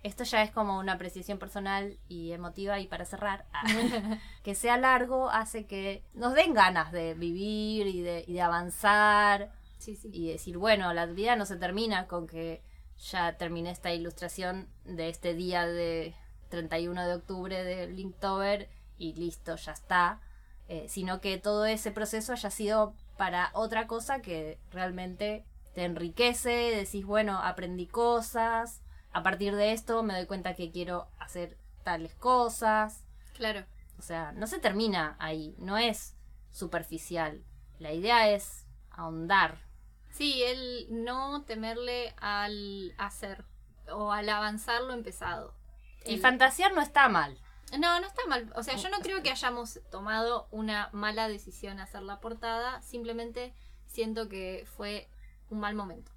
esto 0.08 0.24
ya 0.24 0.42
es 0.42 0.52
como 0.52 0.80
una 0.80 0.94
apreciación 0.94 1.38
personal 1.38 1.98
y 2.08 2.32
emotiva 2.32 2.80
y 2.80 2.88
para 2.88 3.06
cerrar, 3.06 3.46
ah, 3.54 3.64
que 4.44 4.56
sea 4.56 4.78
largo 4.78 5.30
hace 5.30 5.66
que 5.66 6.04
nos 6.14 6.34
den 6.34 6.54
ganas 6.54 6.92
de 6.92 7.14
vivir 7.14 7.88
y 7.88 8.02
de, 8.02 8.24
y 8.28 8.34
de 8.34 8.42
avanzar 8.42 9.52
Sí, 9.78 9.96
sí. 9.96 10.10
y 10.12 10.32
decir, 10.32 10.58
bueno, 10.58 10.94
la 10.94 11.06
vida 11.06 11.36
no 11.36 11.46
se 11.46 11.56
termina 11.56 12.08
con 12.08 12.28
que 12.28 12.62
ya 12.98 13.38
terminé 13.38 13.70
esta 13.70 13.94
ilustración 13.94 14.68
de 14.86 15.10
este 15.10 15.36
día 15.36 15.68
de 15.68 16.16
31 16.50 17.08
de 17.08 17.14
octubre 17.14 17.64
de 17.64 17.88
Linktober 17.88 18.70
y 18.98 19.14
listo, 19.14 19.56
ya 19.56 19.74
está, 19.74 20.20
eh, 20.68 20.86
sino 20.90 21.22
que 21.22 21.38
todo 21.38 21.66
ese 21.66 21.92
proceso 21.92 22.34
haya 22.34 22.50
sido 22.50 22.96
para 23.18 23.52
otra 23.54 23.88
cosa 23.88 24.22
que 24.22 24.58
realmente 24.72 25.46
te 25.76 25.84
enriquece, 25.84 26.50
decís, 26.50 27.06
bueno, 27.06 27.40
aprendí 27.40 27.86
cosas, 27.86 28.82
a 29.12 29.24
partir 29.24 29.56
de 29.56 29.74
esto 29.74 30.04
me 30.04 30.14
doy 30.16 30.26
cuenta 30.26 30.56
que 30.56 30.72
quiero 30.72 31.08
hacer 31.20 31.58
tales 31.84 32.14
cosas, 32.16 33.04
Claro. 33.34 33.66
o 33.98 34.02
sea, 34.02 34.32
no 34.34 34.48
se 34.48 34.60
termina 34.60 35.16
ahí, 35.20 35.56
no 35.58 35.78
es 35.78 36.16
superficial, 36.52 37.44
la 37.80 37.94
idea 37.94 38.30
es 38.30 38.66
ahondar. 38.92 39.60
Sí, 40.10 40.42
el 40.44 40.88
no 40.90 41.44
temerle 41.44 42.14
al 42.18 42.94
hacer 42.98 43.46
o 43.92 44.12
al 44.12 44.28
avanzar 44.30 44.82
lo 44.82 44.94
empezado. 44.94 45.54
Y 46.06 46.16
El- 46.16 46.20
fantasear 46.22 46.74
no 46.74 46.82
está 46.82 47.08
mal. 47.08 47.38
No, 47.78 48.00
no 48.00 48.08
está 48.08 48.26
mal. 48.28 48.52
O 48.56 48.64
sea, 48.64 48.76
yo 48.78 48.90
no 48.90 49.00
creo 49.00 49.22
que 49.22 49.30
hayamos 49.30 49.80
tomado 49.92 50.48
una 50.52 50.90
mala 50.94 51.28
decisión 51.28 51.80
hacer 51.80 52.02
la 52.02 52.20
portada. 52.22 52.82
Simplemente 52.82 53.54
siento 53.86 54.30
que 54.30 54.66
fue 54.76 55.10
un 55.50 55.60
mal 55.60 55.76
momento. 55.76 56.12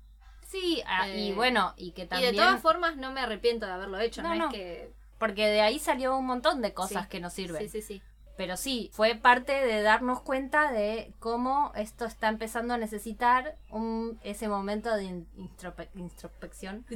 Sí, 0.51 0.83
ah, 0.87 1.09
y 1.09 1.31
Eh, 1.31 1.35
bueno, 1.35 1.75
y 1.77 1.93
que 1.93 2.03
Y 2.03 2.07
también... 2.07 2.33
de 2.33 2.37
todas 2.43 2.61
formas 2.61 2.97
no 2.97 3.13
me 3.13 3.21
arrepiento 3.21 3.67
de 3.67 3.73
haberlo 3.73 3.99
hecho. 4.01 4.23
No, 4.23 4.31
No, 4.31 4.35
no. 4.37 4.47
es 4.47 4.53
que... 4.55 4.93
Porque 5.19 5.47
de 5.47 5.61
ahí 5.61 5.79
salió 5.79 6.17
un 6.17 6.27
montón 6.27 6.61
de 6.63 6.73
cosas 6.73 7.05
Sí. 7.05 7.09
que 7.11 7.21
nos 7.21 7.33
sirven. 7.35 7.63
Sí, 7.63 7.69
sí, 7.69 7.83
sí. 7.83 8.03
Pero 8.37 8.57
sí, 8.57 8.89
fue 8.95 9.15
parte 9.17 9.53
de 9.53 9.83
darnos 9.83 10.23
cuenta 10.23 10.73
de 10.73 11.13
cómo 11.19 11.73
esto 11.77 12.07
está 12.07 12.29
empezando 12.29 12.73
a 12.73 12.79
necesitar 12.79 13.57
un, 13.71 14.19
ese 14.25 14.49
momento 14.49 14.95
de 14.97 15.05
in- 15.05 15.29
introspe- 15.37 15.91
introspección. 15.95 16.87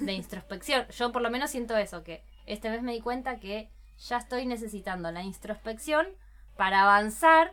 De 0.00 0.12
introspección. 0.12 0.86
Yo 0.88 1.12
por 1.12 1.22
lo 1.22 1.30
menos 1.30 1.50
siento 1.50 1.76
eso, 1.76 2.02
que 2.02 2.24
este 2.46 2.68
mes 2.68 2.82
me 2.82 2.92
di 2.92 3.00
cuenta 3.00 3.38
que 3.38 3.70
ya 3.98 4.16
estoy 4.18 4.44
necesitando 4.44 5.10
la 5.12 5.22
introspección 5.22 6.06
para 6.56 6.82
avanzar 6.82 7.52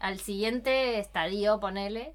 al 0.00 0.18
siguiente 0.18 0.98
estadio, 0.98 1.60
ponele, 1.60 2.14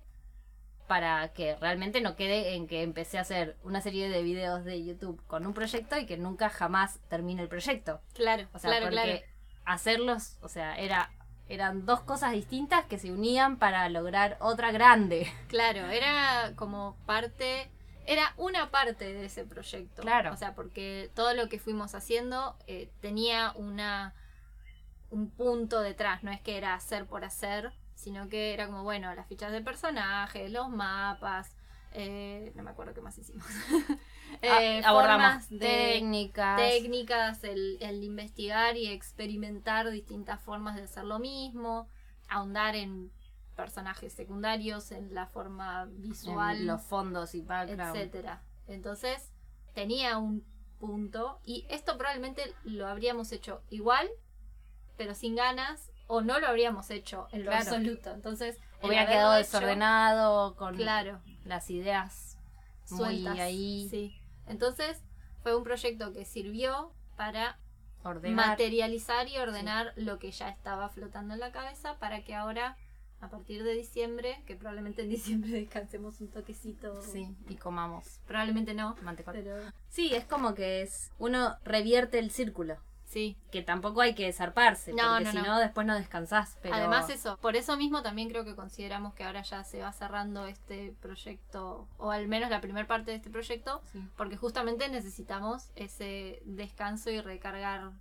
para 0.87 1.33
que 1.33 1.55
realmente 1.55 2.01
no 2.01 2.15
quede 2.15 2.55
en 2.55 2.67
que 2.67 2.83
empecé 2.83 3.17
a 3.17 3.21
hacer 3.21 3.57
una 3.63 3.81
serie 3.81 4.09
de 4.09 4.23
videos 4.23 4.63
de 4.63 4.83
YouTube 4.83 5.21
con 5.27 5.45
un 5.45 5.53
proyecto 5.53 5.97
y 5.97 6.05
que 6.05 6.17
nunca 6.17 6.49
jamás 6.49 6.99
termine 7.09 7.41
el 7.41 7.47
proyecto. 7.47 8.01
Claro, 8.13 8.47
O 8.53 8.59
sea, 8.59 8.69
claro, 8.71 8.85
porque 8.85 9.01
claro. 9.01 9.21
hacerlos, 9.65 10.37
o 10.41 10.49
sea, 10.49 10.77
era 10.77 11.11
eran 11.47 11.85
dos 11.85 12.01
cosas 12.01 12.31
distintas 12.31 12.85
que 12.85 12.97
se 12.97 13.11
unían 13.11 13.57
para 13.57 13.87
lograr 13.89 14.37
otra 14.39 14.71
grande. 14.71 15.31
Claro, 15.47 15.85
era 15.89 16.53
como 16.55 16.97
parte, 17.05 17.69
era 18.05 18.33
una 18.37 18.71
parte 18.71 19.13
de 19.13 19.25
ese 19.25 19.45
proyecto. 19.45 20.01
Claro. 20.01 20.33
O 20.33 20.37
sea, 20.37 20.55
porque 20.55 21.11
todo 21.13 21.33
lo 21.33 21.47
que 21.47 21.59
fuimos 21.59 21.93
haciendo 21.93 22.57
eh, 22.67 22.89
tenía 22.99 23.53
una 23.55 24.15
un 25.11 25.29
punto 25.29 25.81
detrás, 25.81 26.23
no 26.23 26.31
es 26.31 26.41
que 26.41 26.57
era 26.57 26.73
hacer 26.73 27.05
por 27.05 27.23
hacer, 27.23 27.71
sino 28.05 28.29
que 28.29 28.53
era 28.53 28.67
como, 28.67 28.83
bueno, 28.83 29.13
las 29.15 29.25
fichas 29.27 29.51
de 29.51 29.61
personajes, 29.61 30.51
los 30.51 30.69
mapas, 30.69 31.55
eh, 31.91 32.51
no 32.53 32.61
me 32.61 32.69
acuerdo 32.69 32.93
qué 32.93 33.01
más 33.01 33.17
hicimos. 33.17 33.45
Eh, 34.41 34.81
Ah, 34.83 34.89
abordamos 34.89 35.23
formas 35.45 35.49
de 35.49 35.59
técnicas. 35.59 36.57
técnicas, 36.59 37.43
el, 37.43 37.77
el 37.79 38.03
investigar 38.03 38.75
y 38.75 38.87
experimentar 38.87 39.89
distintas 39.91 40.41
formas 40.41 40.75
de 40.75 40.83
hacer 40.83 41.03
lo 41.05 41.19
mismo, 41.19 41.87
ahondar 42.27 42.75
en 42.75 43.11
personajes 43.55 44.11
secundarios, 44.13 44.91
en 44.91 45.13
la 45.13 45.27
forma 45.27 45.83
en 45.83 46.01
visual, 46.01 46.65
los 46.67 46.81
fondos 46.81 47.33
y 47.33 47.41
background. 47.41 47.95
etcétera. 47.95 48.41
Entonces, 48.67 49.31
tenía 49.73 50.17
un 50.17 50.43
punto 50.79 51.39
y 51.45 51.65
esto 51.69 51.97
probablemente 51.97 52.53
lo 52.65 52.87
habríamos 52.87 53.31
hecho 53.31 53.63
igual, 53.69 54.09
pero 54.97 55.13
sin 55.15 55.35
ganas, 55.35 55.91
o 56.07 56.21
no 56.21 56.39
lo 56.39 56.47
habríamos 56.47 56.89
hecho 56.91 57.27
en 57.31 57.45
lo 57.45 57.51
Claro. 57.51 57.69
absoluto. 57.71 58.11
Entonces, 58.11 58.57
Hubiera 58.81 59.07
quedado 59.07 59.33
hecho, 59.37 59.47
desordenado 59.47 60.55
con 60.55 60.75
Claro, 60.75 61.19
las 61.45 61.69
ideas 61.69 62.37
muy 62.91 62.97
sueltas. 62.99 63.39
ahí 63.39 63.87
Sí. 63.89 64.15
Entonces, 64.47 65.01
fue 65.41 65.55
un 65.55 65.63
proyecto 65.63 66.13
que 66.13 66.25
sirvió 66.25 66.91
para 67.15 67.57
ordenar. 68.03 68.35
materializar 68.49 69.27
y 69.27 69.37
ordenar 69.37 69.93
lo 69.95 70.19
que 70.19 70.31
ya 70.31 70.49
estaba 70.49 70.89
flotando 70.89 71.33
en 71.33 71.39
la 71.39 71.51
cabeza 71.51 71.97
para 71.97 72.23
que 72.23 72.35
ahora, 72.35 72.77
a 73.21 73.29
partir 73.29 73.63
de 73.63 73.73
diciembre, 73.73 74.43
que 74.45 74.55
probablemente 74.55 75.01
en 75.01 75.09
diciembre 75.09 75.49
descansemos 75.59 76.21
un 76.21 76.27
toquecito. 76.29 77.01
Sí, 77.01 77.35
y 77.47 77.55
comamos 77.55 78.19
Probablemente 78.27 78.75
no. 78.75 78.95
mantecol. 79.01 79.33
Pero 79.33 79.55
Sí, 79.89 80.13
es 80.13 80.25
como 80.25 80.53
que 80.53 80.81
es 80.83 81.11
uno 81.17 81.55
revierte 81.63 82.19
el 82.19 82.29
círculo, 82.29 82.77
sí. 83.15 83.35
que 83.51 83.61
tampoco 83.63 84.01
hay 84.01 84.13
que 84.13 84.31
zarparse, 84.33 84.91
No, 84.93 85.03
porque 85.13 85.23
no, 85.23 85.31
si 85.31 85.37
no. 85.37 85.43
no 85.45 85.59
después 85.59 85.87
no 85.87 85.95
descansás, 85.95 86.57
pero 86.61 86.75
Además 86.75 87.09
eso, 87.09 87.37
por 87.37 87.55
eso 87.55 87.77
mismo 87.77 88.03
también 88.03 88.29
creo 88.29 88.43
que 88.45 88.55
consideramos 88.55 89.13
que 89.15 89.23
ahora 89.23 89.41
ya 89.41 89.63
se 89.63 89.81
va 89.81 89.91
cerrando 89.93 90.45
este 90.45 90.93
proyecto, 91.01 91.87
o 91.97 92.11
al 92.11 92.27
menos 92.27 92.49
la 92.49 92.61
primera 92.61 92.85
parte 92.87 93.11
de 93.11 93.17
este 93.17 93.29
proyecto, 93.29 93.81
Sí. 93.91 94.03
porque 94.17 94.35
justamente 94.37 94.87
necesitamos 94.89 95.71
ese 95.75 96.41
descanso 96.45 97.09
y 97.09 97.21
recargar 97.21 97.91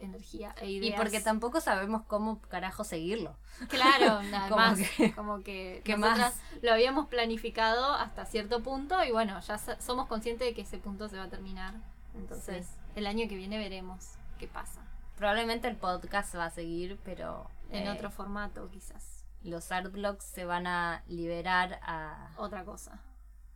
energía 0.00 0.54
e 0.60 0.70
Y 0.70 0.76
ideas. 0.76 1.00
porque 1.00 1.20
tampoco 1.20 1.60
sabemos 1.60 2.02
cómo 2.06 2.40
carajo 2.42 2.84
seguirlo. 2.84 3.36
Claro, 3.68 4.20
que- 4.96 5.12
como 5.14 5.42
que 5.42 5.82
¿qué 5.84 5.96
nosotras 5.96 6.36
más? 6.36 6.62
lo 6.62 6.72
habíamos 6.72 7.08
planificado 7.08 7.94
hasta 7.94 8.24
cierto 8.26 8.62
punto 8.62 9.02
y 9.04 9.10
bueno, 9.10 9.40
ya 9.40 9.58
somos 9.80 10.06
conscientes 10.06 10.46
de 10.46 10.54
que 10.54 10.60
ese 10.60 10.78
punto 10.78 11.08
se 11.08 11.16
va 11.16 11.24
a 11.24 11.28
terminar. 11.28 11.74
Entonces, 12.14 12.66
Sí. 12.66 12.72
el 12.96 13.06
año 13.08 13.28
que 13.28 13.34
viene 13.36 13.58
veremos 13.58 14.10
qué 14.38 14.48
pasa. 14.48 14.80
Probablemente 15.16 15.68
el 15.68 15.76
podcast 15.76 16.34
va 16.36 16.46
a 16.46 16.50
seguir, 16.50 16.98
pero 17.04 17.50
En 17.70 17.86
eh, 17.86 17.90
otro 17.90 18.10
formato, 18.10 18.70
quizás. 18.70 19.24
los 19.42 19.70
art 19.72 19.92
blogs 19.92 20.24
se 20.24 20.44
van 20.44 20.66
a 20.66 21.02
liberar 21.06 21.80
a, 21.82 22.30
Otra 22.36 22.64
cosa. 22.64 23.00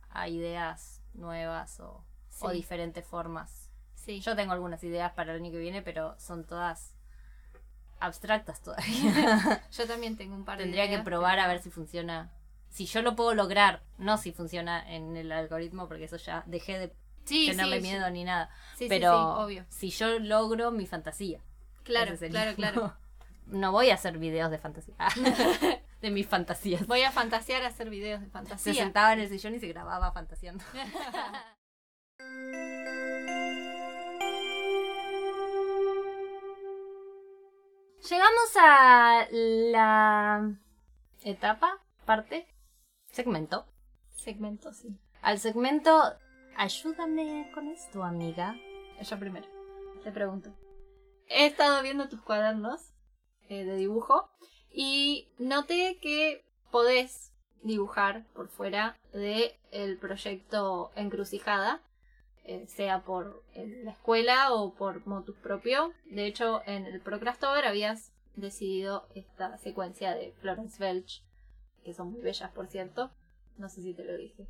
a 0.09 0.27
ideas 0.27 1.01
nuevas 1.13 1.79
o, 1.79 2.03
o 2.41 2.49
diferentes 2.51 3.05
formas. 3.05 3.69
Sí. 3.95 4.19
Yo 4.19 4.35
tengo 4.35 4.51
algunas 4.51 4.83
ideas 4.83 5.13
para 5.13 5.33
el 5.33 5.41
año 5.41 5.51
que 5.51 5.59
viene, 5.59 5.81
pero 5.81 6.19
son 6.19 6.43
todas 6.43 6.93
abstractas 7.99 8.61
todavía. 8.61 9.63
Yo 9.71 9.87
también 9.87 10.17
tengo 10.17 10.35
un 10.35 10.43
par 10.43 10.57
de 10.57 10.65
Tendría 10.65 10.89
que 10.89 10.99
probar 10.99 11.39
a 11.39 11.47
ver 11.47 11.61
si 11.61 11.69
funciona. 11.69 12.31
Si 12.69 12.85
yo 12.87 13.03
lo 13.03 13.15
puedo 13.15 13.35
lograr, 13.35 13.83
no 13.99 14.17
si 14.17 14.31
funciona 14.31 14.83
en 14.95 15.15
el 15.15 15.31
algoritmo, 15.31 15.87
porque 15.87 16.05
eso 16.05 16.17
ya 16.17 16.43
dejé 16.47 16.79
de 16.79 16.95
Sí, 17.25 17.47
tenerle 17.47 17.77
sí, 17.77 17.87
miedo 17.87 18.09
ni 18.09 18.23
nada. 18.23 18.49
Pero 18.89 19.35
obvio. 19.43 19.65
si 19.69 19.89
yo 19.89 20.19
logro 20.19 20.71
mi 20.71 20.85
fantasía. 20.87 21.39
Claro, 21.83 22.15
claro, 22.17 22.53
claro. 22.55 22.93
no 23.47 23.71
voy 23.71 23.89
a 23.89 23.95
hacer 23.95 24.17
videos 24.17 24.51
de 24.51 24.57
fantasía. 24.57 24.95
de 26.01 26.11
mis 26.11 26.27
fantasías. 26.27 26.85
Voy 26.87 27.03
a 27.03 27.11
fantasear 27.11 27.63
a 27.63 27.67
hacer 27.67 27.89
videos 27.89 28.19
de 28.19 28.25
Se 28.27 28.31
fantasía. 28.31 28.73
sentaba 28.73 29.13
en 29.13 29.19
el 29.19 29.29
sillón 29.29 29.55
y 29.55 29.59
se 29.59 29.67
grababa 29.67 30.11
fantaseando. 30.11 30.63
Llegamos 38.09 38.57
a 38.59 39.27
la 39.31 40.51
etapa, 41.23 41.79
parte, 42.05 42.47
segmento. 43.11 43.65
Segmento, 44.15 44.73
sí. 44.73 44.99
Al 45.21 45.39
segmento, 45.39 46.13
ayúdame 46.57 47.51
con 47.53 47.67
esto, 47.67 48.03
amiga. 48.03 48.55
Yo 49.01 49.19
primero. 49.19 49.47
Te 50.03 50.11
pregunto. 50.11 50.53
He 51.27 51.45
estado 51.45 51.81
viendo 51.81 52.09
tus 52.09 52.21
cuadernos 52.21 52.93
eh, 53.49 53.63
de 53.63 53.75
dibujo 53.75 54.29
y 54.69 55.29
noté 55.37 55.97
que 56.01 56.45
podés 56.71 57.33
dibujar 57.61 58.25
por 58.33 58.49
fuera 58.49 58.97
de 59.13 59.57
el 59.71 59.97
proyecto 59.97 60.91
Encrucijada, 60.95 61.81
eh, 62.43 62.65
sea 62.67 63.03
por 63.03 63.43
la 63.55 63.91
escuela 63.91 64.53
o 64.53 64.73
por 64.73 65.05
motus 65.07 65.37
propio. 65.37 65.93
De 66.05 66.25
hecho, 66.25 66.61
en 66.65 66.85
el 66.85 66.99
Procrastover 67.01 67.65
habías 67.65 68.11
decidido 68.35 69.07
esta 69.15 69.57
secuencia 69.57 70.13
de 70.13 70.33
Florence 70.41 70.81
Welch, 70.83 71.23
que 71.83 71.93
son 71.93 72.11
muy 72.11 72.21
bellas, 72.21 72.51
por 72.51 72.67
cierto. 72.67 73.11
No 73.57 73.69
sé 73.69 73.81
si 73.81 73.93
te 73.93 74.03
lo 74.03 74.17
dije. 74.17 74.47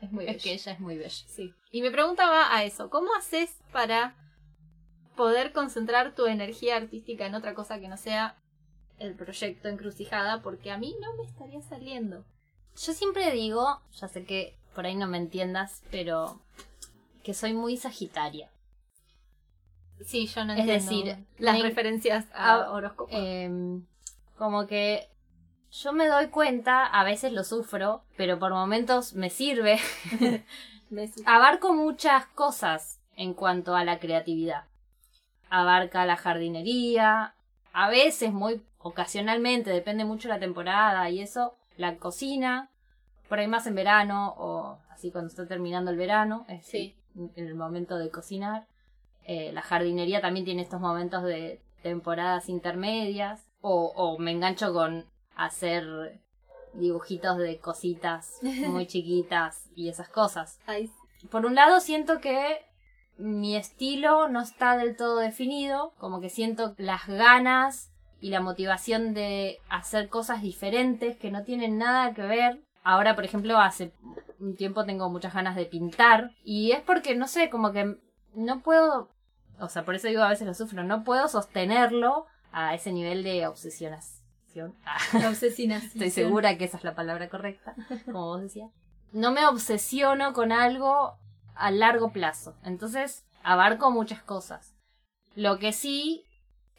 Es 0.00 0.12
muy 0.12 0.26
Es 0.26 0.42
que 0.42 0.52
ella 0.52 0.72
es 0.72 0.80
muy 0.80 0.96
bella. 0.96 1.10
Sí. 1.28 1.54
Y 1.70 1.82
mi 1.82 1.90
pregunta 1.90 2.28
va 2.28 2.54
a 2.54 2.64
eso. 2.64 2.90
¿Cómo 2.90 3.14
haces 3.14 3.56
para 3.72 4.14
poder 5.16 5.52
concentrar 5.52 6.14
tu 6.14 6.26
energía 6.26 6.76
artística 6.76 7.26
en 7.26 7.34
otra 7.34 7.54
cosa 7.54 7.80
que 7.80 7.88
no 7.88 7.96
sea 7.96 8.36
el 8.98 9.14
proyecto 9.14 9.68
encrucijada? 9.68 10.42
Porque 10.42 10.70
a 10.70 10.78
mí 10.78 10.94
no 11.00 11.14
me 11.16 11.28
estaría 11.28 11.62
saliendo. 11.62 12.24
Yo 12.76 12.92
siempre 12.92 13.30
digo, 13.32 13.80
ya 13.98 14.08
sé 14.08 14.24
que 14.24 14.56
por 14.74 14.86
ahí 14.86 14.94
no 14.94 15.06
me 15.06 15.18
entiendas, 15.18 15.82
pero 15.90 16.40
que 17.22 17.32
soy 17.34 17.54
muy 17.54 17.76
sagitaria. 17.76 18.50
Sí, 20.04 20.26
yo 20.26 20.44
no 20.44 20.52
Es 20.52 20.60
entiendo 20.60 20.84
decir, 21.14 21.26
las 21.38 21.56
me- 21.56 21.62
referencias 21.62 22.26
a 22.34 22.54
a- 22.54 22.70
horóscopo. 22.72 23.16
Em, 23.16 23.86
como 24.36 24.66
que 24.66 25.08
yo 25.72 25.92
me 25.92 26.06
doy 26.06 26.28
cuenta, 26.28 26.84
a 26.86 27.04
veces 27.04 27.32
lo 27.32 27.44
sufro, 27.44 28.02
pero 28.16 28.38
por 28.38 28.52
momentos 28.52 29.14
me 29.14 29.30
sirve. 29.30 29.78
Abarco 31.26 31.72
muchas 31.74 32.26
cosas 32.26 33.00
en 33.16 33.34
cuanto 33.34 33.74
a 33.74 33.84
la 33.84 33.98
creatividad. 33.98 34.64
Abarca 35.50 36.06
la 36.06 36.16
jardinería, 36.16 37.34
a 37.72 37.88
veces, 37.88 38.32
muy 38.32 38.62
ocasionalmente, 38.78 39.70
depende 39.70 40.04
mucho 40.04 40.28
de 40.28 40.34
la 40.34 40.40
temporada 40.40 41.08
y 41.10 41.20
eso, 41.20 41.54
la 41.76 41.96
cocina, 41.96 42.70
por 43.28 43.38
ahí 43.38 43.46
más 43.48 43.66
en 43.66 43.74
verano 43.74 44.34
o 44.38 44.78
así 44.90 45.10
cuando 45.10 45.28
está 45.28 45.46
terminando 45.46 45.90
el 45.90 45.96
verano, 45.96 46.46
es 46.48 46.66
Sí. 46.66 46.96
en 47.14 47.30
el 47.46 47.54
momento 47.54 47.98
de 47.98 48.10
cocinar. 48.10 48.66
Eh, 49.24 49.50
la 49.52 49.62
jardinería 49.62 50.20
también 50.20 50.44
tiene 50.44 50.62
estos 50.62 50.80
momentos 50.80 51.22
de 51.24 51.60
temporadas 51.82 52.48
intermedias. 52.48 53.42
O, 53.60 53.92
o 53.96 54.18
me 54.18 54.30
engancho 54.30 54.72
con 54.72 55.06
hacer 55.36 56.20
dibujitos 56.74 57.38
de 57.38 57.58
cositas 57.58 58.38
muy 58.42 58.86
chiquitas 58.86 59.68
y 59.74 59.88
esas 59.88 60.08
cosas. 60.08 60.58
Por 61.30 61.46
un 61.46 61.54
lado 61.54 61.80
siento 61.80 62.20
que 62.20 62.64
mi 63.18 63.56
estilo 63.56 64.28
no 64.28 64.40
está 64.40 64.76
del 64.76 64.96
todo 64.96 65.18
definido, 65.18 65.94
como 65.98 66.20
que 66.20 66.28
siento 66.28 66.74
las 66.78 67.06
ganas 67.06 67.90
y 68.20 68.30
la 68.30 68.40
motivación 68.40 69.14
de 69.14 69.58
hacer 69.68 70.08
cosas 70.08 70.42
diferentes 70.42 71.16
que 71.16 71.30
no 71.30 71.42
tienen 71.44 71.78
nada 71.78 72.12
que 72.14 72.22
ver. 72.22 72.62
Ahora, 72.82 73.14
por 73.14 73.24
ejemplo, 73.24 73.58
hace 73.58 73.92
un 74.38 74.54
tiempo 74.54 74.84
tengo 74.84 75.08
muchas 75.10 75.34
ganas 75.34 75.56
de 75.56 75.64
pintar 75.64 76.32
y 76.44 76.72
es 76.72 76.80
porque, 76.80 77.14
no 77.14 77.26
sé, 77.26 77.50
como 77.50 77.72
que 77.72 77.96
no 78.34 78.60
puedo, 78.60 79.10
o 79.58 79.68
sea, 79.68 79.84
por 79.84 79.94
eso 79.94 80.08
digo 80.08 80.22
a 80.22 80.28
veces 80.28 80.46
lo 80.46 80.54
sufro, 80.54 80.84
no 80.84 81.04
puedo 81.04 81.28
sostenerlo 81.28 82.26
a 82.52 82.74
ese 82.74 82.92
nivel 82.92 83.22
de 83.22 83.46
Ah. 84.84 84.98
obsesinación. 85.28 85.92
Estoy 85.92 86.10
segura 86.10 86.56
que 86.58 86.64
esa 86.64 86.76
es 86.76 86.84
la 86.84 86.94
palabra 86.94 87.28
correcta, 87.28 87.74
como 88.04 88.26
vos 88.26 88.42
decías. 88.42 88.70
No 89.12 89.32
me 89.32 89.46
obsesiono 89.46 90.32
con 90.32 90.52
algo 90.52 91.16
a 91.54 91.70
largo 91.70 92.12
plazo. 92.12 92.54
Entonces, 92.64 93.24
abarco 93.42 93.90
muchas 93.90 94.22
cosas. 94.22 94.74
Lo 95.34 95.58
que 95.58 95.72
sí 95.72 96.24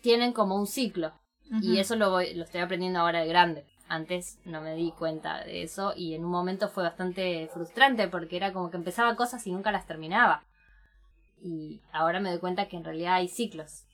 tienen 0.02 0.34
como 0.34 0.56
un 0.56 0.68
ciclo. 0.68 1.14
Y 1.62 1.80
eso 1.80 1.96
lo, 1.96 2.12
voy, 2.12 2.34
lo 2.34 2.44
estoy 2.44 2.60
aprendiendo 2.60 3.00
ahora 3.00 3.22
de 3.22 3.28
grande. 3.28 3.66
Antes 3.88 4.38
no 4.44 4.60
me 4.60 4.76
di 4.76 4.92
cuenta 4.92 5.46
de 5.46 5.64
eso 5.64 5.94
y 5.96 6.14
en 6.14 6.26
un 6.26 6.32
momento 6.32 6.68
fue 6.68 6.84
bastante 6.84 7.50
frustrante 7.54 8.10
porque 8.10 8.36
era 8.36 8.52
como 8.52 8.70
que 8.70 8.76
empezaba 8.76 9.16
cosas 9.16 9.48
y 9.48 9.52
nunca 9.52 9.72
las 9.72 9.88
terminaba. 9.88 10.44
Y 11.42 11.82
ahora 11.94 12.20
me 12.20 12.30
doy 12.30 12.40
cuenta 12.40 12.68
que 12.68 12.76
en 12.76 12.84
realidad 12.84 13.14
hay 13.14 13.30
ciclos. 13.30 13.87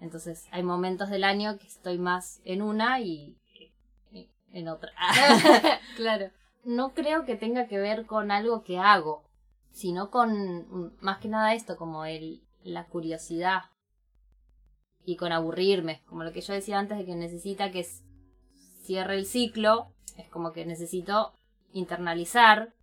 Entonces 0.00 0.46
hay 0.50 0.62
momentos 0.62 1.10
del 1.10 1.24
año 1.24 1.58
que 1.58 1.66
estoy 1.66 1.98
más 1.98 2.40
en 2.44 2.62
una 2.62 3.00
y 3.00 3.36
y 4.10 4.30
en 4.52 4.68
otra. 4.68 4.92
claro. 5.96 6.30
no 6.64 6.94
creo 6.94 7.24
que 7.24 7.36
tenga 7.36 7.66
que 7.66 7.78
ver 7.78 8.06
con 8.06 8.30
algo 8.30 8.62
que 8.62 8.78
hago, 8.78 9.24
sino 9.70 10.10
con 10.10 10.66
mm, 10.68 10.96
más 11.00 11.18
que 11.18 11.28
nada 11.28 11.54
esto, 11.54 11.76
como 11.76 12.04
el, 12.04 12.42
la 12.62 12.86
curiosidad 12.86 13.62
y 15.04 15.16
con 15.16 15.32
aburrirme, 15.32 16.02
como 16.06 16.24
lo 16.24 16.32
que 16.32 16.40
yo 16.40 16.52
decía 16.52 16.78
antes 16.78 16.98
de 16.98 17.06
que 17.06 17.14
necesita 17.14 17.70
que 17.70 17.86
cierre 18.82 19.16
el 19.16 19.26
ciclo, 19.26 19.92
es 20.16 20.28
como 20.28 20.52
que 20.52 20.66
necesito 20.66 21.32
internalizar 21.72 22.74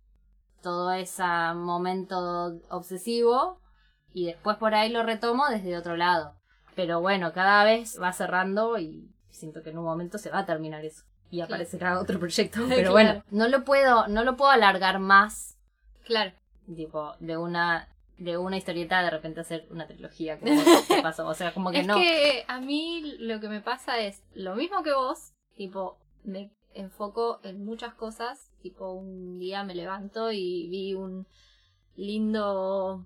todo 0.62 0.92
ese 0.92 1.22
momento 1.54 2.58
obsesivo 2.70 3.60
y 4.12 4.26
después 4.26 4.56
por 4.56 4.74
ahí 4.74 4.90
lo 4.90 5.02
retomo 5.02 5.46
desde 5.48 5.76
otro 5.76 5.96
lado. 5.96 6.35
Pero 6.76 7.00
bueno, 7.00 7.32
cada 7.32 7.64
vez 7.64 7.98
va 8.00 8.12
cerrando 8.12 8.78
y 8.78 9.10
siento 9.30 9.62
que 9.64 9.70
en 9.70 9.78
un 9.78 9.84
momento 9.84 10.18
se 10.18 10.30
va 10.30 10.40
a 10.40 10.46
terminar 10.46 10.84
eso 10.84 11.02
y 11.30 11.38
Claro. 11.38 11.54
aparecerá 11.54 11.98
otro 12.00 12.20
proyecto. 12.20 12.60
Pero 12.68 12.92
Claro. 12.92 12.92
bueno, 12.92 13.24
no 13.30 13.48
lo 13.48 13.64
puedo, 13.64 14.06
no 14.06 14.22
lo 14.22 14.36
puedo 14.36 14.52
alargar 14.52 15.00
más, 15.00 15.58
Claro. 16.04 16.32
tipo, 16.72 17.14
de 17.18 17.36
una 17.36 17.88
de 18.18 18.38
una 18.38 18.56
historieta 18.56 19.02
de 19.02 19.10
repente 19.10 19.40
hacer 19.40 19.66
una 19.70 19.86
trilogía 19.86 20.38
como 20.40 20.50
que 20.88 21.02
pasó, 21.02 21.26
o 21.28 21.34
sea, 21.34 21.52
como 21.52 21.70
que 21.70 21.80
es 21.80 21.86
no. 21.86 21.96
que 21.96 22.44
a 22.48 22.60
mí 22.60 23.02
lo 23.18 23.40
que 23.40 23.48
me 23.50 23.60
pasa 23.60 23.98
es 24.00 24.22
lo 24.34 24.54
mismo 24.56 24.82
que 24.82 24.94
vos, 24.94 25.34
tipo, 25.54 25.98
me 26.24 26.50
enfoco 26.72 27.40
en 27.42 27.62
muchas 27.62 27.92
cosas, 27.92 28.50
tipo, 28.62 28.90
un 28.92 29.38
día 29.38 29.64
me 29.64 29.74
levanto 29.74 30.32
y 30.32 30.66
vi 30.70 30.94
un 30.94 31.26
lindo, 31.94 33.04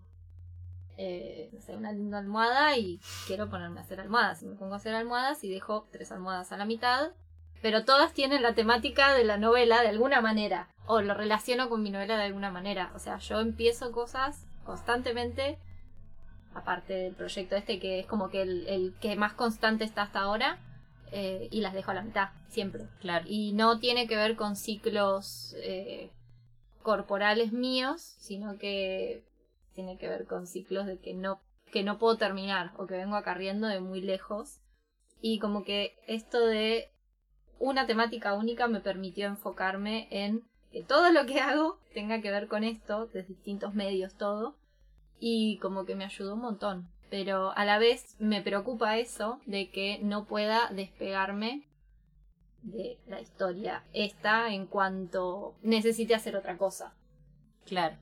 eh, 1.02 1.48
no 1.54 1.60
sé, 1.62 1.74
una 1.74 1.92
linda 1.92 2.18
almohada 2.18 2.76
y 2.76 3.00
quiero 3.26 3.48
ponerme 3.48 3.80
a 3.80 3.82
hacer 3.84 4.00
almohadas. 4.00 4.42
Y 4.42 4.46
me 4.46 4.54
pongo 4.56 4.74
a 4.74 4.76
hacer 4.76 4.94
almohadas 4.94 5.42
y 5.44 5.50
dejo 5.50 5.88
tres 5.90 6.12
almohadas 6.12 6.52
a 6.52 6.58
la 6.58 6.66
mitad, 6.66 7.12
pero 7.62 7.86
todas 7.86 8.12
tienen 8.12 8.42
la 8.42 8.54
temática 8.54 9.14
de 9.14 9.24
la 9.24 9.38
novela 9.38 9.80
de 9.80 9.88
alguna 9.88 10.20
manera, 10.20 10.68
o 10.86 11.00
lo 11.00 11.14
relaciono 11.14 11.70
con 11.70 11.82
mi 11.82 11.90
novela 11.90 12.18
de 12.18 12.24
alguna 12.24 12.50
manera. 12.50 12.92
O 12.94 12.98
sea, 12.98 13.16
yo 13.18 13.40
empiezo 13.40 13.92
cosas 13.92 14.46
constantemente 14.64 15.58
aparte 16.54 16.92
del 16.94 17.14
proyecto 17.14 17.56
este 17.56 17.78
que 17.78 18.00
es 18.00 18.06
como 18.06 18.28
que 18.28 18.42
el, 18.42 18.66
el 18.68 18.94
que 19.00 19.16
más 19.16 19.32
constante 19.34 19.84
está 19.84 20.02
hasta 20.02 20.20
ahora 20.20 20.58
eh, 21.12 21.48
y 21.50 21.60
las 21.60 21.72
dejo 21.74 21.92
a 21.92 21.94
la 21.94 22.02
mitad 22.02 22.30
siempre 22.48 22.88
Claro. 23.00 23.24
y 23.28 23.52
no 23.52 23.78
tiene 23.78 24.06
que 24.08 24.16
ver 24.16 24.34
con 24.36 24.56
ciclos 24.56 25.54
eh, 25.62 26.10
corporales 26.82 27.52
míos 27.52 28.00
sino 28.18 28.58
que 28.58 29.22
tiene 29.80 29.96
que 29.96 30.08
ver 30.08 30.26
con 30.26 30.46
ciclos 30.46 30.86
de 30.86 30.98
que 30.98 31.14
no 31.14 31.40
que 31.72 31.82
no 31.82 31.98
puedo 31.98 32.16
terminar 32.16 32.72
o 32.76 32.86
que 32.86 32.96
vengo 32.96 33.16
acarriendo 33.16 33.66
de 33.66 33.80
muy 33.80 34.02
lejos 34.02 34.60
y 35.22 35.38
como 35.38 35.64
que 35.64 35.96
esto 36.06 36.44
de 36.44 36.90
una 37.58 37.86
temática 37.86 38.34
única 38.34 38.66
me 38.66 38.80
permitió 38.80 39.26
enfocarme 39.26 40.08
en 40.10 40.42
que 40.70 40.82
todo 40.82 41.12
lo 41.12 41.24
que 41.26 41.40
hago 41.40 41.78
tenga 41.94 42.20
que 42.20 42.30
ver 42.30 42.48
con 42.48 42.64
esto, 42.64 43.06
de 43.06 43.22
distintos 43.22 43.74
medios 43.74 44.16
todo, 44.16 44.56
y 45.18 45.58
como 45.58 45.84
que 45.84 45.94
me 45.94 46.04
ayudó 46.04 46.34
un 46.34 46.40
montón. 46.40 46.88
Pero 47.08 47.52
a 47.56 47.64
la 47.64 47.78
vez 47.78 48.16
me 48.18 48.42
preocupa 48.42 48.98
eso 48.98 49.40
de 49.46 49.70
que 49.70 49.98
no 50.02 50.26
pueda 50.26 50.70
despegarme 50.70 51.68
de 52.62 52.98
la 53.06 53.20
historia 53.20 53.84
esta 53.92 54.52
en 54.52 54.66
cuanto 54.66 55.54
necesite 55.62 56.14
hacer 56.14 56.36
otra 56.36 56.56
cosa. 56.56 56.94
Claro. 57.66 57.96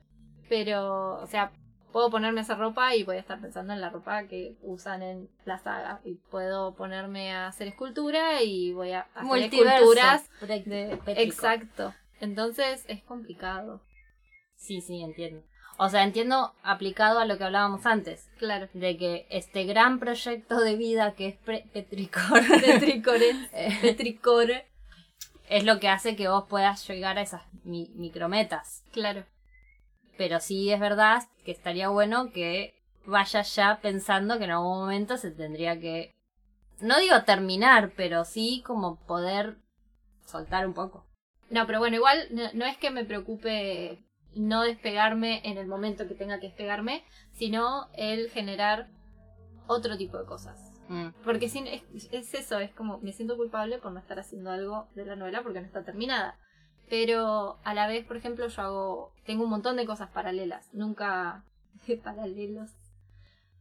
Pero, 0.49 1.21
o 1.21 1.27
sea, 1.27 1.53
puedo 1.93 2.11
ponerme 2.11 2.41
esa 2.43 2.55
ropa 2.55 2.95
y 2.95 3.03
voy 3.05 3.17
a 3.17 3.21
estar 3.21 3.41
pensando 3.41 3.73
en 3.73 3.81
la 3.81 3.91
ropa 3.91 4.25
que 4.25 4.57
usan 4.63 5.03
en 5.03 5.29
la 5.45 5.59
saga. 5.59 6.01
Y 6.05 6.15
puedo 6.31 6.75
ponerme 6.75 7.33
a 7.33 7.47
hacer 7.49 7.69
escultura 7.69 8.43
y 8.43 8.73
voy 8.73 8.93
a 8.93 9.03
hacer 9.15 9.23
Multiverso. 9.25 9.93
esculturas 9.93 10.29
de... 10.67 10.99
Exacto. 11.07 11.95
Entonces 12.21 12.85
es 12.89 13.03
complicado. 13.03 13.83
Sí, 14.57 14.81
sí, 14.81 15.03
entiendo. 15.03 15.43
O 15.81 15.89
sea, 15.89 16.03
entiendo 16.03 16.53
aplicado 16.65 17.21
a 17.21 17.25
lo 17.25 17.39
que 17.39 17.45
hablábamos 17.45 17.87
antes. 17.87 18.29
Claro. 18.39 18.69
De 18.75 18.97
que 18.97 19.27
este 19.31 19.63
gran 19.65 20.01
proyecto 20.01 20.59
de 20.59 20.75
vida 20.75 21.15
que 21.15 21.29
es 21.29 21.37
Petricor 21.37 22.41
Petricore. 22.61 23.31
Eh. 23.53 23.79
Petricore. 23.81 24.67
es 25.49 25.65
lo 25.65 25.79
que 25.79 25.89
hace 25.89 26.17
que 26.17 26.29
vos 26.29 26.45
puedas 26.49 26.87
llegar 26.89 27.17
a 27.19 27.23
esas 27.23 27.43
mi- 27.65 27.93
micrometas. 27.95 28.83
Claro. 28.93 29.25
Pero 30.19 30.41
sí 30.41 30.71
es 30.71 30.81
verdad 30.81 31.23
que 31.45 31.53
estaría 31.53 31.89
bueno 31.89 32.31
que 32.33 32.75
vayas 33.07 33.55
ya 33.57 33.81
pensando 33.81 34.37
que 34.37 34.45
en 34.45 34.51
algún 34.51 34.81
momento 34.81 35.17
se 35.17 35.31
tendría 35.31 35.81
que, 35.81 36.15
no 36.81 36.99
digo 36.99 37.23
terminar, 37.25 37.93
pero 37.97 38.27
sí 38.27 38.63
como 38.67 38.97
poder 39.07 39.57
soltar 40.27 40.67
un 40.67 40.75
poco. 40.75 41.07
No, 41.49 41.67
pero 41.67 41.79
bueno, 41.79 41.97
igual 41.97 42.29
no, 42.33 42.43
no 42.53 42.67
es 42.67 42.77
que 42.77 42.91
me 42.91 43.07
preocupe 43.07 44.05
no 44.35 44.63
despegarme 44.63 45.41
en 45.45 45.57
el 45.57 45.67
momento 45.67 46.07
que 46.07 46.15
tenga 46.15 46.39
que 46.39 46.49
despegarme, 46.49 47.05
sino 47.33 47.89
el 47.95 48.29
generar 48.29 48.89
otro 49.67 49.97
tipo 49.97 50.19
de 50.19 50.27
cosas. 50.27 50.83
Mm. 50.89 51.09
Porque 51.25 51.49
sin, 51.49 51.67
es, 51.67 51.83
es 52.11 52.35
eso, 52.35 52.59
es 52.59 52.73
como 52.73 52.99
me 52.99 53.13
siento 53.13 53.37
culpable 53.37 53.79
por 53.79 53.93
no 53.93 54.01
estar 54.01 54.19
haciendo 54.19 54.51
algo 54.51 54.89
de 54.95 55.07
la 55.07 55.17
novela 55.17 55.43
porque 55.43 55.61
no 55.61 55.67
está 55.67 55.85
terminada. 55.85 56.39
Pero 56.89 57.59
a 57.65 57.75
la 57.75 57.87
vez, 57.87 58.05
por 58.07 58.17
ejemplo, 58.17 58.49
yo 58.49 58.63
hago, 58.63 59.13
tengo 59.25 59.45
un 59.45 59.51
montón 59.51 59.77
de 59.77 59.87
cosas 59.87 60.11
paralelas. 60.11 60.73
Nunca, 60.73 61.45
paralelos. 62.05 62.71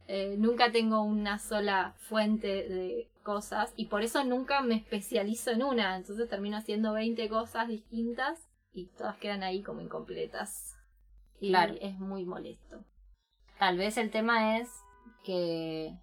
Eh, 0.06 0.36
nunca 0.38 0.72
tengo 0.72 1.02
una 1.02 1.38
sola 1.38 1.94
fuente 1.98 2.46
de 2.66 3.10
cosas 3.22 3.74
y 3.76 3.86
por 3.86 4.02
eso 4.02 4.24
nunca 4.24 4.62
me 4.62 4.76
especializo 4.76 5.50
en 5.50 5.62
una. 5.62 5.96
Entonces 5.96 6.28
termino 6.28 6.56
haciendo 6.56 6.94
20 6.94 7.28
cosas 7.28 7.68
distintas 7.68 8.48
y 8.72 8.86
todas 8.86 9.18
quedan 9.18 9.42
ahí 9.42 9.62
como 9.62 9.82
incompletas. 9.82 10.76
Y 11.40 11.48
Claro. 11.50 11.74
es 11.80 11.98
muy 11.98 12.24
molesto. 12.24 12.82
Tal 13.58 13.76
vez 13.76 13.98
el 13.98 14.10
tema 14.10 14.58
es 14.58 14.70
que, 15.24 15.94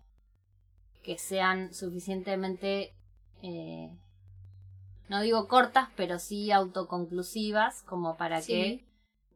que 1.04 1.18
sean 1.18 1.74
suficientemente, 1.74 2.94
eh, 3.42 3.90
no 5.10 5.22
digo 5.22 5.48
cortas, 5.48 5.90
pero 5.96 6.20
sí 6.20 6.52
autoconclusivas, 6.52 7.84
como 7.84 8.18
para 8.18 8.42
Sí. 8.42 8.52
que 8.54 8.86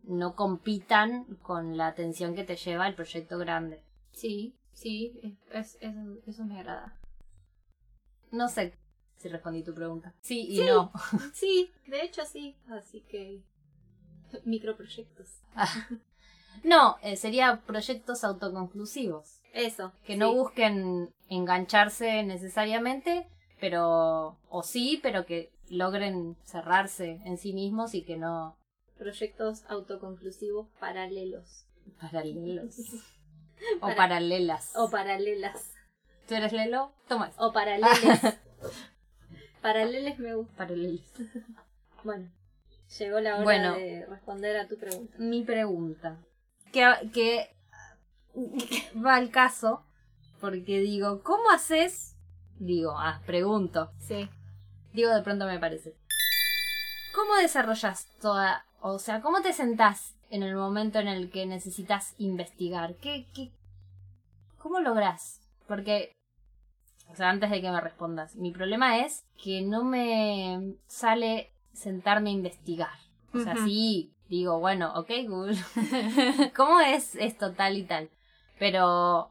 no 0.03 0.35
compitan 0.35 1.25
con 1.43 1.77
la 1.77 1.87
atención 1.87 2.35
que 2.35 2.43
te 2.43 2.55
lleva 2.55 2.87
el 2.87 2.95
proyecto 2.95 3.37
grande. 3.37 3.83
Sí, 4.11 4.55
sí, 4.73 5.19
es, 5.23 5.75
es- 5.75 5.77
eso, 5.81 5.99
eso 6.25 6.45
me 6.45 6.59
agrada. 6.59 6.95
No 8.31 8.47
sé 8.47 8.73
si 9.17 9.27
respondí 9.27 9.63
tu 9.63 9.73
pregunta. 9.73 10.13
Sí 10.21 10.41
y 10.49 10.57
Sí. 10.57 10.65
no. 10.65 10.91
Sí, 11.33 11.71
de 11.87 12.03
hecho 12.03 12.23
sí. 12.25 12.55
Así 12.69 13.01
que. 13.01 13.41
Microproyectos. 14.45 15.27
No, 16.63 16.97
eh, 17.03 17.15
sería 17.15 17.61
proyectos 17.65 18.23
autoconclusivos. 18.25 19.39
Eso. 19.53 19.93
Que 20.03 20.13
sí. 20.13 20.19
no 20.19 20.33
busquen 20.33 21.13
engancharse 21.29 22.23
necesariamente, 22.23 23.29
pero. 23.59 24.37
o 24.49 24.63
sí, 24.63 24.99
pero 25.01 25.25
que 25.25 25.51
logren 25.69 26.35
cerrarse 26.43 27.21
en 27.25 27.37
sí 27.37 27.53
mismos 27.53 27.93
y 27.93 28.03
que 28.03 28.17
no. 28.17 28.57
Proyectos 28.97 29.63
autoconclusivos 29.69 30.67
paralelos. 30.79 31.65
Paralelos. 32.01 32.77
o 33.77 33.79
Para- 33.81 33.95
paralelas. 33.95 34.71
O 34.75 34.89
paralelas. 34.89 35.73
¿Tú 36.27 36.35
eres 36.35 36.53
Lelo? 36.53 36.91
Toma 37.07 37.29
eso. 37.29 37.41
O 37.47 37.51
paraleles. 37.53 38.19
Paraleles 39.61 40.19
me 40.19 40.35
gusta. 40.35 40.55
Paralelos. 40.57 41.01
Bueno, 42.03 42.31
llegó 42.97 43.19
la 43.19 43.35
hora 43.35 43.43
Bueno. 43.43 43.73
de 43.75 44.05
responder 44.05 44.55
a 44.55 44.69
tu 44.69 44.77
pregunta. 44.77 45.13
Mi 45.17 45.43
pregunta. 45.43 46.17
Que, 46.71 46.85
que 47.13 47.49
va 49.05 49.15
al 49.17 49.31
caso, 49.31 49.83
porque 50.39 50.79
digo, 50.79 51.21
¿cómo 51.21 51.49
haces? 51.49 52.15
Digo, 52.59 52.93
ah, 52.97 53.21
pregunto. 53.25 53.91
Sí. 53.99 54.29
Digo, 54.93 55.09
de 55.11 55.21
pronto 55.21 55.45
me 55.45 55.59
parece. 55.59 55.95
¿Cómo 57.15 57.35
desarrollas 57.35 58.07
toda, 58.21 58.65
o 58.81 58.99
sea, 58.99 59.21
cómo 59.21 59.41
te 59.41 59.53
sentás 59.53 60.15
en 60.29 60.43
el 60.43 60.55
momento 60.55 60.99
en 60.99 61.07
el 61.07 61.31
que 61.31 61.45
necesitas 61.45 62.13
investigar? 62.17 62.95
¿Qué, 62.95 63.25
qué, 63.33 63.51
cómo 64.57 64.79
lográs? 64.79 65.41
Porque, 65.67 66.15
o 67.09 67.15
sea, 67.15 67.29
antes 67.29 67.49
de 67.49 67.61
que 67.61 67.71
me 67.71 67.81
respondas, 67.81 68.35
mi 68.35 68.51
problema 68.51 68.99
es 68.99 69.25
que 69.41 69.61
no 69.61 69.83
me 69.83 70.75
sale 70.87 71.51
sentarme 71.73 72.29
a 72.29 72.33
investigar. 72.33 72.99
O 73.33 73.39
sea, 73.39 73.55
sí, 73.57 74.11
digo, 74.27 74.59
bueno, 74.59 74.91
ok, 74.95 75.11
Google, 75.27 75.57
¿cómo 76.55 76.79
es 76.79 77.15
esto 77.15 77.53
tal 77.53 77.77
y 77.77 77.83
tal? 77.83 78.09
Pero 78.57 79.29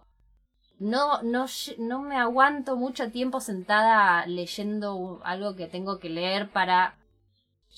no, 0.79 1.23
no, 1.23 1.47
no 1.79 2.01
me 2.03 2.17
aguanto 2.17 2.77
mucho 2.77 3.11
tiempo 3.11 3.41
sentada 3.41 4.27
leyendo 4.27 5.21
algo 5.25 5.57
que 5.57 5.67
tengo 5.67 5.99
que 5.99 6.09
leer 6.11 6.49
para 6.51 6.95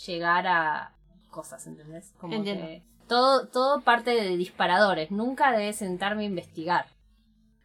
llegar 0.06 0.46
a 0.46 0.92
cosas, 1.30 1.66
¿entendés? 1.66 2.12
Como 2.20 2.34
Entiendo. 2.34 2.66
que 2.66 2.82
todo, 3.08 3.46
todo 3.48 3.80
parte 3.80 4.10
de 4.10 4.36
disparadores, 4.36 5.10
nunca 5.10 5.52
debes 5.52 5.76
sentarme 5.76 6.22
a 6.22 6.26
investigar. 6.26 6.86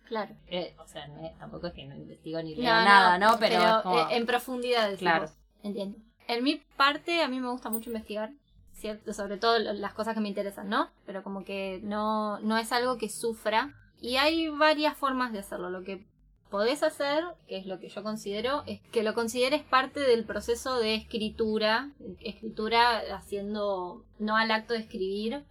Claro. 0.07 0.35
Eh, 0.47 0.75
o 0.79 0.87
sea, 0.87 1.07
no- 1.07 1.31
tampoco 1.39 1.67
es 1.67 1.73
que 1.73 1.85
no 1.85 1.95
investigo 1.95 2.41
ni 2.41 2.55
No, 2.55 2.61
leo 2.61 2.71
nada, 2.73 3.17
¿no? 3.17 3.37
Pero, 3.39 3.81
como- 3.83 3.99
eh, 4.01 4.05
en 4.17 4.25
profundidad. 4.25 4.95
Claro. 4.97 5.27
Entiendo. 5.63 5.97
En 6.27 6.43
mi 6.43 6.55
parte, 6.77 7.23
a 7.23 7.27
mí 7.27 7.39
me 7.39 7.49
gusta 7.49 7.69
mucho 7.69 7.89
investigar, 7.89 8.31
¿cierto? 8.73 9.13
Sobre 9.13 9.37
todo 9.37 9.57
las 9.59 9.93
cosas 9.93 10.13
que 10.13 10.19
me 10.21 10.29
interesan, 10.29 10.69
¿no? 10.69 10.89
Pero 11.05 11.23
como 11.23 11.43
que 11.43 11.79
no, 11.83 12.39
no 12.39 12.57
es 12.57 12.71
algo 12.71 12.97
que 12.97 13.09
sufra. 13.09 13.73
Y 13.99 14.17
hay 14.17 14.49
varias 14.49 14.97
formas 14.97 15.31
de 15.31 15.39
hacerlo. 15.39 15.69
Lo 15.69 15.83
que 15.83 16.05
podés 16.49 16.83
hacer, 16.83 17.23
que 17.47 17.57
es 17.57 17.65
lo 17.65 17.79
que 17.79 17.89
yo 17.89 18.03
considero, 18.03 18.63
es 18.65 18.81
que 18.91 19.03
lo 19.03 19.13
consideres 19.13 19.63
parte 19.63 19.99
del 19.99 20.25
proceso 20.25 20.79
de 20.79 20.95
escritura. 20.95 21.91
Escritura 22.19 22.99
haciendo, 23.15 24.05
no 24.19 24.37
al 24.37 24.51
acto 24.51 24.73
de 24.73 24.79
escribir, 24.79 25.43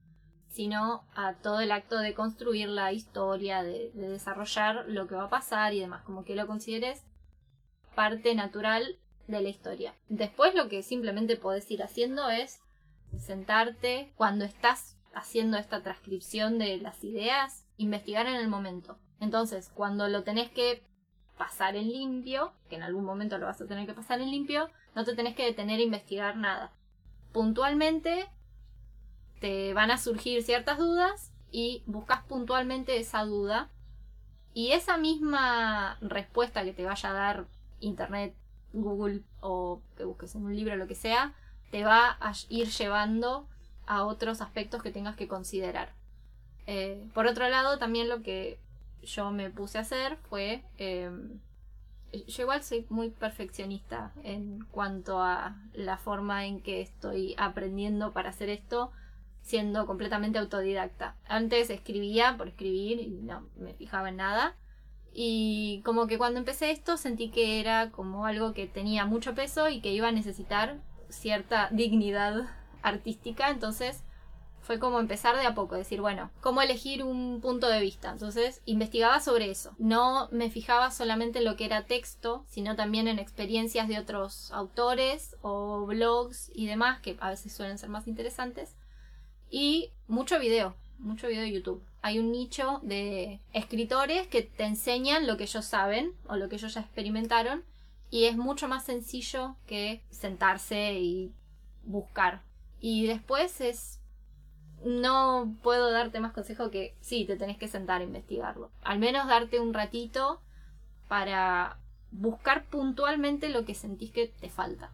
sino 0.49 1.05
a 1.15 1.35
todo 1.35 1.61
el 1.61 1.73
acto 1.73 1.99
de 1.99 2.15
construir 2.15 2.69
la 2.69 2.93
historia, 2.93 3.63
de, 3.63 3.91
de 3.95 4.09
desarrollar 4.09 4.85
lo 4.87 5.09
que 5.09 5.17
va 5.17 5.25
a 5.25 5.31
pasar 5.31 5.75
y 5.75 5.81
demás. 5.81 6.03
Como 6.05 6.25
que 6.25 6.37
lo 6.37 6.47
consideres 6.47 7.05
parte 7.95 8.35
natural 8.35 8.99
de 9.27 9.41
la 9.41 9.49
historia. 9.49 9.95
Después 10.09 10.55
lo 10.55 10.69
que 10.69 10.83
simplemente 10.83 11.37
podés 11.37 11.71
ir 11.71 11.83
haciendo 11.83 12.29
es 12.31 12.61
sentarte 13.19 14.13
cuando 14.17 14.45
estás 14.45 14.97
haciendo 15.15 15.57
esta 15.57 15.83
transcripción 15.83 16.59
de 16.59 16.77
las 16.79 17.03
ideas, 17.05 17.64
investigar 17.77 18.27
en 18.27 18.37
el 18.37 18.49
momento. 18.49 18.99
Entonces, 19.21 19.71
cuando 19.75 20.09
lo 20.09 20.23
tenés 20.23 20.51
que 20.51 20.83
pasar 21.37 21.77
en 21.77 21.89
limpio, 21.89 22.53
que 22.69 22.77
en 22.77 22.83
algún 22.83 23.05
momento 23.05 23.39
lo 23.39 23.47
vas 23.47 23.61
a 23.61 23.67
tener 23.67 23.87
que 23.87 23.95
pasar 23.95 24.21
en 24.21 24.31
limpio, 24.31 24.71
no 24.95 25.05
te 25.05 25.15
tenés 25.15 25.35
que 25.35 25.45
detener 25.45 25.81
a 25.81 25.85
investigar 25.85 26.37
nada. 26.37 26.73
Puntualmente 27.33 28.29
te 29.41 29.75
van 29.75 29.91
a 29.91 29.99
surgir 29.99 30.43
ciertas 30.43 30.79
dudas 30.79 31.33
y 31.51 31.83
buscas 31.87 32.23
puntualmente 32.25 32.99
esa 32.99 33.25
duda 33.25 33.71
y 34.53 34.71
esa 34.71 34.97
misma 34.97 35.99
respuesta 36.01 36.65
que 36.65 36.73
te 36.73 36.85
vaya 36.85 37.11
a 37.11 37.15
dar 37.15 37.47
internet, 37.81 38.35
Google 38.73 39.23
o 39.41 39.83
que 39.97 40.05
busques 40.05 40.35
en 40.35 40.45
un 40.45 40.55
libro, 40.55 40.77
lo 40.77 40.87
que 40.87 40.95
sea, 40.95 41.35
te 41.71 41.85
va 41.85 42.17
a 42.21 42.33
ir 42.49 42.69
llevando 42.69 43.49
a 43.87 44.05
otros 44.05 44.41
aspectos 44.41 44.83
que 44.83 44.93
tengas 44.93 45.17
que 45.17 45.29
considerar. 45.29 45.93
Eh, 46.67 47.05
por 47.15 47.27
otro 47.27 47.49
lado, 47.49 47.79
también 47.79 48.09
lo 48.09 48.23
que 48.23 48.59
yo 49.03 49.31
me 49.31 49.51
puse 49.51 49.79
a 49.79 49.83
hacer 49.83 50.17
fue... 50.29 50.63
eh, 50.79 51.11
yo 52.29 52.43
igual 52.43 52.63
soy 52.63 52.87
muy 52.91 53.11
perfeccionista 53.11 54.13
en 54.23 54.65
cuanto 54.71 55.21
a 55.21 55.57
la 55.73 55.97
forma 55.97 56.47
en 56.47 56.61
que 56.61 56.81
estoy 56.81 57.35
aprendiendo 57.39 58.13
para 58.13 58.31
hacer 58.31 58.49
esto, 58.49 58.93
siendo 59.43 59.87
completamente 59.87 60.39
autodidacta. 60.39 61.17
Antes 61.27 61.71
escribía 61.71 62.37
por 62.37 62.49
escribir 62.49 63.01
y 63.01 63.09
no 63.09 63.47
me 63.57 63.75
fijaba 63.75 64.09
en 64.11 64.17
nada. 64.17 64.55
Y 65.13 65.83
como 65.85 66.07
que 66.07 66.19
cuando 66.19 66.39
empecé 66.39 66.71
esto 66.71 66.97
sentí 66.97 67.31
que 67.31 67.61
era 67.61 67.91
como 67.91 68.27
algo 68.27 68.53
que 68.55 68.67
tenía 68.67 69.07
mucho 69.07 69.35
peso 69.35 69.69
y 69.69 69.81
que 69.81 69.93
iba 69.93 70.09
a 70.09 70.13
necesitar 70.13 70.81
cierta 71.09 71.69
dignidad 71.73 72.49
artística. 72.83 73.51
Entonces 73.51 74.03
fue 74.65 74.79
como 74.79 74.99
empezar 74.99 75.37
de 75.37 75.47
a 75.47 75.55
poco, 75.55 75.77
decir, 75.77 76.01
bueno, 76.01 76.31
¿cómo 76.41 76.63
elegir 76.63 77.05
un 77.05 77.41
punto 77.43 77.69
de 77.69 77.81
vista? 77.81 78.11
Entonces 78.11 78.63
investigaba 78.65 79.21
sobre 79.21 79.51
eso. 79.51 79.75
No 79.79 80.29
me 80.33 80.51
fijaba 80.51 80.91
solamente 80.91 81.41
en 81.41 81.45
lo 81.45 81.57
que 81.57 81.67
era 81.67 81.85
texto, 81.85 82.45
sino 82.49 82.75
también 82.75 83.07
en 83.07 83.19
experiencias 83.19 83.89
de 83.89 83.99
otros 83.99 84.51
autores 84.53 85.37
o 85.43 85.85
blogs 85.85 86.51
y 86.55 86.67
demás, 86.67 87.01
que 87.01 87.17
a 87.21 87.29
veces 87.29 87.53
suelen 87.53 87.79
ser 87.79 87.91
más 87.91 88.09
interesantes. 88.09 88.75
Y 89.51 89.91
mucho 90.09 90.39
video, 90.41 90.75
mucho 90.99 91.29
video 91.29 91.43
de 91.43 91.53
YouTube. 91.53 91.85
Hay 92.01 92.19
un 92.19 92.33
nicho 92.33 92.81
de 92.83 93.41
escritores 93.53 94.27
que 94.29 94.43
te 94.43 94.65
enseñan 94.65 95.27
lo 95.27 95.37
que 95.37 95.45
ellos 95.45 95.67
saben 95.67 96.15
o 96.27 96.37
lo 96.37 96.49
que 96.49 96.57
ellos 96.57 96.73
ya 96.73 96.81
experimentaron 96.81 97.65
y 98.11 98.25
es 98.25 98.37
mucho 98.37 98.67
más 98.67 98.85
sencillo 98.85 99.57
que 99.67 100.03
sentarse 100.09 100.95
y 100.95 101.33
buscar. 101.85 102.43
Y 102.81 103.07
después 103.07 103.61
es 103.61 104.01
no 104.85 105.55
puedo 105.63 105.91
darte 105.91 106.21
más 106.21 106.33
consejo 106.33 106.71
que 106.71 106.95
sí, 107.01 107.25
te 107.25 107.37
tenés 107.37 107.57
que 107.57 107.69
sentar 107.69 108.01
a 108.01 108.05
investigarlo. 108.05 108.71
Al 108.83 108.99
menos 108.99 109.27
darte 109.27 109.61
un 109.61 109.75
ratito 109.75 110.41
para 111.09 111.79
buscar 112.11 112.65
puntualmente 112.65 113.49
lo 113.49 113.65
que 113.65 113.75
sentís 113.75 114.13
que 114.13 114.29
te 114.29 114.49
falta. 114.49 114.91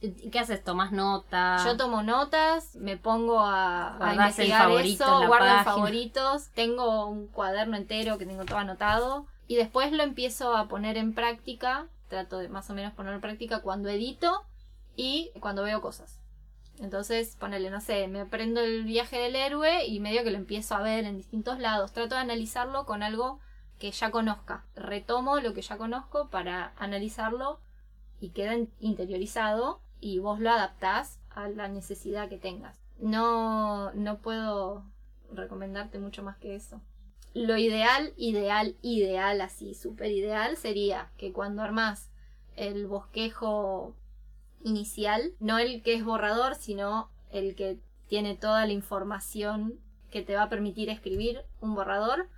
¿Y 0.00 0.30
qué 0.30 0.40
haces? 0.40 0.64
¿Tomás 0.64 0.90
nota? 0.90 1.58
Yo 1.64 1.76
tomo 1.76 2.02
notas, 2.02 2.74
me 2.74 2.96
pongo 2.96 3.40
a, 3.40 3.96
investigar 4.12 4.70
eso, 4.80 5.26
guardo 5.28 5.46
página. 5.46 5.64
favoritos, 5.64 6.48
tengo 6.54 7.06
un 7.06 7.28
cuaderno 7.28 7.76
entero 7.76 8.18
que 8.18 8.26
tengo 8.26 8.44
todo 8.44 8.58
anotado 8.58 9.26
y 9.46 9.54
después 9.54 9.92
lo 9.92 10.02
empiezo 10.02 10.56
a 10.56 10.66
poner 10.66 10.96
en 10.96 11.14
práctica, 11.14 11.86
trato 12.08 12.38
de 12.38 12.48
más 12.48 12.68
o 12.68 12.74
menos 12.74 12.92
ponerlo 12.94 13.16
en 13.16 13.20
práctica 13.20 13.60
cuando 13.60 13.88
edito 13.88 14.44
y 14.96 15.30
cuando 15.38 15.62
veo 15.62 15.80
cosas. 15.80 16.21
Entonces, 16.80 17.36
ponele, 17.36 17.70
no 17.70 17.80
sé, 17.80 18.08
me 18.08 18.20
aprendo 18.20 18.60
el 18.60 18.84
viaje 18.84 19.18
del 19.18 19.36
héroe 19.36 19.86
y 19.86 20.00
medio 20.00 20.24
que 20.24 20.30
lo 20.30 20.38
empiezo 20.38 20.74
a 20.74 20.82
ver 20.82 21.04
en 21.04 21.16
distintos 21.16 21.58
lados. 21.58 21.92
Trato 21.92 22.14
de 22.14 22.20
analizarlo 22.20 22.86
con 22.86 23.02
algo 23.02 23.38
que 23.78 23.90
ya 23.90 24.10
conozca. 24.10 24.64
Retomo 24.74 25.38
lo 25.40 25.54
que 25.54 25.62
ya 25.62 25.76
conozco 25.76 26.28
para 26.30 26.72
analizarlo 26.76 27.60
y 28.20 28.30
queda 28.30 28.54
in- 28.56 28.72
interiorizado 28.80 29.80
y 30.00 30.18
vos 30.18 30.40
lo 30.40 30.50
adaptás 30.50 31.20
a 31.30 31.48
la 31.48 31.68
necesidad 31.68 32.28
que 32.28 32.38
tengas. 32.38 32.78
No, 32.98 33.92
no 33.92 34.18
puedo 34.18 34.84
recomendarte 35.32 35.98
mucho 35.98 36.22
más 36.22 36.36
que 36.38 36.54
eso. 36.54 36.80
Lo 37.34 37.56
ideal, 37.56 38.12
ideal, 38.16 38.76
ideal, 38.82 39.40
así, 39.40 39.74
súper 39.74 40.10
ideal, 40.10 40.56
sería 40.56 41.10
que 41.16 41.32
cuando 41.32 41.62
armás 41.62 42.10
el 42.56 42.86
bosquejo 42.86 43.96
inicial, 44.64 45.32
no 45.40 45.58
el 45.58 45.82
que 45.82 45.94
es 45.94 46.04
borrador, 46.04 46.54
sino 46.54 47.10
el 47.30 47.54
que 47.54 47.78
tiene 48.08 48.36
toda 48.36 48.66
la 48.66 48.72
información 48.72 49.78
que 50.10 50.22
te 50.22 50.34
va 50.34 50.42
a 50.44 50.48
permitir 50.48 50.90
escribir 50.90 51.42
un 51.60 51.74
borrador, 51.74 52.28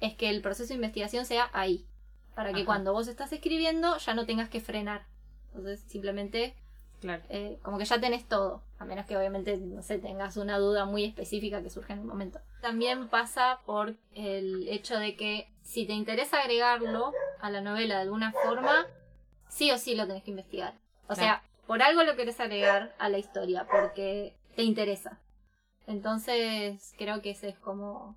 es 0.00 0.14
que 0.14 0.28
el 0.28 0.42
proceso 0.42 0.68
de 0.68 0.74
investigación 0.74 1.24
sea 1.24 1.48
ahí. 1.52 1.86
Para 2.34 2.50
que 2.50 2.58
Ajá. 2.58 2.66
cuando 2.66 2.92
vos 2.92 3.08
estás 3.08 3.32
escribiendo 3.32 3.96
ya 3.98 4.14
no 4.14 4.26
tengas 4.26 4.48
que 4.48 4.60
frenar. 4.60 5.06
Entonces 5.48 5.80
simplemente 5.86 6.54
Claro. 7.00 7.22
eh, 7.30 7.58
como 7.62 7.78
que 7.78 7.84
ya 7.84 8.00
tenés 8.00 8.28
todo, 8.28 8.62
a 8.78 8.84
menos 8.84 9.06
que 9.06 9.16
obviamente, 9.16 9.56
no 9.56 9.82
sé, 9.82 9.98
tengas 9.98 10.36
una 10.36 10.58
duda 10.58 10.84
muy 10.84 11.04
específica 11.04 11.62
que 11.62 11.68
surja 11.70 11.94
en 11.94 12.00
el 12.00 12.04
momento. 12.06 12.40
También 12.60 13.08
pasa 13.08 13.60
por 13.66 13.96
el 14.14 14.68
hecho 14.68 14.98
de 14.98 15.16
que 15.16 15.48
si 15.62 15.84
te 15.86 15.92
interesa 15.94 16.40
agregarlo 16.40 17.12
a 17.40 17.50
la 17.50 17.60
novela 17.60 17.96
de 17.96 18.02
alguna 18.02 18.32
forma, 18.32 18.86
sí 19.48 19.70
o 19.72 19.78
sí 19.78 19.94
lo 19.94 20.06
tenés 20.06 20.22
que 20.22 20.30
investigar. 20.30 20.74
O 21.08 21.14
Claro. 21.14 21.20
sea, 21.20 21.42
por 21.66 21.82
algo 21.82 22.02
lo 22.04 22.16
querés 22.16 22.38
agregar 22.40 22.94
a 22.98 23.08
la 23.08 23.18
historia, 23.18 23.66
porque 23.70 24.34
te 24.56 24.62
interesa. 24.62 25.18
Entonces, 25.86 26.94
creo 26.96 27.22
que 27.22 27.30
ese 27.30 27.48
es 27.50 27.58
como... 27.58 28.16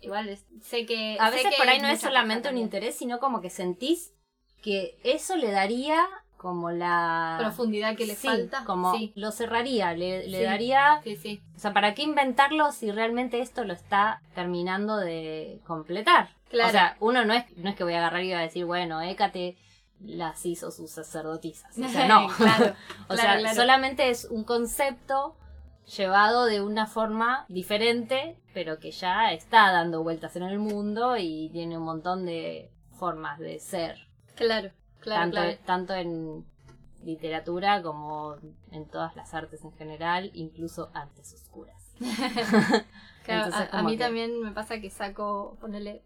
Igual 0.00 0.28
es- 0.28 0.44
sé 0.62 0.86
que... 0.86 1.16
A 1.18 1.30
sé 1.30 1.36
veces 1.36 1.50
que 1.50 1.56
por 1.58 1.68
ahí 1.68 1.80
no 1.80 1.88
es 1.88 2.00
solamente 2.00 2.48
un 2.48 2.58
interés, 2.58 2.94
sino 2.96 3.18
como 3.18 3.40
que 3.40 3.50
sentís 3.50 4.12
que 4.62 4.98
eso 5.04 5.36
le 5.36 5.50
daría 5.50 6.06
como 6.36 6.70
la 6.70 7.36
Profundidad 7.40 7.96
que 7.96 8.06
le 8.06 8.14
Sí, 8.14 8.28
falta. 8.28 8.64
como 8.64 8.94
Sí, 8.94 9.12
lo 9.16 9.32
cerraría, 9.32 9.92
le, 9.94 10.28
le 10.28 10.38
Sí. 10.38 10.44
daría, 10.44 11.00
sí, 11.02 11.16
sí. 11.16 11.40
o 11.56 11.58
sea, 11.58 11.72
¿para 11.72 11.94
qué 11.94 12.02
inventarlo 12.02 12.70
si 12.70 12.92
realmente 12.92 13.40
esto 13.40 13.64
lo 13.64 13.72
está 13.72 14.22
terminando 14.36 14.96
de 14.98 15.60
completar? 15.66 16.30
Claro. 16.48 16.68
O 16.68 16.72
sea, 16.72 16.96
uno 17.00 17.24
no 17.24 17.34
es, 17.34 17.44
no 17.56 17.68
es 17.70 17.74
que 17.76 17.82
voy 17.82 17.94
a 17.94 17.98
agarrar 17.98 18.22
y 18.22 18.32
va 18.32 18.38
a 18.38 18.42
decir, 18.42 18.64
bueno, 18.64 19.00
Hécate 19.02 19.56
las 20.00 20.44
hizo 20.46 20.70
sus 20.70 20.90
sacerdotisas. 20.90 21.76
O 21.78 21.88
sea, 21.88 22.06
no. 22.08 22.28
claro. 22.28 22.74
o 23.08 23.14
claro, 23.14 23.20
sea, 23.22 23.38
claro. 23.38 23.54
solamente 23.56 24.10
es 24.10 24.24
un 24.26 24.44
concepto 24.44 25.36
llevado 25.96 26.44
de 26.44 26.60
una 26.60 26.86
forma 26.86 27.46
diferente, 27.48 28.38
pero 28.52 28.78
que 28.78 28.90
ya 28.90 29.32
está 29.32 29.72
dando 29.72 30.02
vueltas 30.02 30.36
en 30.36 30.42
el 30.42 30.58
mundo 30.58 31.16
y 31.16 31.48
tiene 31.50 31.78
un 31.78 31.84
montón 31.84 32.26
de 32.26 32.70
formas 32.98 33.38
de 33.38 33.58
ser. 33.58 34.06
Claro, 34.34 34.70
claro, 35.00 35.32
tanto, 35.64 35.94
en 35.94 36.44
literatura 37.02 37.82
como 37.82 38.36
en 38.70 38.86
todas 38.86 39.16
las 39.16 39.32
artes 39.34 39.64
en 39.64 39.72
general, 39.72 40.30
incluso 40.34 40.90
artes 40.94 41.32
oscuras. 41.32 41.94
Claro, 43.24 43.44
Entonces, 43.44 43.68
a, 43.74 43.82
mí 43.82 43.92
que- 43.98 44.04
también 44.04 44.40
me 44.40 44.52
pasa 44.52 44.80
que 44.80 44.88
saco, 44.88 45.58
ponele, 45.60 46.02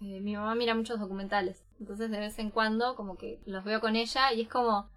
eh, 0.00 0.20
mi 0.20 0.34
mamá 0.34 0.54
mira 0.54 0.74
muchos 0.74 0.98
documentales, 0.98 1.62
entonces 1.82 2.10
de 2.10 2.18
vez 2.20 2.38
en 2.38 2.50
cuando 2.50 2.94
como 2.96 3.16
que 3.18 3.40
los 3.44 3.64
veo 3.64 3.80
con 3.80 3.96
ella 3.96 4.32
y 4.32 4.42
es 4.42 4.48
como, 4.48 4.88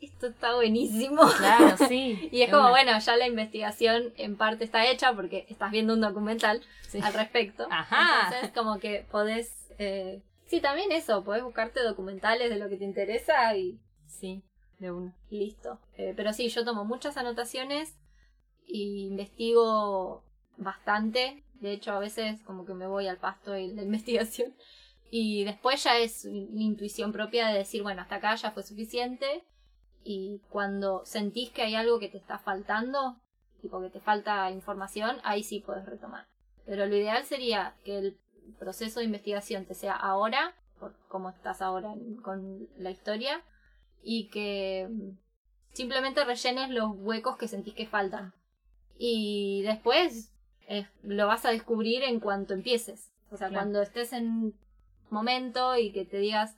esto 0.00 0.26
está 0.26 0.54
buenísimo. 0.54 1.22
Claro, 1.38 1.76
sí. 1.88 2.28
Y 2.32 2.42
es 2.42 2.48
de 2.48 2.52
como, 2.52 2.64
una. 2.64 2.70
bueno, 2.70 2.98
ya 2.98 3.16
la 3.16 3.26
investigación 3.26 4.12
en 4.16 4.36
parte 4.36 4.64
está 4.64 4.86
hecha 4.86 5.14
porque 5.14 5.46
estás 5.48 5.70
viendo 5.70 5.94
un 5.94 6.00
documental 6.00 6.60
Sí. 6.88 7.00
al 7.02 7.14
respecto. 7.14 7.66
Ajá. 7.70 8.26
Entonces 8.26 8.50
como 8.52 8.78
que 8.78 9.06
podés... 9.10 9.72
Eh... 9.78 10.22
Sí, 10.46 10.60
también 10.60 10.92
eso, 10.92 11.24
podés 11.24 11.42
buscarte 11.42 11.82
documentales 11.82 12.50
de 12.50 12.58
lo 12.58 12.68
que 12.68 12.76
te 12.76 12.84
interesa 12.84 13.56
y 13.56 13.80
Sí, 14.06 14.42
de 14.78 14.92
una. 14.92 15.16
y 15.30 15.38
listo. 15.38 15.80
Eh, 15.96 16.12
pero 16.16 16.32
sí, 16.34 16.48
yo 16.50 16.64
tomo 16.64 16.84
muchas 16.84 17.16
anotaciones 17.16 17.96
y 18.66 19.06
investigo 19.06 20.22
bastante. 20.58 21.44
De 21.54 21.72
hecho, 21.72 21.92
a 21.92 21.98
veces 22.00 22.42
como 22.42 22.66
que 22.66 22.74
me 22.74 22.86
voy 22.86 23.06
al 23.06 23.16
pasto 23.18 23.54
en 23.54 23.76
la 23.76 23.82
investigación. 23.90 24.54
Y 25.14 25.44
después 25.44 25.84
ya 25.84 25.98
es 25.98 26.24
mi 26.24 26.64
intuición 26.64 27.12
propia 27.12 27.48
de 27.48 27.58
decir, 27.58 27.82
bueno, 27.82 28.00
hasta 28.00 28.14
acá 28.14 28.34
ya 28.34 28.50
fue 28.52 28.62
suficiente. 28.62 29.44
Y 30.04 30.40
cuando 30.48 31.04
sentís 31.04 31.50
que 31.50 31.60
hay 31.60 31.74
algo 31.74 31.98
que 31.98 32.08
te 32.08 32.16
está 32.16 32.38
faltando, 32.38 33.20
tipo 33.60 33.78
que 33.82 33.90
te 33.90 34.00
falta 34.00 34.50
información, 34.50 35.18
ahí 35.22 35.42
sí 35.42 35.60
puedes 35.60 35.84
retomar. 35.84 36.28
Pero 36.64 36.86
lo 36.86 36.96
ideal 36.96 37.24
sería 37.24 37.76
que 37.84 37.98
el 37.98 38.18
proceso 38.58 39.00
de 39.00 39.04
investigación 39.04 39.66
te 39.66 39.74
sea 39.74 39.92
ahora, 39.94 40.54
por 40.80 40.96
cómo 41.08 41.28
estás 41.28 41.60
ahora 41.60 41.92
con 42.22 42.66
la 42.78 42.90
historia, 42.90 43.42
y 44.02 44.30
que 44.30 44.88
mm, 44.90 45.10
simplemente 45.74 46.24
rellenes 46.24 46.70
los 46.70 46.90
huecos 46.90 47.36
que 47.36 47.48
sentís 47.48 47.74
que 47.74 47.86
faltan. 47.86 48.32
Y 48.96 49.60
después 49.60 50.32
eh, 50.68 50.86
lo 51.02 51.26
vas 51.26 51.44
a 51.44 51.50
descubrir 51.50 52.02
en 52.02 52.18
cuanto 52.18 52.54
empieces. 52.54 53.12
O 53.30 53.36
sea, 53.36 53.48
Claro. 53.48 53.60
cuando 53.64 53.82
estés 53.82 54.14
en 54.14 54.54
momento 55.12 55.76
y 55.76 55.92
que 55.92 56.04
te 56.04 56.18
digas, 56.18 56.56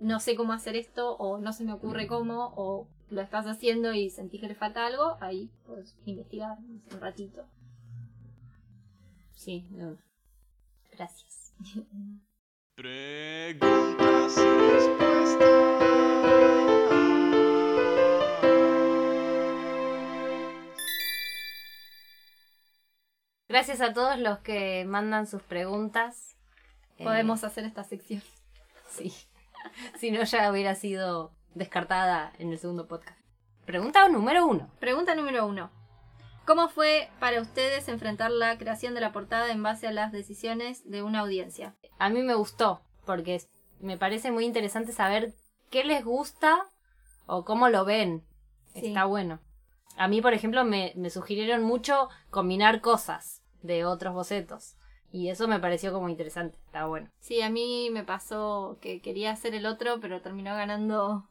no 0.00 0.20
sé 0.20 0.36
cómo 0.36 0.52
hacer 0.52 0.76
esto, 0.76 1.16
o 1.16 1.38
no 1.38 1.52
se 1.52 1.64
me 1.64 1.72
ocurre 1.72 2.06
cómo, 2.06 2.52
o 2.56 2.88
lo 3.10 3.20
estás 3.20 3.46
haciendo 3.46 3.94
y 3.94 4.10
sentís 4.10 4.40
que 4.40 4.48
le 4.48 4.54
falta 4.54 4.86
algo, 4.86 5.16
ahí 5.20 5.50
puedes 5.66 5.96
investigar 6.04 6.58
un 6.58 7.00
ratito. 7.00 7.46
Sí. 9.34 9.66
Gracias. 10.92 11.54
Preguntas 12.74 14.36
y 14.36 14.70
respuestas. 14.72 15.38
Gracias 23.48 23.80
a 23.80 23.94
todos 23.94 24.18
los 24.18 24.38
que 24.40 24.84
mandan 24.84 25.26
sus 25.26 25.42
preguntas. 25.42 26.37
Eh, 26.98 27.04
Podemos 27.04 27.44
hacer 27.44 27.64
esta 27.64 27.84
sección. 27.84 28.22
Sí. 28.90 29.12
si 29.98 30.10
no, 30.10 30.24
ya 30.24 30.50
hubiera 30.50 30.74
sido 30.74 31.30
descartada 31.54 32.32
en 32.38 32.50
el 32.50 32.58
segundo 32.58 32.88
podcast. 32.88 33.18
Pregunta 33.66 34.08
número 34.08 34.46
uno. 34.46 34.70
Pregunta 34.80 35.14
número 35.14 35.46
uno. 35.46 35.70
¿Cómo 36.46 36.70
fue 36.70 37.10
para 37.20 37.42
ustedes 37.42 37.86
enfrentar 37.88 38.30
la 38.30 38.56
creación 38.56 38.94
de 38.94 39.02
la 39.02 39.12
portada 39.12 39.52
en 39.52 39.62
base 39.62 39.86
a 39.86 39.92
las 39.92 40.10
decisiones 40.10 40.88
de 40.90 41.02
una 41.02 41.20
audiencia? 41.20 41.76
A 41.98 42.08
mí 42.08 42.22
me 42.22 42.34
gustó, 42.34 42.80
porque 43.04 43.42
me 43.78 43.98
parece 43.98 44.32
muy 44.32 44.46
interesante 44.46 44.92
saber 44.92 45.34
qué 45.70 45.84
les 45.84 46.02
gusta 46.02 46.64
o 47.26 47.44
cómo 47.44 47.68
lo 47.68 47.84
ven. 47.84 48.24
Sí. 48.72 48.86
Está 48.86 49.04
bueno. 49.04 49.40
A 49.98 50.08
mí, 50.08 50.22
por 50.22 50.32
ejemplo, 50.32 50.64
me, 50.64 50.94
me 50.96 51.10
sugirieron 51.10 51.62
mucho 51.62 52.08
combinar 52.30 52.80
cosas 52.80 53.42
de 53.60 53.84
otros 53.84 54.14
bocetos. 54.14 54.76
Y 55.10 55.28
eso 55.28 55.48
me 55.48 55.58
pareció 55.58 55.92
como 55.92 56.08
interesante. 56.08 56.58
Está 56.66 56.86
bueno. 56.86 57.08
Sí, 57.18 57.40
a 57.40 57.50
mí 57.50 57.88
me 57.90 58.04
pasó 58.04 58.78
que 58.80 59.00
quería 59.00 59.32
hacer 59.32 59.54
el 59.54 59.66
otro, 59.66 60.00
pero 60.00 60.20
terminó 60.20 60.54
ganando 60.54 61.26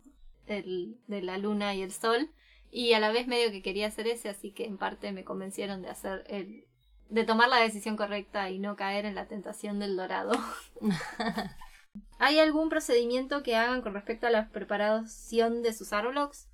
el 0.48 0.98
de 1.08 1.22
la 1.22 1.38
luna 1.38 1.76
y 1.76 1.84
el 1.84 1.92
sol. 1.92 2.30
Y 2.72 2.94
a 2.94 3.00
la 3.00 3.12
vez 3.12 3.28
medio 3.28 3.52
que 3.52 3.62
quería 3.62 3.88
hacer 3.88 4.08
ese, 4.08 4.30
así 4.30 4.52
que 4.52 4.66
en 4.66 4.78
parte 4.78 5.12
me 5.12 5.24
convencieron 5.24 5.82
de 5.82 5.90
hacer 5.90 6.24
el... 6.28 6.66
de 7.10 7.24
tomar 7.24 7.50
la 7.50 7.58
decisión 7.58 7.96
correcta 7.98 8.50
y 8.50 8.60
no 8.60 8.76
caer 8.76 9.06
en 9.06 9.16
la 9.16 9.28
tentación 9.28 9.80
del 9.80 9.96
dorado. 9.96 10.34
¿Hay 12.20 12.40
algún 12.40 12.70
procedimiento 12.70 13.44
que 13.44 13.56
hagan 13.56 13.82
con 13.82 13.94
respecto 13.94 14.28
a 14.28 14.32
la 14.32 14.50
preparación 14.50 15.62
de 15.62 15.74
sus 15.74 15.94
arblogs? 15.94 16.48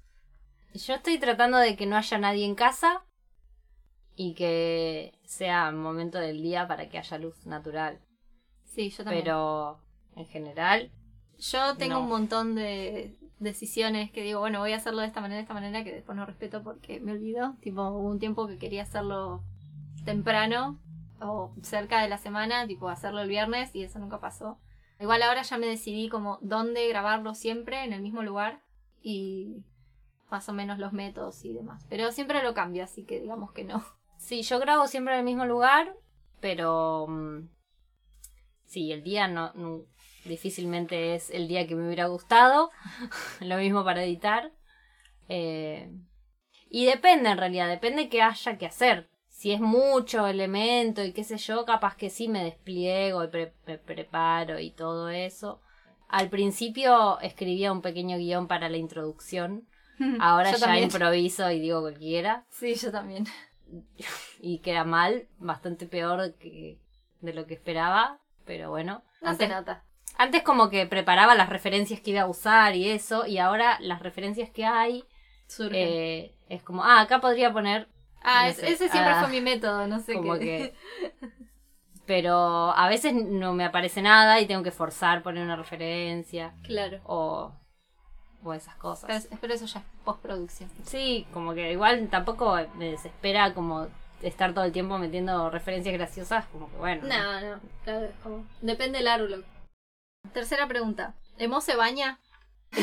Yo 0.74 0.96
estoy 0.96 1.20
tratando 1.20 1.58
de 1.58 1.76
que 1.76 1.86
no 1.86 1.96
haya 1.96 2.18
nadie 2.18 2.46
en 2.46 2.56
casa 2.56 3.04
y 4.16 4.34
que 4.36 5.18
sea 5.26 5.72
momento 5.72 6.20
del 6.20 6.42
día 6.42 6.68
para 6.68 6.90
que 6.90 6.98
haya 6.98 7.18
luz 7.18 7.46
natural. 7.46 8.00
Sí, 8.64 8.90
yo 8.90 9.04
también. 9.04 9.24
Pero 9.24 9.80
en 10.16 10.26
general, 10.28 10.92
Yo 11.40 11.76
tengo 11.76 11.96
No. 11.96 12.02
un 12.02 12.10
montón 12.10 12.56
de 12.56 13.18
decisiones 13.40 14.12
que 14.12 14.22
digo, 14.22 14.40
bueno, 14.40 14.60
voy 14.60 14.72
a 14.72 14.78
hacerlo 14.78 15.02
de 15.02 15.08
esta 15.08 15.20
manera, 15.20 15.38
de 15.38 15.42
esta 15.42 15.54
manera, 15.56 15.84
que 15.84 15.92
después 15.92 16.16
no 16.16 16.26
respeto 16.26 16.64
porque 16.64 17.00
me 17.02 17.12
olvido. 17.12 17.56
Tipo, 17.60 17.82
hubo 17.90 18.08
un 18.08 18.20
tiempo 18.20 18.48
que 18.48 18.58
quería 18.58 18.84
hacerlo 18.84 19.44
temprano 20.06 20.80
o 21.20 21.54
cerca 21.62 22.02
de 22.02 22.08
la 22.08 22.18
semana, 22.18 22.68
tipo 22.68 22.88
hacerlo 22.88 23.22
el 23.22 23.30
viernes 23.30 23.76
y 23.76 23.84
eso 23.84 24.00
nunca 24.00 24.20
pasó. 24.20 24.58
Igual 25.00 25.22
ahora 25.24 25.42
ya 25.42 25.58
me 25.58 25.66
decidí 25.68 26.08
como 26.08 26.38
dónde 26.42 26.88
grabarlo 26.88 27.34
siempre, 27.34 27.84
en 27.84 27.94
el 27.94 28.02
mismo 28.02 28.22
lugar 28.22 28.62
y 29.02 29.64
más 30.30 30.48
o 30.48 30.54
menos 30.54 30.80
los 30.80 30.94
métodos 30.94 31.44
y 31.44 31.52
demás. 31.52 31.86
Pero 31.90 32.12
siempre 32.12 32.42
lo 32.44 32.54
cambio, 32.54 32.84
así 32.84 33.04
que 33.04 33.20
digamos 33.20 33.52
que 33.52 33.64
no. 33.66 33.84
Sí, 34.24 34.42
yo 34.42 34.58
grabo 34.60 34.88
siempre 34.88 35.14
en 35.16 35.20
el 35.20 35.26
mismo 35.26 35.46
lugar, 35.46 35.94
pero 36.40 37.06
mm, 37.10 37.50
sí, 38.66 38.92
el 38.94 39.04
día 39.04 39.28
no, 39.28 39.52
no- 39.54 39.82
difícilmente 40.24 41.16
es 41.16 41.30
el 41.30 41.50
día 41.50 41.68
que 41.68 41.76
me 41.76 41.86
hubiera 41.86 42.06
gustado. 42.08 42.72
Lo 43.42 43.58
mismo 43.58 43.84
para 43.84 44.04
editar. 44.04 44.52
Eh, 45.28 45.92
y 46.70 46.86
depende 46.86 47.30
en 47.32 47.38
realidad, 47.38 47.68
depende 47.68 48.08
que 48.08 48.22
haya 48.22 48.58
que 48.58 48.66
hacer. 48.66 49.10
Si 49.28 49.52
es 49.52 49.60
mucho 49.60 50.26
elemento 50.26 51.04
y 51.04 51.12
qué 51.12 51.26
sé 51.26 51.38
yo, 51.38 51.66
capaz 51.66 51.98
que 51.98 52.10
sí 52.10 52.30
me 52.30 52.46
despliego 52.46 53.26
y 53.26 53.28
pre- 53.28 53.54
me 53.68 53.78
preparo 53.78 54.58
y 54.60 54.72
todo 54.72 55.10
eso. 55.10 55.60
Al 56.08 56.30
principio 56.30 57.20
escribía 57.20 57.74
un 57.74 57.82
pequeño 57.82 58.18
guion 58.18 58.48
para 58.48 58.70
la 58.70 58.78
introducción. 58.78 59.68
Ahora 60.22 60.52
Yo 60.52 60.58
ya 60.60 60.66
también. 60.68 60.86
improviso 60.86 61.52
y 61.52 61.60
digo 61.60 61.82
cualquiera 61.82 62.46
Sí, 62.50 62.76
yo 62.76 62.90
también. 62.90 63.26
y 64.42 64.60
queda 64.60 64.84
mal, 64.84 65.28
bastante 65.40 65.86
peor 65.88 66.34
que 66.36 66.78
de 67.22 67.34
lo 67.34 67.46
que 67.48 67.54
esperaba, 67.56 68.20
pero 68.46 68.70
bueno. 68.70 69.04
No 69.22 69.30
antes, 69.30 69.48
se 69.48 69.54
nota. 69.54 69.84
antes 70.18 70.44
como 70.44 70.70
que 70.70 70.86
preparaba 70.86 71.36
las 71.36 71.50
referencias 71.50 72.02
que 72.02 72.12
iba 72.12 72.22
a 72.22 72.28
usar 72.28 72.76
y 72.76 72.90
eso, 72.90 73.26
y 73.26 73.38
ahora 73.38 73.78
las 73.80 74.02
referencias 74.02 74.50
que 74.50 74.66
hay 74.66 75.06
Surgen. 75.48 75.76
eh, 75.80 76.36
es 76.50 76.62
como, 76.64 76.84
ah, 76.84 77.02
acá 77.02 77.22
podría 77.22 77.54
poner 77.54 77.88
ah, 78.24 78.44
no 78.46 78.50
es- 78.50 78.58
sé, 78.58 78.68
ese 78.72 78.90
siempre 78.90 79.14
ah, 79.14 79.20
fue 79.22 79.30
mi 79.30 79.42
método, 79.42 79.88
no 79.88 80.00
sé 80.00 80.14
como 80.14 80.34
qué. 80.34 80.40
que... 80.40 80.74
Pero 82.06 82.72
a 82.76 82.90
veces 82.90 83.14
no 83.14 83.54
me 83.54 83.64
aparece 83.64 84.02
nada 84.02 84.42
y 84.42 84.46
tengo 84.46 84.62
que 84.64 84.72
forzar 84.72 85.24
poner 85.24 85.44
una 85.44 85.56
referencia 85.56 86.54
Claro. 86.64 87.00
o, 87.06 87.54
o 88.44 88.54
esas 88.54 88.76
cosas. 88.76 89.26
Pero, 89.28 89.40
pero 89.42 89.54
eso 89.54 89.66
ya 89.66 89.80
es 89.80 89.86
postproducción. 90.04 90.70
Sí, 90.86 91.26
como 91.34 91.54
que 91.54 91.72
igual 91.72 92.08
tampoco 92.10 92.58
me 92.76 92.92
desespera 92.92 93.54
como 93.54 93.88
estar 94.22 94.54
todo 94.54 94.64
el 94.66 94.72
tiempo 94.72 94.98
metiendo 94.98 95.50
referencias 95.50 95.94
graciosas, 95.94 96.46
como 96.48 96.70
que 96.70 96.78
bueno. 96.78 97.08
No, 97.08 97.42
no, 97.42 97.60
claro, 97.84 98.08
como... 98.24 98.46
Depende 98.62 99.00
del 99.00 99.08
árbol. 99.08 99.46
Tercera 100.34 100.68
pregunta. 100.68 101.14
¿Emo 101.38 101.62
se 101.62 101.76
baña? 101.76 102.20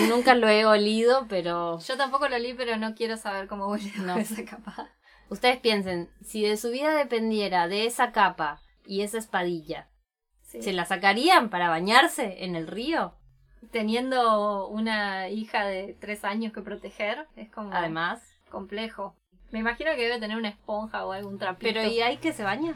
Nunca 0.08 0.34
lo 0.34 0.48
he 0.48 0.66
olido, 0.66 1.26
pero 1.28 1.78
Yo 1.80 1.96
tampoco 1.96 2.28
lo 2.28 2.38
leí, 2.38 2.54
pero 2.54 2.76
no 2.76 2.94
quiero 2.94 3.16
saber 3.16 3.48
cómo 3.48 3.66
huele 3.68 3.90
No. 3.98 4.16
esa 4.18 4.44
capa. 4.44 4.88
ustedes 5.30 5.58
piensen, 5.58 6.10
si 6.24 6.42
de 6.42 6.56
su 6.56 6.70
vida 6.70 6.94
dependiera 6.94 7.66
de 7.68 7.86
esa 7.86 8.12
capa 8.12 8.60
y 8.86 9.00
esa 9.02 9.18
espadilla, 9.18 9.88
Sí. 10.42 10.62
¿se 10.62 10.72
la 10.72 10.84
sacarían 10.84 11.48
para 11.48 11.68
bañarse 11.68 12.44
en 12.44 12.56
el 12.56 12.66
río? 12.66 13.14
Teniendo 13.70 14.68
una 14.68 15.28
hija 15.28 15.64
de 15.64 15.96
tres 16.00 16.24
años 16.24 16.52
que 16.52 16.62
proteger, 16.62 17.26
es 17.36 17.50
como 17.50 17.72
Además. 17.72 18.22
complejo. 18.50 19.14
Me 19.50 19.58
imagino 19.58 19.90
que 19.94 20.02
debe 20.02 20.18
tener 20.18 20.36
una 20.36 20.48
esponja 20.48 21.04
o 21.04 21.12
algún 21.12 21.38
trapito. 21.38 21.72
Pero 21.72 21.86
¿y 21.88 22.00
hay 22.00 22.18
que 22.18 22.32
se 22.32 22.42
baña? 22.42 22.74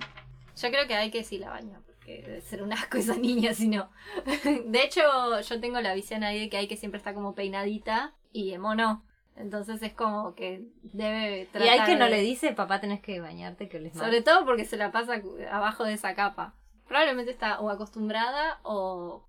Yo 0.57 0.71
creo 0.71 0.87
que 0.87 0.95
hay 0.95 1.11
que 1.11 1.25
sí 1.25 1.39
la 1.39 1.51
baña, 1.51 1.81
porque 1.87 2.23
debe 2.23 2.41
ser 2.41 2.63
un 2.63 2.73
asco 2.73 2.99
esa 2.99 3.17
niña 3.17 3.55
si 3.55 3.69
no. 3.69 3.91
De 4.67 4.83
hecho, 4.83 5.03
yo 5.41 5.61
tengo 5.61 5.81
la 5.81 5.95
visión 5.95 6.23
ahí 6.23 6.41
de 6.41 6.49
que 6.49 6.57
hay 6.57 6.69
que 6.69 6.77
siempre 6.77 6.99
está 6.99 7.15
como 7.15 7.35
peinadita 7.35 8.15
y 8.33 8.53
Emo 8.53 8.75
no. 8.75 9.05
Entonces 9.37 9.83
es 9.83 9.93
como 9.95 10.35
que 10.35 10.69
debe 10.83 11.43
Y 11.43 11.47
tratar 11.47 11.69
hay 11.69 11.85
que 11.85 11.97
no 11.97 12.09
le 12.09 12.21
dice, 12.21 12.53
papá, 12.53 12.81
tenés 12.81 13.01
que 13.01 13.21
bañarte, 13.21 13.69
que 13.69 13.81
les 13.81 13.95
Sobre 13.95 14.23
todo 14.23 14.45
porque 14.45 14.65
se 14.65 14.77
la 14.77 14.93
pasa 14.93 15.21
abajo 15.51 15.85
de 15.85 15.95
esa 15.95 16.15
capa. 16.15 16.55
Probablemente 16.87 17.33
está 17.33 17.61
o 17.61 17.71
acostumbrada 17.71 18.61
o 18.63 19.27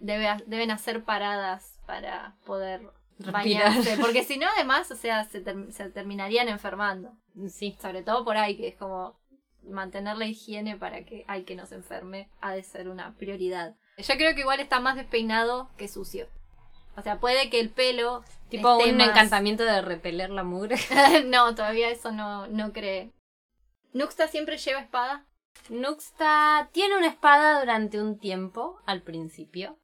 debe, 0.00 0.28
deben 0.46 0.70
hacer 0.70 1.04
paradas 1.04 1.78
para 1.86 2.36
poder 2.44 2.82
Respirar. 3.18 3.68
bañarse. 3.72 3.96
Porque 4.00 4.24
si 4.24 4.38
no, 4.38 4.46
además, 4.54 4.90
o 4.90 4.96
sea, 4.96 5.24
se, 5.24 5.40
ter- 5.40 5.72
se 5.72 5.90
terminarían 5.90 6.48
enfermando. 6.48 7.12
Sí. 7.48 7.76
Sobre 7.80 8.02
todo 8.02 8.24
por 8.24 8.36
ahí, 8.36 8.56
que 8.56 8.68
es 8.68 8.76
como 8.76 9.18
mantener 9.62 10.16
la 10.16 10.26
higiene 10.26 10.76
para 10.76 11.04
que 11.04 11.24
hay 11.28 11.44
que 11.44 11.54
no 11.56 11.66
se 11.66 11.74
enferme 11.74 12.30
ha 12.40 12.52
de 12.52 12.62
ser 12.62 12.88
una 12.88 13.14
prioridad. 13.16 13.74
Yo 13.98 14.14
creo 14.16 14.34
que 14.34 14.40
igual 14.40 14.60
está 14.60 14.80
más 14.80 14.96
despeinado 14.96 15.68
que 15.76 15.88
sucio. 15.88 16.26
O 16.96 17.02
sea, 17.02 17.18
puede 17.20 17.50
que 17.50 17.60
el 17.60 17.70
pelo... 17.70 18.24
Tipo 18.48 18.78
esté 18.78 18.90
un 18.92 18.96
más- 18.98 19.08
encantamiento 19.10 19.64
de 19.64 19.82
repeler 19.82 20.30
la 20.30 20.42
mugre. 20.42 20.76
no, 21.26 21.54
todavía 21.54 21.90
eso 21.90 22.12
no, 22.12 22.46
no 22.46 22.72
cree. 22.72 23.12
¿Nuxta 23.92 24.26
siempre 24.28 24.56
lleva 24.58 24.80
espada? 24.80 25.26
Nuxta 25.68 26.70
tiene 26.72 26.96
una 26.96 27.08
espada 27.08 27.60
durante 27.60 28.00
un 28.00 28.18
tiempo, 28.18 28.80
al 28.86 29.02
principio. 29.02 29.78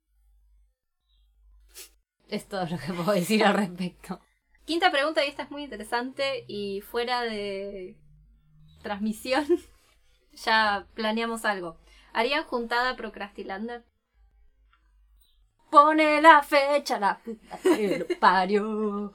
Es 2.28 2.48
todo 2.48 2.66
lo 2.66 2.78
que 2.78 2.92
puedo 2.92 3.12
decir 3.12 3.44
al 3.44 3.54
respecto. 3.54 4.20
Quinta 4.64 4.90
pregunta, 4.90 5.24
y 5.24 5.28
esta 5.28 5.42
es 5.42 5.50
muy 5.50 5.64
interesante 5.64 6.44
y 6.48 6.80
fuera 6.80 7.22
de 7.22 7.96
transmisión 8.82 9.46
ya 10.32 10.86
planeamos 10.94 11.44
algo. 11.44 11.78
¿Harían 12.12 12.44
juntada 12.44 12.96
Procrastilander? 12.96 13.84
Pone 15.70 16.22
la 16.22 16.42
fecha, 16.42 16.98
la 17.00 17.18
puta 17.18 17.58
que 17.62 17.98
lo 17.98 18.06
parió. 18.20 19.12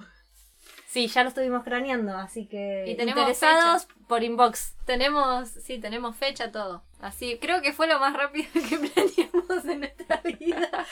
Sí, 0.88 1.07
ya 1.07 1.24
lo 1.24 1.30
estuvimos 1.30 1.64
craneando, 1.64 2.18
así 2.18 2.47
que 2.47 2.86
Y 2.88 2.97
tenemos 2.97 3.22
interesados 3.22 3.88
por 4.07 4.24
inbox. 4.24 4.76
Tenemos, 4.86 5.49
sí, 5.49 5.80
tenemos 5.80 6.16
fecha, 6.16 6.51
todo. 6.51 6.84
Así, 7.00 7.39
creo 7.39 7.62
que 7.62 7.72
fue 7.74 7.88
lo 7.88 8.00
más 8.00 8.14
rápido 8.14 8.47
que 8.54 8.78
planeamos 8.78 9.66
en 9.66 9.80
nuestra 9.80 10.18
vida. 10.22 10.86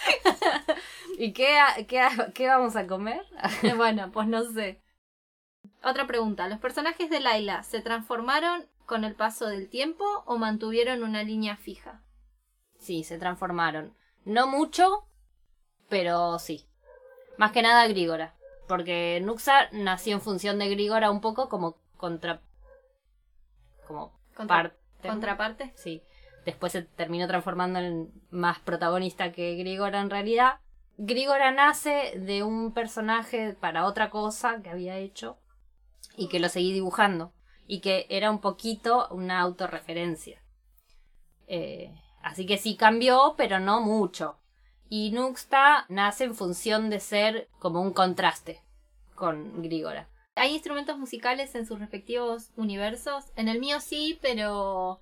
¿Y 1.18 1.34
qué, 1.34 1.58
qué, 1.88 2.08
qué 2.34 2.48
vamos 2.48 2.76
a 2.76 2.88
comer? 2.88 3.26
bueno, 3.78 4.12
pues 4.12 4.28
no 4.28 4.44
sé. 4.52 4.82
Otra 5.84 6.08
pregunta, 6.08 6.48
¿los 6.48 6.60
personajes 6.60 7.10
de 7.10 7.20
Laila 7.20 7.64
se 7.64 7.82
transformaron 7.82 8.66
con 8.86 9.04
el 9.04 9.16
paso 9.16 9.48
del 9.48 9.70
tiempo 9.70 10.06
o 10.26 10.38
mantuvieron 10.38 11.04
una 11.04 11.24
línea 11.24 11.58
fija? 11.58 12.02
Sí, 12.80 13.04
se 13.04 13.18
transformaron. 13.18 13.94
No 14.24 14.48
mucho, 14.48 15.08
pero 15.90 16.40
sí. 16.40 16.68
Más 17.38 17.52
que 17.52 17.62
nada 17.62 17.88
Grígora. 17.88 18.34
Porque 18.68 19.20
Nuxa 19.24 19.70
nació 19.72 20.14
en 20.16 20.22
función 20.22 20.58
de 20.60 20.70
Grígora 20.70 21.12
un 21.12 21.22
poco 21.22 21.48
como 21.50 21.78
contra. 21.98 22.42
como 23.88 24.14
Contra- 24.36 24.64
parte. 24.64 24.77
¿Contraparte? 25.02 25.74
Sí. 25.76 26.04
Después 26.46 26.72
se 26.72 26.84
terminó 26.84 27.28
transformando 27.28 27.80
en 27.80 28.12
más 28.30 28.60
protagonista 28.60 29.32
que 29.32 29.56
Grígora 29.56 30.00
en 30.00 30.10
realidad. 30.10 30.60
Grígora 30.98 31.52
nace 31.52 32.14
de 32.18 32.44
un 32.44 32.74
personaje 32.74 33.54
para 33.54 33.86
otra 33.86 34.10
cosa 34.10 34.62
que 34.62 34.70
había 34.70 34.98
hecho 34.98 35.38
y 36.16 36.30
que 36.30 36.40
lo 36.40 36.50
seguí 36.50 36.74
dibujando 36.74 37.34
y 37.68 37.82
que 37.82 38.08
era 38.10 38.32
un 38.32 38.40
poquito 38.40 39.08
una 39.12 39.42
autorreferencia. 39.42 40.42
Eh, 41.48 41.94
así 42.24 42.46
que 42.46 42.58
sí 42.58 42.78
cambió, 42.78 43.36
pero 43.38 43.60
no 43.60 43.82
mucho. 43.82 44.40
Y 44.90 45.12
Nuxta 45.12 45.86
nace 45.90 46.24
en 46.24 46.34
función 46.34 46.90
de 46.90 47.00
ser 47.00 47.50
como 47.60 47.82
un 47.82 47.92
contraste 47.92 48.64
con 49.16 49.62
Grígora. 49.62 50.10
¿Hay 50.38 50.54
instrumentos 50.54 50.98
musicales 50.98 51.54
en 51.56 51.66
sus 51.66 51.80
respectivos 51.80 52.52
universos? 52.56 53.26
En 53.36 53.48
el 53.48 53.60
mío 53.60 53.80
sí, 53.80 54.18
pero 54.22 55.02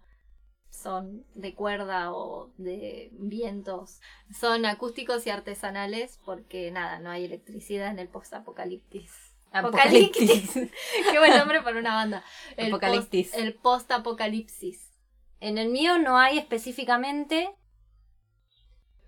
son 0.70 1.26
de 1.36 1.54
cuerda 1.56 2.12
o 2.14 2.52
de 2.58 3.10
vientos. 3.14 4.02
Son 4.38 4.66
acústicos 4.66 5.26
y 5.26 5.30
artesanales 5.30 6.20
porque 6.26 6.72
nada, 6.72 7.00
no 7.00 7.10
hay 7.12 7.26
electricidad 7.26 7.90
en 7.92 8.00
el 8.00 8.08
post-apocalipsis. 8.10 9.12
Apocalipsis. 9.52 10.54
Qué 11.12 11.20
buen 11.20 11.38
nombre 11.38 11.62
para 11.62 11.80
una 11.80 11.96
banda. 11.96 12.24
El 12.58 12.68
Apocalipsis. 12.68 13.28
post- 13.32 13.40
El 13.42 13.54
post-apocalipsis. 13.54 14.92
En 15.40 15.58
el 15.58 15.70
mío 15.70 15.98
no 15.98 16.18
hay 16.18 16.38
específicamente, 16.38 17.50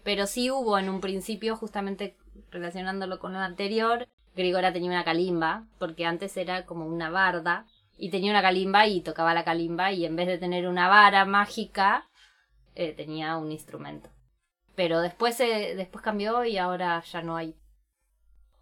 pero 0.04 0.26
sí 0.26 0.50
hubo 0.52 0.78
en 0.78 0.90
un 0.90 1.02
principio, 1.02 1.56
justamente 1.58 2.18
relacionándolo 2.50 3.20
con 3.20 3.34
lo 3.34 3.40
anterior, 3.40 4.08
Grigora 4.38 4.72
tenía 4.72 4.92
una 4.92 5.04
calimba, 5.04 5.66
porque 5.80 6.06
antes 6.06 6.38
era 6.38 6.66
como 6.66 6.86
una 6.86 7.10
barda, 7.10 7.66
y 7.98 8.10
tenía 8.12 8.32
una 8.32 8.42
calimba 8.42 8.88
y 8.88 9.02
tocaba 9.02 9.34
la 9.34 9.44
calimba, 9.44 9.92
y 9.92 10.06
en 10.06 10.16
vez 10.16 10.28
de 10.28 10.38
tener 10.38 10.68
una 10.68 10.88
vara 10.88 11.26
mágica, 11.26 12.08
eh, 12.76 12.94
tenía 12.94 13.36
un 13.38 13.52
instrumento. 13.52 14.10
Pero 14.76 15.02
después, 15.02 15.36
se- 15.36 15.76
después 15.76 16.04
cambió 16.04 16.46
y 16.46 16.58
ahora 16.58 17.02
ya 17.12 17.22
no 17.24 17.36
hay. 17.36 17.56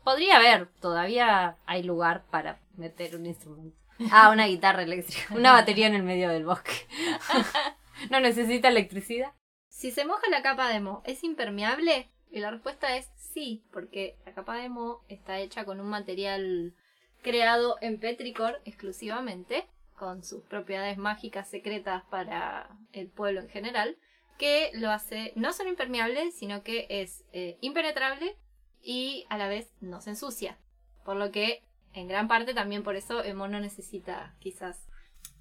Podría 0.04 0.38
haber, 0.38 0.68
todavía 0.80 1.58
hay 1.66 1.84
lugar 1.84 2.24
para 2.32 2.60
meter 2.78 3.16
un 3.16 3.26
instrumento. 3.26 3.78
Ah, 4.12 4.30
una 4.32 4.46
guitarra 4.48 4.84
eléctrica, 4.84 5.34
una 5.34 5.54
batería 5.54 5.88
en 5.88 5.96
el 5.96 6.04
medio 6.04 6.30
del 6.30 6.46
bosque. 6.46 6.74
¿No 8.10 8.20
necesita 8.20 8.68
electricidad? 8.68 9.32
Si 9.70 9.92
se 9.92 10.06
moja 10.06 10.30
la 10.30 10.42
capa 10.42 10.70
de 10.70 10.80
mo, 10.80 11.02
¿es 11.06 11.24
impermeable? 11.24 12.10
Y 12.32 12.40
la 12.40 12.52
respuesta 12.52 12.96
es 12.98 13.10
sí, 13.36 13.66
porque 13.74 14.18
la 14.26 14.34
capa 14.34 14.56
de 14.56 14.70
mo 14.70 15.02
está 15.10 15.40
hecha 15.40 15.66
con 15.66 15.82
un 15.82 15.90
material 15.90 16.74
creado 17.22 17.76
en 17.82 18.00
Petrichor 18.00 18.62
exclusivamente, 18.64 19.68
con 19.98 20.24
sus 20.24 20.42
propiedades 20.44 20.98
mágicas 20.98 21.50
secretas 21.50 22.04
para 22.10 22.70
el 22.94 23.10
pueblo 23.10 23.42
en 23.42 23.50
general, 23.50 23.98
que 24.38 24.72
lo 24.74 24.90
hace 24.90 25.34
no 25.36 25.52
solo 25.52 25.70
impermeable, 25.70 26.32
sino 26.32 26.64
que 26.64 26.88
es 26.90 27.26
eh, 27.34 27.58
impenetrable 27.60 28.38
y 28.82 29.26
a 29.30 29.38
la 29.38 29.50
vez 29.50 29.70
no 29.82 30.00
se 30.00 30.12
ensucia. 30.12 30.58
Por 31.04 31.18
lo 31.18 31.32
que, 31.32 31.62
en 31.94 32.08
gran 32.08 32.30
parte, 32.30 32.54
también 32.54 32.84
por 32.84 32.96
eso 32.96 33.24
Emo 33.24 33.48
no 33.50 33.60
necesita 33.60 34.34
quizás... 34.40 34.88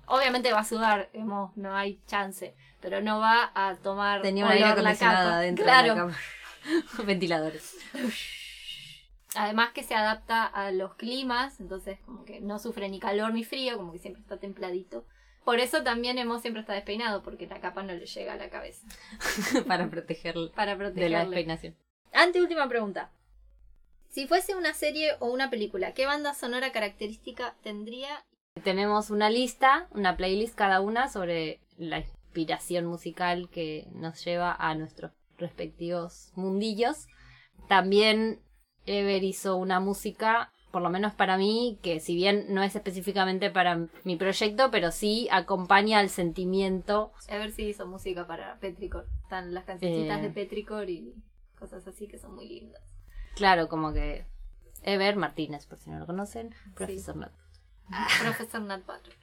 Obviamente 0.06 0.52
va 0.52 0.60
a 0.60 0.64
sudar, 0.64 1.10
Emo, 1.12 1.52
no 1.54 1.74
hay 1.76 2.00
chance, 2.06 2.56
pero 2.80 3.00
no 3.00 3.20
va 3.20 3.52
a 3.54 3.76
tomar 3.76 4.20
Tenía 4.20 4.48
aire 4.48 4.82
la 4.82 4.96
capa. 4.96 5.36
adentro 5.38 5.64
claro. 5.64 5.82
de 5.82 5.88
la 5.88 6.06
cama. 6.06 6.18
Ventiladores. 7.06 7.76
Además 9.34 9.72
que 9.72 9.82
se 9.82 9.94
adapta 9.94 10.44
a 10.46 10.70
los 10.70 10.94
climas, 10.94 11.60
entonces 11.60 11.98
como 12.06 12.24
que 12.24 12.40
no 12.40 12.58
sufre 12.58 12.88
ni 12.88 13.00
calor 13.00 13.32
ni 13.34 13.44
frío, 13.44 13.76
como 13.76 13.92
que 13.92 13.98
siempre 13.98 14.22
está 14.22 14.38
templadito. 14.38 15.04
Por 15.44 15.58
eso 15.60 15.82
también 15.82 16.18
Emo 16.18 16.38
siempre 16.38 16.60
está 16.60 16.72
despeinado, 16.72 17.22
porque 17.22 17.46
la 17.46 17.60
capa 17.60 17.82
no 17.82 17.92
le 17.92 18.06
llega 18.06 18.32
a 18.32 18.36
la 18.36 18.48
cabeza. 18.48 18.86
para 19.68 19.90
protegerlo 19.90 20.50
Para 20.54 20.72
de 20.76 20.78
la 20.78 20.90
protegerle. 20.90 21.18
despeinación. 21.18 21.76
Anteúltima 22.12 22.68
pregunta. 22.68 23.10
Si 24.08 24.28
fuese 24.28 24.54
una 24.54 24.72
serie 24.72 25.16
o 25.18 25.26
una 25.26 25.50
película, 25.50 25.92
¿qué 25.92 26.06
banda 26.06 26.34
sonora 26.34 26.70
característica 26.70 27.56
tendría? 27.62 28.24
Tenemos 28.62 29.10
una 29.10 29.28
lista, 29.28 29.88
una 29.90 30.16
playlist 30.16 30.54
cada 30.54 30.80
una 30.80 31.08
sobre 31.08 31.60
la 31.76 31.98
inspiración 31.98 32.86
musical 32.86 33.50
que 33.50 33.88
nos 33.92 34.24
lleva 34.24 34.54
a 34.56 34.76
nuestros 34.76 35.10
respectivos 35.38 36.32
mundillos. 36.34 37.06
También 37.68 38.40
Ever 38.86 39.22
hizo 39.24 39.56
una 39.56 39.80
música, 39.80 40.52
por 40.70 40.82
lo 40.82 40.90
menos 40.90 41.14
para 41.14 41.38
mí, 41.38 41.78
que 41.82 42.00
si 42.00 42.14
bien 42.14 42.46
no 42.52 42.62
es 42.62 42.76
específicamente 42.76 43.50
para 43.50 43.86
mi 44.04 44.16
proyecto, 44.16 44.70
pero 44.70 44.90
sí 44.90 45.26
acompaña 45.30 45.98
al 46.00 46.10
sentimiento. 46.10 47.12
A 47.30 47.36
ver 47.38 47.52
si 47.52 47.62
hizo 47.64 47.86
música 47.86 48.26
para 48.26 48.58
Petricor. 48.60 49.06
Están 49.22 49.54
las 49.54 49.64
cancioncitas 49.64 50.18
Eh. 50.18 50.22
de 50.22 50.30
Petricor 50.30 50.90
y 50.90 51.14
cosas 51.58 51.86
así 51.86 52.06
que 52.08 52.18
son 52.18 52.34
muy 52.34 52.46
lindas. 52.48 52.82
Claro, 53.36 53.68
como 53.68 53.92
que 53.94 54.26
Ever 54.82 55.16
Martínez, 55.16 55.64
por 55.66 55.78
si 55.78 55.88
no 55.90 55.98
lo 55.98 56.06
conocen, 56.06 56.54
profesor 56.74 57.16
Nat. 57.16 57.32
Profesor 58.20 58.60
Nat 58.60 58.82
Patrick. 58.82 59.16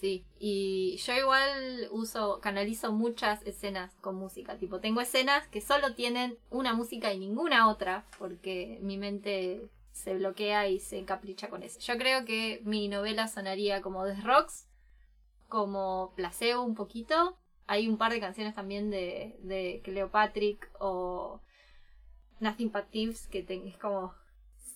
Sí, 0.00 0.26
y 0.38 0.98
yo 0.98 1.14
igual 1.14 1.88
uso, 1.90 2.38
canalizo 2.42 2.92
muchas 2.92 3.42
escenas 3.46 3.94
con 4.02 4.16
música. 4.16 4.58
Tipo, 4.58 4.78
tengo 4.78 5.00
escenas 5.00 5.48
que 5.48 5.62
solo 5.62 5.94
tienen 5.94 6.36
una 6.50 6.74
música 6.74 7.12
y 7.14 7.18
ninguna 7.18 7.68
otra, 7.70 8.04
porque 8.18 8.78
mi 8.82 8.98
mente 8.98 9.70
se 9.92 10.14
bloquea 10.14 10.68
y 10.68 10.80
se 10.80 10.98
encapricha 10.98 11.48
con 11.48 11.62
eso. 11.62 11.80
Yo 11.80 11.96
creo 11.96 12.26
que 12.26 12.60
mi 12.64 12.88
novela 12.88 13.26
sonaría 13.26 13.80
como 13.80 14.04
The 14.04 14.20
Rocks, 14.20 14.68
como 15.48 16.12
Placebo 16.16 16.62
un 16.62 16.74
poquito. 16.74 17.38
Hay 17.66 17.88
un 17.88 17.98
par 17.98 18.12
de 18.12 18.20
canciones 18.20 18.54
también 18.54 18.90
de, 18.90 19.36
de 19.42 19.80
Cleopatrick 19.84 20.70
o 20.80 21.40
Nothing 22.40 22.70
But 22.72 22.90
Thieves 22.90 23.26
que 23.28 23.42
ten- 23.42 23.66
es 23.66 23.76
como 23.78 24.14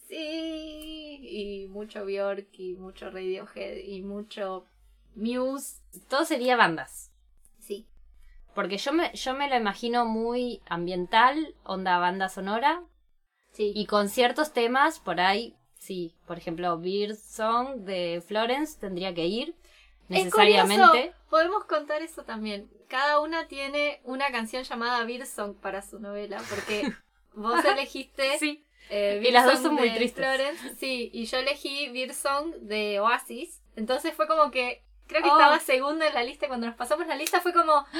sí 0.08 1.18
y 1.22 1.66
mucho 1.68 2.04
Bjork 2.04 2.48
y 2.58 2.74
mucho 2.74 3.10
Radiohead 3.10 3.78
y 3.78 4.02
mucho 4.02 4.64
Muse 5.14 5.80
Todo 6.08 6.24
sería 6.24 6.56
bandas. 6.56 7.10
sí 7.58 7.86
Porque 8.54 8.78
yo 8.78 8.92
me, 8.92 9.12
yo 9.14 9.34
me 9.34 9.48
lo 9.48 9.56
imagino 9.56 10.04
muy 10.04 10.60
ambiental, 10.68 11.54
onda 11.64 11.98
banda 11.98 12.28
sonora, 12.28 12.82
sí 13.52 13.72
y 13.74 13.86
con 13.86 14.08
ciertos 14.08 14.52
temas 14.52 14.98
por 15.00 15.20
ahí, 15.20 15.56
sí, 15.78 16.14
por 16.26 16.36
ejemplo, 16.38 16.78
Beer 16.78 17.16
Song 17.16 17.84
de 17.84 18.22
Florence 18.26 18.78
tendría 18.78 19.14
que 19.14 19.26
ir 19.26 19.54
Es 20.08 20.24
necesariamente. 20.24 20.82
curioso, 20.86 21.14
podemos 21.30 21.64
contar 21.64 22.02
eso 22.02 22.24
también 22.24 22.68
cada 22.88 23.20
una 23.20 23.46
tiene 23.46 24.00
una 24.04 24.32
canción 24.32 24.64
llamada 24.64 25.04
Beer 25.04 25.24
Song 25.26 25.54
para 25.56 25.80
su 25.82 26.00
novela 26.00 26.42
porque 26.50 26.92
vos 27.34 27.64
elegiste 27.64 28.36
Sí. 28.38 28.64
eh, 28.90 29.22
Y 29.24 29.30
las 29.30 29.46
dos 29.46 29.60
son 29.60 29.74
muy 29.74 29.94
tristes. 29.94 30.26
Florence, 30.26 30.74
sí 30.76 31.08
y 31.12 31.26
yo 31.26 31.38
elegí 31.38 31.88
Beer 31.90 32.12
Song 32.14 32.52
de 32.62 32.98
Oasis 32.98 33.62
entonces 33.76 34.12
fue 34.14 34.26
como 34.26 34.50
que 34.50 34.82
creo 35.10 35.22
que 35.22 35.28
Oh. 35.28 35.38
estaba 35.38 35.58
segunda 35.60 36.06
en 36.06 36.14
la 36.14 36.22
lista 36.22 36.46
y 36.46 36.48
cuando 36.48 36.66
nos 36.68 36.76
pasamos 36.76 37.06
la 37.06 37.16
lista 37.16 37.40
fue 37.40 37.52
como 37.52 37.84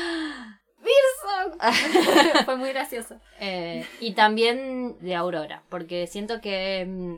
Song 1.23 1.59
fue 2.47 2.57
muy 2.57 2.71
gracioso 2.71 3.17
Eh, 3.39 3.87
y 4.01 4.15
también 4.15 4.97
de 5.01 5.15
Aurora, 5.15 5.63
porque 5.69 6.07
siento 6.07 6.41
que 6.41 6.87
mm, 6.89 7.17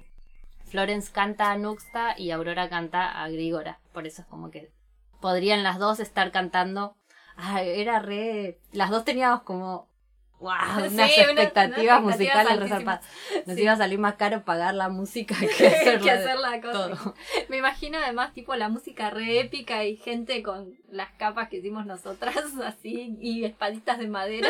Florence 0.71 1.13
canta 1.13 1.51
a 1.53 1.57
Nuxta 1.57 2.15
y 2.19 2.31
Aurora 2.33 2.69
canta 2.69 3.23
a 3.23 3.29
Grigora. 3.29 3.79
Por 3.93 4.07
eso 4.07 4.23
es 4.23 4.29
como 4.29 4.51
que 4.51 4.71
podrían 5.21 5.63
las 5.63 5.79
dos 5.79 6.01
estar 6.01 6.33
cantando. 6.33 6.97
Ah, 7.37 7.63
era 7.63 7.99
re. 8.01 8.59
Las 8.73 8.91
dos 8.91 9.05
teníamos 9.05 9.43
como. 9.43 9.87
¡Wow! 10.43 10.51
Sí, 10.91 10.95
Unas 10.95 10.95
una- 10.95 11.07
expectativas 11.07 12.03
musicales 12.03 12.59
resarpadas. 12.59 13.05
Nos 13.47 13.57
Sí. 13.57 13.63
iba 13.63 13.73
a 13.73 13.77
salir 13.77 13.99
más 14.01 14.15
caro 14.17 14.45
pagar 14.45 14.75
la 14.75 14.89
música 14.89 15.37
que 15.39 15.47
hacer 15.69 16.39
la 16.39 16.61
cosa. 16.61 16.73
todo. 16.97 17.15
Me 17.49 17.59
imagino 17.59 17.99
además 17.99 18.33
tipo 18.35 18.55
la 18.57 18.69
música 18.69 19.11
re 19.11 19.39
épica 19.41 19.85
y 19.85 19.97
gente 19.97 20.43
con 20.43 20.75
las 20.91 21.11
capas 21.13 21.49
que 21.49 21.59
hicimos 21.59 21.87
nosotras 21.87 22.37
así 22.65 23.17
y 23.21 23.45
espaditas 23.45 23.99
de 23.99 24.09
madera. 24.09 24.49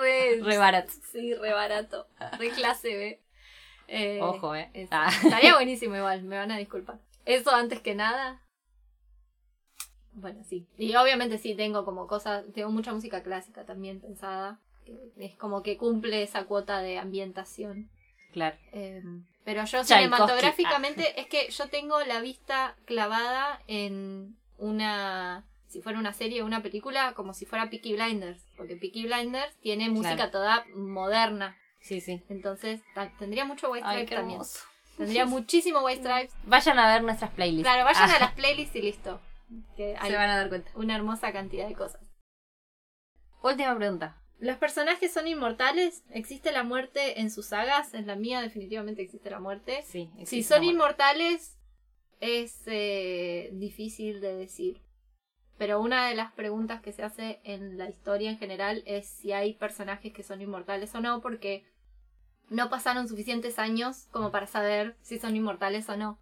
re, 0.00 0.40
Re 0.42 0.58
barato. 0.58 0.92
Sí, 1.10 1.34
re 1.34 1.52
barato. 1.52 2.06
Re 2.38 2.50
clase 2.50 2.96
B. 2.96 3.22
Eh, 3.88 4.20
Ojo, 4.22 4.54
eh. 4.54 4.70
Ah. 4.90 5.10
Estaría 5.24 5.54
buenísimo 5.54 5.96
igual, 5.96 6.22
me 6.22 6.36
van 6.36 6.52
a 6.52 6.58
disculpar. 6.58 6.98
Eso 7.24 7.50
antes 7.54 7.80
que 7.80 7.94
nada. 7.94 8.42
Bueno, 10.12 10.42
sí. 10.44 10.66
Y 10.76 10.94
obviamente 10.96 11.38
sí 11.38 11.54
tengo 11.54 11.84
como 11.84 12.06
cosas, 12.06 12.44
tengo 12.54 12.70
mucha 12.70 12.92
música 12.92 13.22
clásica 13.22 13.64
también 13.64 14.00
pensada. 14.00 14.60
Es 15.18 15.34
como 15.36 15.62
que 15.62 15.76
cumple 15.76 16.22
esa 16.22 16.44
cuota 16.44 16.80
de 16.80 16.98
ambientación. 16.98 17.90
Claro. 18.32 18.56
Eh, 18.72 19.02
pero 19.44 19.64
yo 19.64 19.82
cinematográficamente 19.84 21.20
es 21.20 21.26
que 21.26 21.48
yo 21.50 21.68
tengo 21.68 21.98
la 22.04 22.20
vista 22.20 22.76
clavada 22.84 23.60
en 23.66 24.36
una 24.58 25.44
si 25.66 25.80
fuera 25.82 25.98
una 25.98 26.12
serie 26.12 26.42
o 26.42 26.46
una 26.46 26.62
película 26.62 27.12
como 27.14 27.32
si 27.34 27.46
fuera 27.46 27.70
Peaky 27.70 27.94
Blinders 27.94 28.42
porque 28.56 28.76
Peaky 28.76 29.04
Blinders 29.06 29.56
tiene 29.60 29.88
música 29.88 30.30
toda 30.30 30.64
moderna 30.74 31.56
Sí, 31.80 32.00
sí. 32.00 32.22
entonces 32.28 32.80
tendría 33.18 33.44
mucho 33.44 33.70
White 33.70 33.86
Stripes 33.86 34.10
también 34.10 34.32
hermoso. 34.40 34.60
tendría 34.96 35.24
muchísimo 35.26 35.80
White 35.80 36.00
Stripes 36.02 36.34
Vayan 36.44 36.78
a 36.78 36.92
ver 36.92 37.02
nuestras 37.02 37.30
playlists. 37.32 37.62
claro 37.70 37.84
vayan 37.84 38.10
Ah, 38.10 38.16
a 38.16 38.20
las 38.20 38.32
playlists 38.32 38.76
y 38.76 38.82
listo 38.82 39.20
que 39.76 39.96
hay 39.98 40.10
Se 40.10 40.16
van 40.16 40.28
a 40.30 40.36
dar 40.36 40.48
cuenta. 40.48 40.70
una 40.74 40.96
hermosa 40.96 41.32
cantidad 41.32 41.68
de 41.68 41.74
cosas 41.74 42.02
Última 43.42 43.74
pregunta. 43.76 44.16
Los 44.38 44.56
personajes 44.56 45.12
son 45.12 45.26
inmortales 45.26 46.04
existe 46.10 46.52
la 46.52 46.62
muerte 46.62 47.20
en 47.20 47.30
sus 47.30 47.46
sagas 47.46 47.92
en 47.94 48.06
la 48.06 48.14
mía 48.16 48.40
definitivamente 48.40 49.02
existe 49.02 49.30
la 49.30 49.40
muerte 49.40 49.82
Sí. 49.86 50.10
Si 50.24 50.42
son 50.42 50.62
inmortales, 50.64 51.58
es 52.20 52.62
eh, 52.66 53.50
difícil 53.52 54.20
de 54.20 54.34
decir. 54.34 54.82
Pero 55.56 55.80
una 55.80 56.08
de 56.08 56.14
las 56.14 56.32
preguntas 56.32 56.80
que 56.80 56.92
se 56.92 57.02
hace 57.02 57.40
en 57.42 57.78
la 57.78 57.88
historia 57.88 58.30
en 58.30 58.38
general 58.38 58.82
es 58.86 59.08
si 59.08 59.32
hay 59.32 59.54
personajes 59.54 60.12
que 60.12 60.22
son 60.22 60.40
inmortales 60.40 60.94
o 60.94 61.00
no, 61.00 61.20
porque 61.20 61.64
no 62.48 62.70
pasaron 62.70 63.08
suficientes 63.08 63.58
años 63.58 64.06
como 64.12 64.30
para 64.30 64.46
saber 64.46 64.96
si 65.02 65.18
son 65.18 65.34
inmortales 65.34 65.88
o 65.88 65.96
no. 65.96 66.18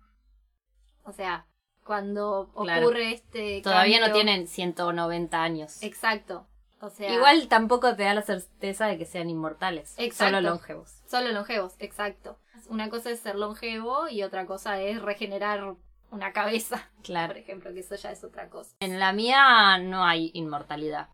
O 1.05 1.13
sea, 1.13 1.47
cuando 1.85 2.51
Claro. 2.55 2.87
ocurre 2.87 3.13
este. 3.13 3.61
Todavía 3.63 4.01
no 4.07 4.13
tienen 4.13 4.49
190 4.49 5.43
años. 5.43 5.83
Exacto. 5.83 6.47
O 6.81 6.91
sea, 6.91 7.13
Igual 7.13 7.49
tampoco 7.49 7.97
te 7.97 8.03
da 8.03 8.15
la 8.15 8.23
certeza 8.23 8.87
de 8.87 8.99
que 8.99 9.07
sean 9.07 9.31
inmortales. 9.31 9.95
Exacto. 9.97 10.37
Solo 10.37 10.41
longevos. 10.51 11.03
Solo 11.07 11.33
longevos, 11.33 11.75
exacto. 11.79 12.39
Una 12.69 12.91
cosa 12.91 13.11
es 13.11 13.21
ser 13.21 13.37
longevo 13.37 14.09
y 14.09 14.23
otra 14.23 14.45
cosa 14.47 14.81
es 14.81 15.01
regenerar 15.01 15.75
una 16.11 16.33
cabeza. 16.33 16.91
Claro. 17.03 17.29
por 17.29 17.37
ejemplo, 17.39 17.73
que 17.73 17.81
eso 17.81 17.95
ya 17.95 18.11
es 18.11 18.25
otra 18.25 18.51
cosa. 18.51 18.73
En 18.81 18.99
la 18.99 19.13
mía 19.13 19.79
no 19.79 20.05
hay 20.05 20.33
inmortalidad. 20.35 21.09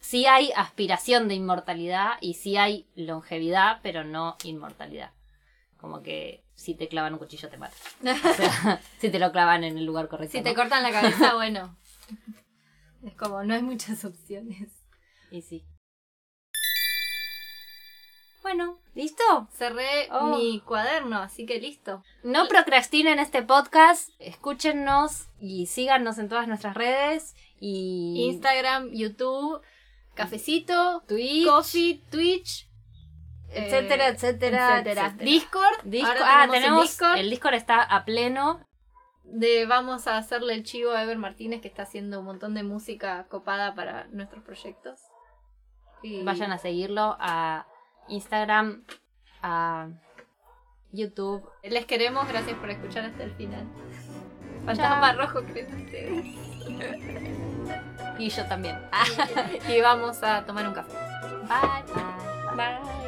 Sí 0.00 0.24
hay 0.26 0.52
aspiración 0.56 1.28
de 1.28 1.34
inmortalidad 1.34 2.12
y 2.22 2.34
sí 2.34 2.56
hay 2.56 2.88
longevidad, 2.94 3.80
pero 3.82 4.04
no 4.04 4.36
inmortalidad. 4.42 5.10
Como 5.76 6.02
que 6.02 6.44
si 6.54 6.74
te 6.74 6.88
clavan 6.88 7.12
un 7.12 7.18
cuchillo 7.18 7.50
te 7.50 7.58
matan. 7.58 7.76
O 8.06 8.34
sea, 8.34 8.80
si 8.98 9.10
te 9.10 9.18
lo 9.18 9.32
clavan 9.32 9.64
en 9.64 9.76
el 9.76 9.84
lugar 9.84 10.08
correcto. 10.08 10.32
si 10.38 10.42
te 10.42 10.50
¿no? 10.50 10.56
cortan 10.56 10.82
la 10.82 10.90
cabeza, 10.90 11.34
bueno. 11.34 11.76
Es 13.04 13.14
como, 13.16 13.44
no 13.44 13.52
hay 13.52 13.62
muchas 13.62 14.02
opciones. 14.06 14.70
Y 15.30 15.42
sí. 15.42 15.64
Bueno, 18.42 18.78
¿listo? 18.94 19.48
Cerré 19.52 20.08
Oh. 20.10 20.36
mi 20.36 20.60
cuaderno, 20.60 21.18
así 21.18 21.46
que 21.46 21.58
listo. 21.58 22.02
No 22.22 22.46
procrastinen 22.46 23.18
este 23.18 23.42
podcast, 23.42 24.10
escúchennos 24.18 25.28
y 25.40 25.64
síganos 25.66 26.18
en 26.18 26.28
todas 26.28 26.46
nuestras 26.46 26.74
redes 26.74 27.34
y 27.58 28.26
Instagram, 28.28 28.90
YouTube, 28.92 29.62
Cafecito, 30.14 31.02
Twitch, 31.08 31.46
Coffee, 31.46 32.02
Twitch, 32.10 32.68
etcétera, 33.48 34.08
eh, 34.08 34.12
etcétera, 34.12 34.78
etcétera. 34.78 34.80
etcétera. 34.80 35.24
Discord. 35.24 35.82
Discord. 35.84 36.18
Ahora 36.18 36.42
ah, 36.42 36.48
tenemos, 36.50 36.80
un 36.80 36.86
Discord. 36.86 37.18
el 37.18 37.30
Discord 37.30 37.54
está 37.54 37.82
a 37.82 38.04
pleno. 38.04 38.60
De, 39.24 39.64
vamos 39.64 40.06
a 40.06 40.18
hacerle 40.18 40.52
el 40.52 40.64
chivo 40.64 40.92
a 40.92 41.02
Ever 41.02 41.16
Martínez 41.16 41.62
que 41.62 41.68
está 41.68 41.84
haciendo 41.84 42.20
un 42.20 42.26
montón 42.26 42.52
de 42.52 42.62
música 42.62 43.26
copada 43.30 43.74
para 43.74 44.04
nuestros 44.08 44.44
proyectos. 44.44 45.00
Y 46.04 46.22
Vayan 46.22 46.52
a 46.52 46.58
seguirlo 46.58 47.16
a 47.18 47.66
Instagram, 48.08 48.84
a 49.42 49.88
YouTube. 50.92 51.42
Les 51.62 51.86
queremos, 51.86 52.28
gracias 52.28 52.58
por 52.58 52.68
escuchar 52.68 53.06
hasta 53.06 53.22
el 53.24 53.32
final. 53.32 53.66
Fantasma 54.66 55.14
rojo 55.14 55.42
creen 55.44 55.74
ustedes. 55.74 56.26
Y 58.18 58.28
yo 58.28 58.44
también. 58.44 58.78
y 59.68 59.80
vamos 59.80 60.22
a 60.22 60.44
tomar 60.44 60.68
un 60.68 60.74
café. 60.74 60.92
Bye, 61.48 61.94
bye. 61.94 62.54
Bye. 62.54 63.03